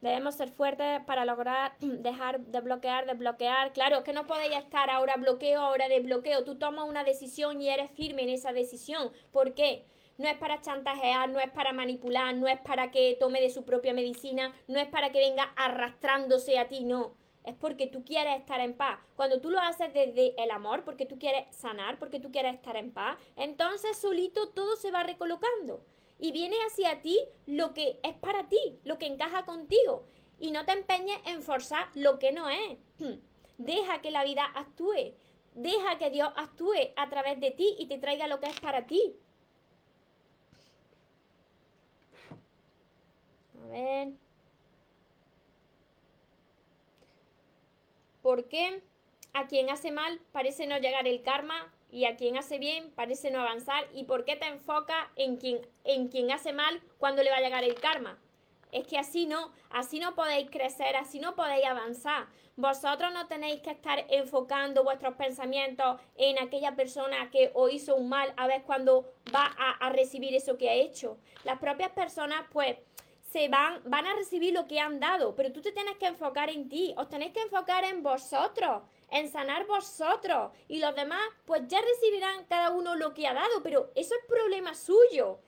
Debemos 0.00 0.36
ser 0.36 0.50
fuertes 0.50 1.02
para 1.04 1.26
lograr 1.26 1.76
dejar 1.80 2.40
de 2.40 2.60
bloquear, 2.60 3.06
de 3.06 3.14
bloquear. 3.14 3.74
Claro, 3.74 4.02
que 4.02 4.14
no 4.14 4.26
podéis 4.26 4.56
estar 4.56 4.88
ahora 4.88 5.16
bloqueo, 5.16 5.60
ahora 5.60 5.88
de 5.88 6.00
bloqueo. 6.00 6.42
Tú 6.42 6.56
tomas 6.56 6.88
una 6.88 7.04
decisión 7.04 7.60
y 7.60 7.68
eres 7.68 7.90
firme 7.90 8.22
en 8.22 8.30
esa 8.30 8.54
decisión. 8.54 9.10
¿Por 9.30 9.52
qué? 9.52 9.84
No 10.18 10.28
es 10.28 10.36
para 10.36 10.60
chantajear, 10.60 11.28
no 11.28 11.38
es 11.40 11.50
para 11.50 11.72
manipular, 11.72 12.34
no 12.34 12.48
es 12.48 12.58
para 12.60 12.90
que 12.90 13.16
tome 13.20 13.40
de 13.40 13.50
su 13.50 13.64
propia 13.64 13.92
medicina, 13.92 14.54
no 14.66 14.78
es 14.78 14.88
para 14.88 15.12
que 15.12 15.18
venga 15.18 15.52
arrastrándose 15.56 16.58
a 16.58 16.68
ti, 16.68 16.84
no. 16.84 17.14
Es 17.44 17.54
porque 17.54 17.86
tú 17.86 18.04
quieres 18.04 18.40
estar 18.40 18.60
en 18.60 18.74
paz. 18.74 18.98
Cuando 19.14 19.40
tú 19.40 19.50
lo 19.50 19.60
haces 19.60 19.94
desde 19.94 20.34
el 20.42 20.50
amor, 20.50 20.84
porque 20.84 21.06
tú 21.06 21.18
quieres 21.18 21.54
sanar, 21.54 21.98
porque 21.98 22.18
tú 22.18 22.32
quieres 22.32 22.54
estar 22.54 22.76
en 22.76 22.92
paz, 22.92 23.16
entonces 23.36 23.96
solito 23.96 24.48
todo 24.48 24.74
se 24.74 24.90
va 24.90 25.04
recolocando. 25.04 25.84
Y 26.18 26.32
viene 26.32 26.56
hacia 26.66 27.02
ti 27.02 27.20
lo 27.46 27.72
que 27.72 28.00
es 28.02 28.14
para 28.14 28.48
ti, 28.48 28.80
lo 28.84 28.98
que 28.98 29.06
encaja 29.06 29.44
contigo. 29.44 30.06
Y 30.40 30.50
no 30.50 30.64
te 30.64 30.72
empeñes 30.72 31.20
en 31.24 31.42
forzar 31.42 31.88
lo 31.94 32.18
que 32.18 32.32
no 32.32 32.48
es. 32.48 32.78
Deja 33.58 34.00
que 34.00 34.10
la 34.10 34.24
vida 34.24 34.44
actúe. 34.54 35.14
Deja 35.54 35.98
que 35.98 36.10
Dios 36.10 36.30
actúe 36.36 36.92
a 36.96 37.08
través 37.08 37.40
de 37.40 37.50
ti 37.50 37.76
y 37.78 37.86
te 37.86 37.98
traiga 37.98 38.26
lo 38.26 38.40
que 38.40 38.46
es 38.46 38.60
para 38.60 38.86
ti. 38.86 39.16
A 43.66 43.68
ver. 43.68 44.08
¿Por 48.22 48.48
qué 48.48 48.82
a 49.34 49.46
quien 49.46 49.70
hace 49.70 49.90
mal 49.90 50.20
parece 50.32 50.66
no 50.66 50.78
llegar 50.78 51.06
el 51.06 51.22
karma 51.22 51.72
y 51.90 52.04
a 52.04 52.16
quien 52.16 52.36
hace 52.36 52.58
bien 52.58 52.90
parece 52.92 53.30
no 53.30 53.40
avanzar? 53.40 53.84
¿Y 53.92 54.04
por 54.04 54.24
qué 54.24 54.36
te 54.36 54.46
enfocas 54.46 55.08
en 55.16 55.36
quien, 55.36 55.66
en 55.84 56.08
quien 56.08 56.30
hace 56.30 56.52
mal 56.52 56.80
cuando 56.98 57.22
le 57.22 57.30
va 57.30 57.36
a 57.36 57.40
llegar 57.40 57.64
el 57.64 57.74
karma? 57.74 58.18
Es 58.72 58.86
que 58.86 58.98
así 58.98 59.26
no, 59.26 59.52
así 59.70 60.00
no 60.00 60.14
podéis 60.14 60.50
crecer, 60.50 60.96
así 60.96 61.20
no 61.20 61.34
podéis 61.34 61.64
avanzar. 61.66 62.26
Vosotros 62.56 63.12
no 63.12 63.26
tenéis 63.26 63.60
que 63.60 63.70
estar 63.70 64.04
enfocando 64.08 64.82
vuestros 64.82 65.14
pensamientos 65.14 66.00
en 66.16 66.38
aquella 66.38 66.74
persona 66.74 67.30
que 67.30 67.50
os 67.54 67.72
hizo 67.72 67.94
un 67.94 68.08
mal 68.08 68.32
a 68.36 68.46
ver 68.46 68.62
cuando 68.62 69.12
va 69.34 69.54
a, 69.58 69.86
a 69.86 69.90
recibir 69.90 70.34
eso 70.34 70.56
que 70.56 70.68
ha 70.68 70.74
hecho. 70.74 71.18
Las 71.44 71.58
propias 71.58 71.90
personas, 71.90 72.44
pues, 72.52 72.76
se 73.32 73.48
van, 73.48 73.80
van 73.84 74.06
a 74.06 74.14
recibir 74.14 74.54
lo 74.54 74.66
que 74.66 74.80
han 74.80 75.00
dado, 75.00 75.34
pero 75.34 75.52
tú 75.52 75.60
te 75.60 75.72
tienes 75.72 75.96
que 75.96 76.06
enfocar 76.06 76.48
en 76.48 76.68
ti, 76.68 76.94
os 76.96 77.08
tenéis 77.08 77.32
que 77.32 77.42
enfocar 77.42 77.84
en 77.84 78.02
vosotros, 78.02 78.82
en 79.10 79.30
sanar 79.30 79.66
vosotros 79.66 80.52
y 80.68 80.78
los 80.78 80.94
demás 80.94 81.20
pues 81.44 81.62
ya 81.66 81.80
recibirán 81.80 82.44
cada 82.46 82.70
uno 82.70 82.94
lo 82.94 83.14
que 83.14 83.26
ha 83.26 83.34
dado, 83.34 83.62
pero 83.62 83.90
eso 83.94 84.14
es 84.14 84.24
problema 84.26 84.74
suyo. 84.74 85.40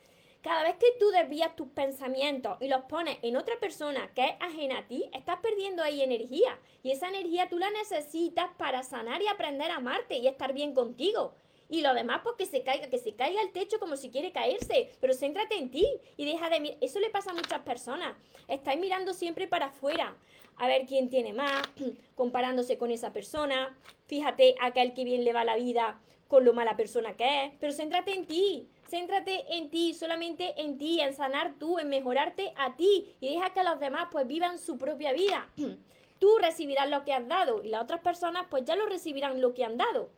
Cada 0.42 0.62
vez 0.62 0.76
que 0.76 0.86
tú 1.00 1.10
desvías 1.10 1.56
tus 1.56 1.68
pensamientos 1.68 2.58
y 2.60 2.68
los 2.68 2.84
pones 2.84 3.18
en 3.22 3.36
otra 3.36 3.58
persona 3.58 4.08
que 4.14 4.24
es 4.24 4.34
ajena 4.40 4.78
a 4.78 4.86
ti, 4.86 5.10
estás 5.12 5.40
perdiendo 5.40 5.82
ahí 5.82 6.00
energía. 6.00 6.58
Y 6.84 6.92
esa 6.92 7.08
energía 7.08 7.48
tú 7.48 7.58
la 7.58 7.70
necesitas 7.70 8.48
para 8.56 8.84
sanar 8.84 9.20
y 9.20 9.26
aprender 9.26 9.70
a 9.72 9.76
amarte 9.76 10.16
y 10.16 10.28
estar 10.28 10.52
bien 10.52 10.74
contigo. 10.74 11.34
Y 11.68 11.82
lo 11.82 11.92
demás, 11.92 12.20
pues 12.22 12.36
que 12.36 12.46
se 12.46 12.62
caiga, 12.62 12.88
que 12.88 12.98
se 12.98 13.14
caiga 13.14 13.42
el 13.42 13.52
techo 13.52 13.78
como 13.78 13.96
si 13.96 14.10
quiere 14.10 14.32
caerse. 14.32 14.90
Pero 15.00 15.14
céntrate 15.14 15.56
en 15.56 15.70
ti 15.70 15.86
y 16.16 16.24
deja 16.24 16.48
de 16.48 16.60
mirar. 16.60 16.78
Eso 16.80 16.98
le 16.98 17.10
pasa 17.10 17.30
a 17.30 17.34
muchas 17.34 17.60
personas. 17.60 18.16
Estáis 18.48 18.80
mirando 18.80 19.12
siempre 19.12 19.46
para 19.46 19.66
afuera. 19.66 20.16
A 20.56 20.66
ver 20.66 20.86
quién 20.86 21.10
tiene 21.10 21.32
más, 21.32 21.62
comparándose 22.14 22.78
con 22.78 22.90
esa 22.90 23.12
persona. 23.12 23.76
Fíjate 24.06 24.54
aquel 24.60 24.94
que 24.94 25.04
bien 25.04 25.24
le 25.24 25.32
va 25.32 25.44
la 25.44 25.56
vida 25.56 26.00
con 26.26 26.44
lo 26.44 26.52
mala 26.54 26.76
persona 26.76 27.14
que 27.14 27.44
es. 27.44 27.52
Pero 27.60 27.72
céntrate 27.72 28.14
en 28.14 28.26
ti. 28.26 28.68
Céntrate 28.88 29.44
en 29.56 29.68
ti, 29.68 29.92
solamente 29.92 30.54
en 30.62 30.78
ti, 30.78 31.00
en 31.00 31.12
sanar 31.12 31.54
tú, 31.58 31.78
en 31.78 31.90
mejorarte 31.90 32.54
a 32.56 32.76
ti. 32.76 33.14
Y 33.20 33.34
deja 33.34 33.52
que 33.52 33.62
los 33.62 33.78
demás 33.78 34.08
pues 34.10 34.26
vivan 34.26 34.58
su 34.58 34.78
propia 34.78 35.12
vida. 35.12 35.48
Tú 36.18 36.36
recibirás 36.38 36.90
lo 36.90 37.04
que 37.04 37.12
has 37.12 37.28
dado 37.28 37.62
y 37.62 37.68
las 37.68 37.82
otras 37.82 38.00
personas 38.00 38.46
pues 38.50 38.64
ya 38.64 38.74
lo 38.74 38.86
recibirán 38.86 39.40
lo 39.40 39.54
que 39.54 39.64
han 39.64 39.76
dado. 39.76 40.10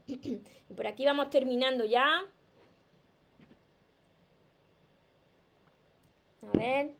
y 0.06 0.74
por 0.74 0.86
aquí 0.86 1.04
vamos 1.04 1.30
terminando 1.30 1.84
ya. 1.84 2.24
A 6.42 6.58
ver. 6.58 6.94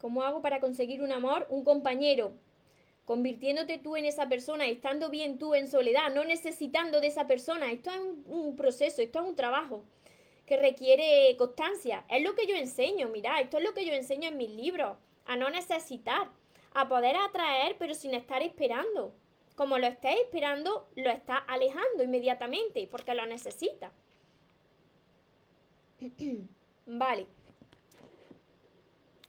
¿Cómo 0.00 0.22
hago 0.22 0.40
para 0.40 0.60
conseguir 0.60 1.02
un 1.02 1.12
amor? 1.12 1.46
Un 1.50 1.64
compañero. 1.64 2.32
Convirtiéndote 3.04 3.78
tú 3.78 3.96
en 3.96 4.04
esa 4.04 4.28
persona, 4.28 4.66
estando 4.66 5.10
bien 5.10 5.38
tú 5.38 5.54
en 5.54 5.68
soledad, 5.68 6.12
no 6.14 6.24
necesitando 6.24 7.00
de 7.00 7.06
esa 7.06 7.26
persona. 7.26 7.70
Esto 7.70 7.90
es 7.90 8.00
un, 8.26 8.56
proceso, 8.56 9.00
esto 9.00 9.20
es 9.20 9.28
un 9.28 9.36
trabajo 9.36 9.84
que 10.44 10.56
requiere 10.56 11.36
constancia. 11.36 12.04
Es 12.08 12.22
lo 12.22 12.34
que 12.34 12.46
yo 12.46 12.56
enseño, 12.56 13.08
mira, 13.08 13.40
esto 13.40 13.58
es 13.58 13.64
lo 13.64 13.74
que 13.74 13.84
yo 13.84 13.92
enseño 13.94 14.28
en 14.28 14.36
mis 14.36 14.50
libros, 14.50 14.96
a 15.24 15.36
no 15.36 15.50
necesitar 15.50 16.28
a 16.76 16.88
poder 16.88 17.16
atraer, 17.16 17.76
pero 17.78 17.94
sin 17.94 18.12
estar 18.12 18.42
esperando. 18.42 19.14
Como 19.54 19.78
lo 19.78 19.86
estés 19.86 20.16
esperando, 20.20 20.86
lo 20.94 21.10
está 21.10 21.38
alejando 21.38 22.04
inmediatamente 22.04 22.86
porque 22.90 23.14
lo 23.14 23.24
necesita. 23.24 23.90
vale. 26.86 27.26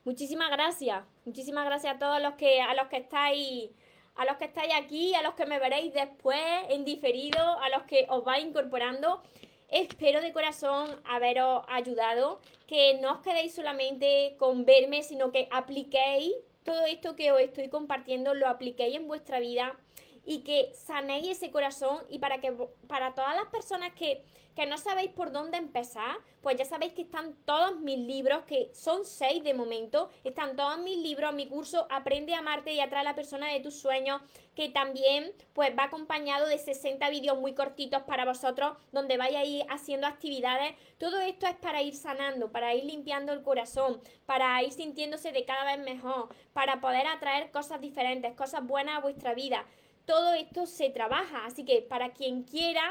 Muchísimas 0.03 0.51
gracias. 0.51 1.05
Muchísimas 1.23 1.65
gracias 1.65 1.95
a 1.95 1.99
todos 1.99 2.21
los 2.21 2.33
que 2.33 2.61
a 2.61 2.73
los 2.73 2.87
que 2.89 2.97
estáis 2.97 3.69
a 4.17 4.25
los 4.25 4.35
que 4.35 4.45
estáis 4.45 4.73
aquí, 4.73 5.13
a 5.13 5.21
los 5.21 5.35
que 5.35 5.45
me 5.45 5.59
veréis 5.59 5.93
después 5.93 6.41
en 6.69 6.83
diferido, 6.83 7.39
a 7.59 7.69
los 7.69 7.83
que 7.83 8.07
os 8.09 8.25
vais 8.25 8.43
incorporando. 8.43 9.21
Espero 9.69 10.21
de 10.21 10.33
corazón 10.33 10.99
haberos 11.05 11.63
ayudado, 11.69 12.41
que 12.67 12.95
no 12.99 13.13
os 13.13 13.19
quedéis 13.19 13.53
solamente 13.55 14.35
con 14.37 14.65
verme, 14.65 15.03
sino 15.03 15.31
que 15.31 15.47
apliquéis 15.51 16.33
todo 16.67 16.85
esto 16.85 17.15
que 17.15 17.31
os 17.31 17.39
estoy 17.39 17.69
compartiendo 17.69 18.33
lo 18.33 18.45
apliquéis 18.49 18.97
en 18.97 19.07
vuestra 19.07 19.39
vida 19.39 19.79
y 20.27 20.39
que 20.39 20.73
sanéis 20.73 21.29
ese 21.29 21.51
corazón 21.51 22.03
y 22.09 22.19
para 22.19 22.41
que 22.41 22.51
para 22.87 23.15
todas 23.15 23.33
las 23.33 23.45
personas 23.45 23.93
que, 23.93 24.21
que, 24.57 24.65
no 24.65 24.77
sabéis 24.77 25.11
por 25.11 25.31
dónde 25.31 25.57
empezar, 25.57 26.17
pues 26.41 26.57
ya 26.57 26.65
sabéis 26.65 26.91
que 26.91 27.03
están 27.03 27.33
todos 27.45 27.79
mis 27.79 27.97
libros, 27.97 28.43
que 28.43 28.69
son 28.73 29.05
seis 29.05 29.41
de 29.45 29.53
momento, 29.53 30.09
están 30.25 30.57
todos 30.57 30.79
mis 30.79 30.97
libros, 30.97 31.33
mi 31.33 31.47
curso 31.47 31.87
Aprende 31.89 32.35
a 32.35 32.39
amarte 32.39 32.73
y 32.73 32.81
atrae 32.81 33.01
a 33.01 33.03
la 33.05 33.15
persona 33.15 33.47
de 33.47 33.61
tus 33.61 33.79
sueños, 33.79 34.21
que 34.53 34.67
también 34.67 35.31
pues 35.53 35.71
va 35.77 35.85
acompañado 35.85 36.45
de 36.45 36.57
60 36.57 37.09
vídeos 37.09 37.39
muy 37.39 37.53
cortitos 37.53 38.01
para 38.03 38.25
vosotros, 38.25 38.75
donde 38.91 39.15
vais 39.15 39.35
a 39.35 39.45
ir 39.45 39.65
haciendo 39.69 40.07
actividades. 40.07 40.75
Todo 40.97 41.21
esto 41.21 41.47
es 41.47 41.55
para 41.55 41.81
ir 41.81 41.95
sanando, 41.95 42.51
para 42.51 42.75
ir 42.75 42.83
limpiando 42.83 43.31
el 43.31 43.43
corazón, 43.43 44.01
para 44.25 44.61
ir 44.61 44.73
sintiéndose 44.73 45.31
de 45.31 45.45
cada 45.45 45.63
vez 45.63 45.79
mejor, 45.85 46.27
para 46.51 46.81
poder 46.81 47.07
atraer 47.07 47.49
cosas 47.51 47.79
diferentes, 47.79 48.35
cosas 48.35 48.65
buenas 48.65 48.97
a 48.97 49.01
vuestra 49.01 49.33
vida 49.33 49.65
todo 50.07 50.33
esto 50.33 50.65
se 50.65 50.89
trabaja. 50.89 51.45
Así 51.45 51.63
que 51.63 51.83
para 51.83 52.13
quien 52.13 52.41
quiera 52.43 52.81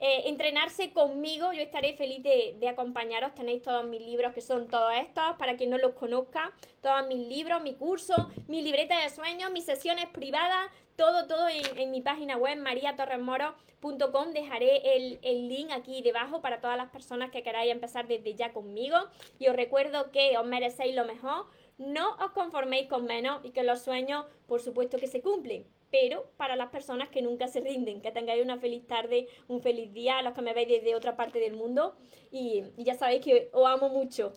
eh, 0.00 0.24
entrenarse 0.26 0.92
conmigo, 0.92 1.52
yo 1.52 1.62
estaré 1.62 1.94
feliz 1.94 2.22
de, 2.22 2.68
acompañaros. 2.68 3.34
Tenéis 3.34 3.62
todos 3.62 3.86
mis 3.86 4.02
libros, 4.02 4.34
que 4.34 4.42
son 4.42 4.68
todos 4.68 4.92
estos, 5.00 5.36
para 5.38 5.56
quien 5.56 5.70
no 5.70 5.78
los 5.78 5.94
conozca. 5.94 6.52
Todos 6.82 7.06
mis 7.06 7.26
libros, 7.28 7.62
mi 7.62 7.74
curso, 7.74 8.28
mi 8.48 8.60
libreta 8.60 9.00
de 9.00 9.08
sueños, 9.08 9.50
mis 9.52 9.64
sesiones 9.64 10.06
privadas, 10.06 10.70
todo, 10.96 11.26
todo 11.26 11.48
en, 11.48 11.90
mi 11.92 12.02
página 12.02 12.36
web, 12.36 12.58
mariatorresmoro.com. 12.58 14.32
Dejaré 14.32 14.96
el, 14.96 15.20
el, 15.22 15.48
link 15.48 15.70
aquí 15.70 16.02
debajo 16.02 16.40
para 16.40 16.60
todas 16.60 16.76
las 16.76 16.90
personas 16.90 17.30
que 17.30 17.44
queráis 17.44 17.70
empezar 17.70 18.08
desde 18.08 18.34
ya 18.34 18.52
conmigo. 18.52 18.96
Y 19.38 19.46
os 19.46 19.54
recuerdo 19.54 20.10
que 20.10 20.36
os 20.36 20.44
merecéis 20.44 20.96
lo 20.96 21.04
mejor. 21.04 21.46
No 21.78 22.16
os 22.16 22.32
conforméis 22.32 22.88
con 22.88 23.04
menos 23.04 23.44
y 23.44 23.50
que 23.50 23.62
los 23.62 23.80
sueños, 23.82 24.26
por 24.46 24.60
supuesto, 24.60 24.98
que 24.98 25.06
se 25.06 25.22
cumplen 25.22 25.66
pero 25.94 26.26
para 26.36 26.56
las 26.56 26.70
personas 26.70 27.08
que 27.08 27.22
nunca 27.22 27.46
se 27.46 27.60
rinden, 27.60 28.00
que 28.00 28.10
tengáis 28.10 28.42
una 28.42 28.58
feliz 28.58 28.84
tarde, 28.84 29.28
un 29.46 29.62
feliz 29.62 29.92
día, 29.92 30.18
a 30.18 30.22
los 30.22 30.34
que 30.34 30.42
me 30.42 30.52
veis 30.52 30.66
desde 30.66 30.96
otra 30.96 31.14
parte 31.14 31.38
del 31.38 31.54
mundo 31.54 31.94
y, 32.32 32.64
ya 32.78 32.96
sabéis 32.96 33.24
que 33.24 33.48
os 33.52 33.64
amo 33.64 33.88
mucho. 33.90 34.32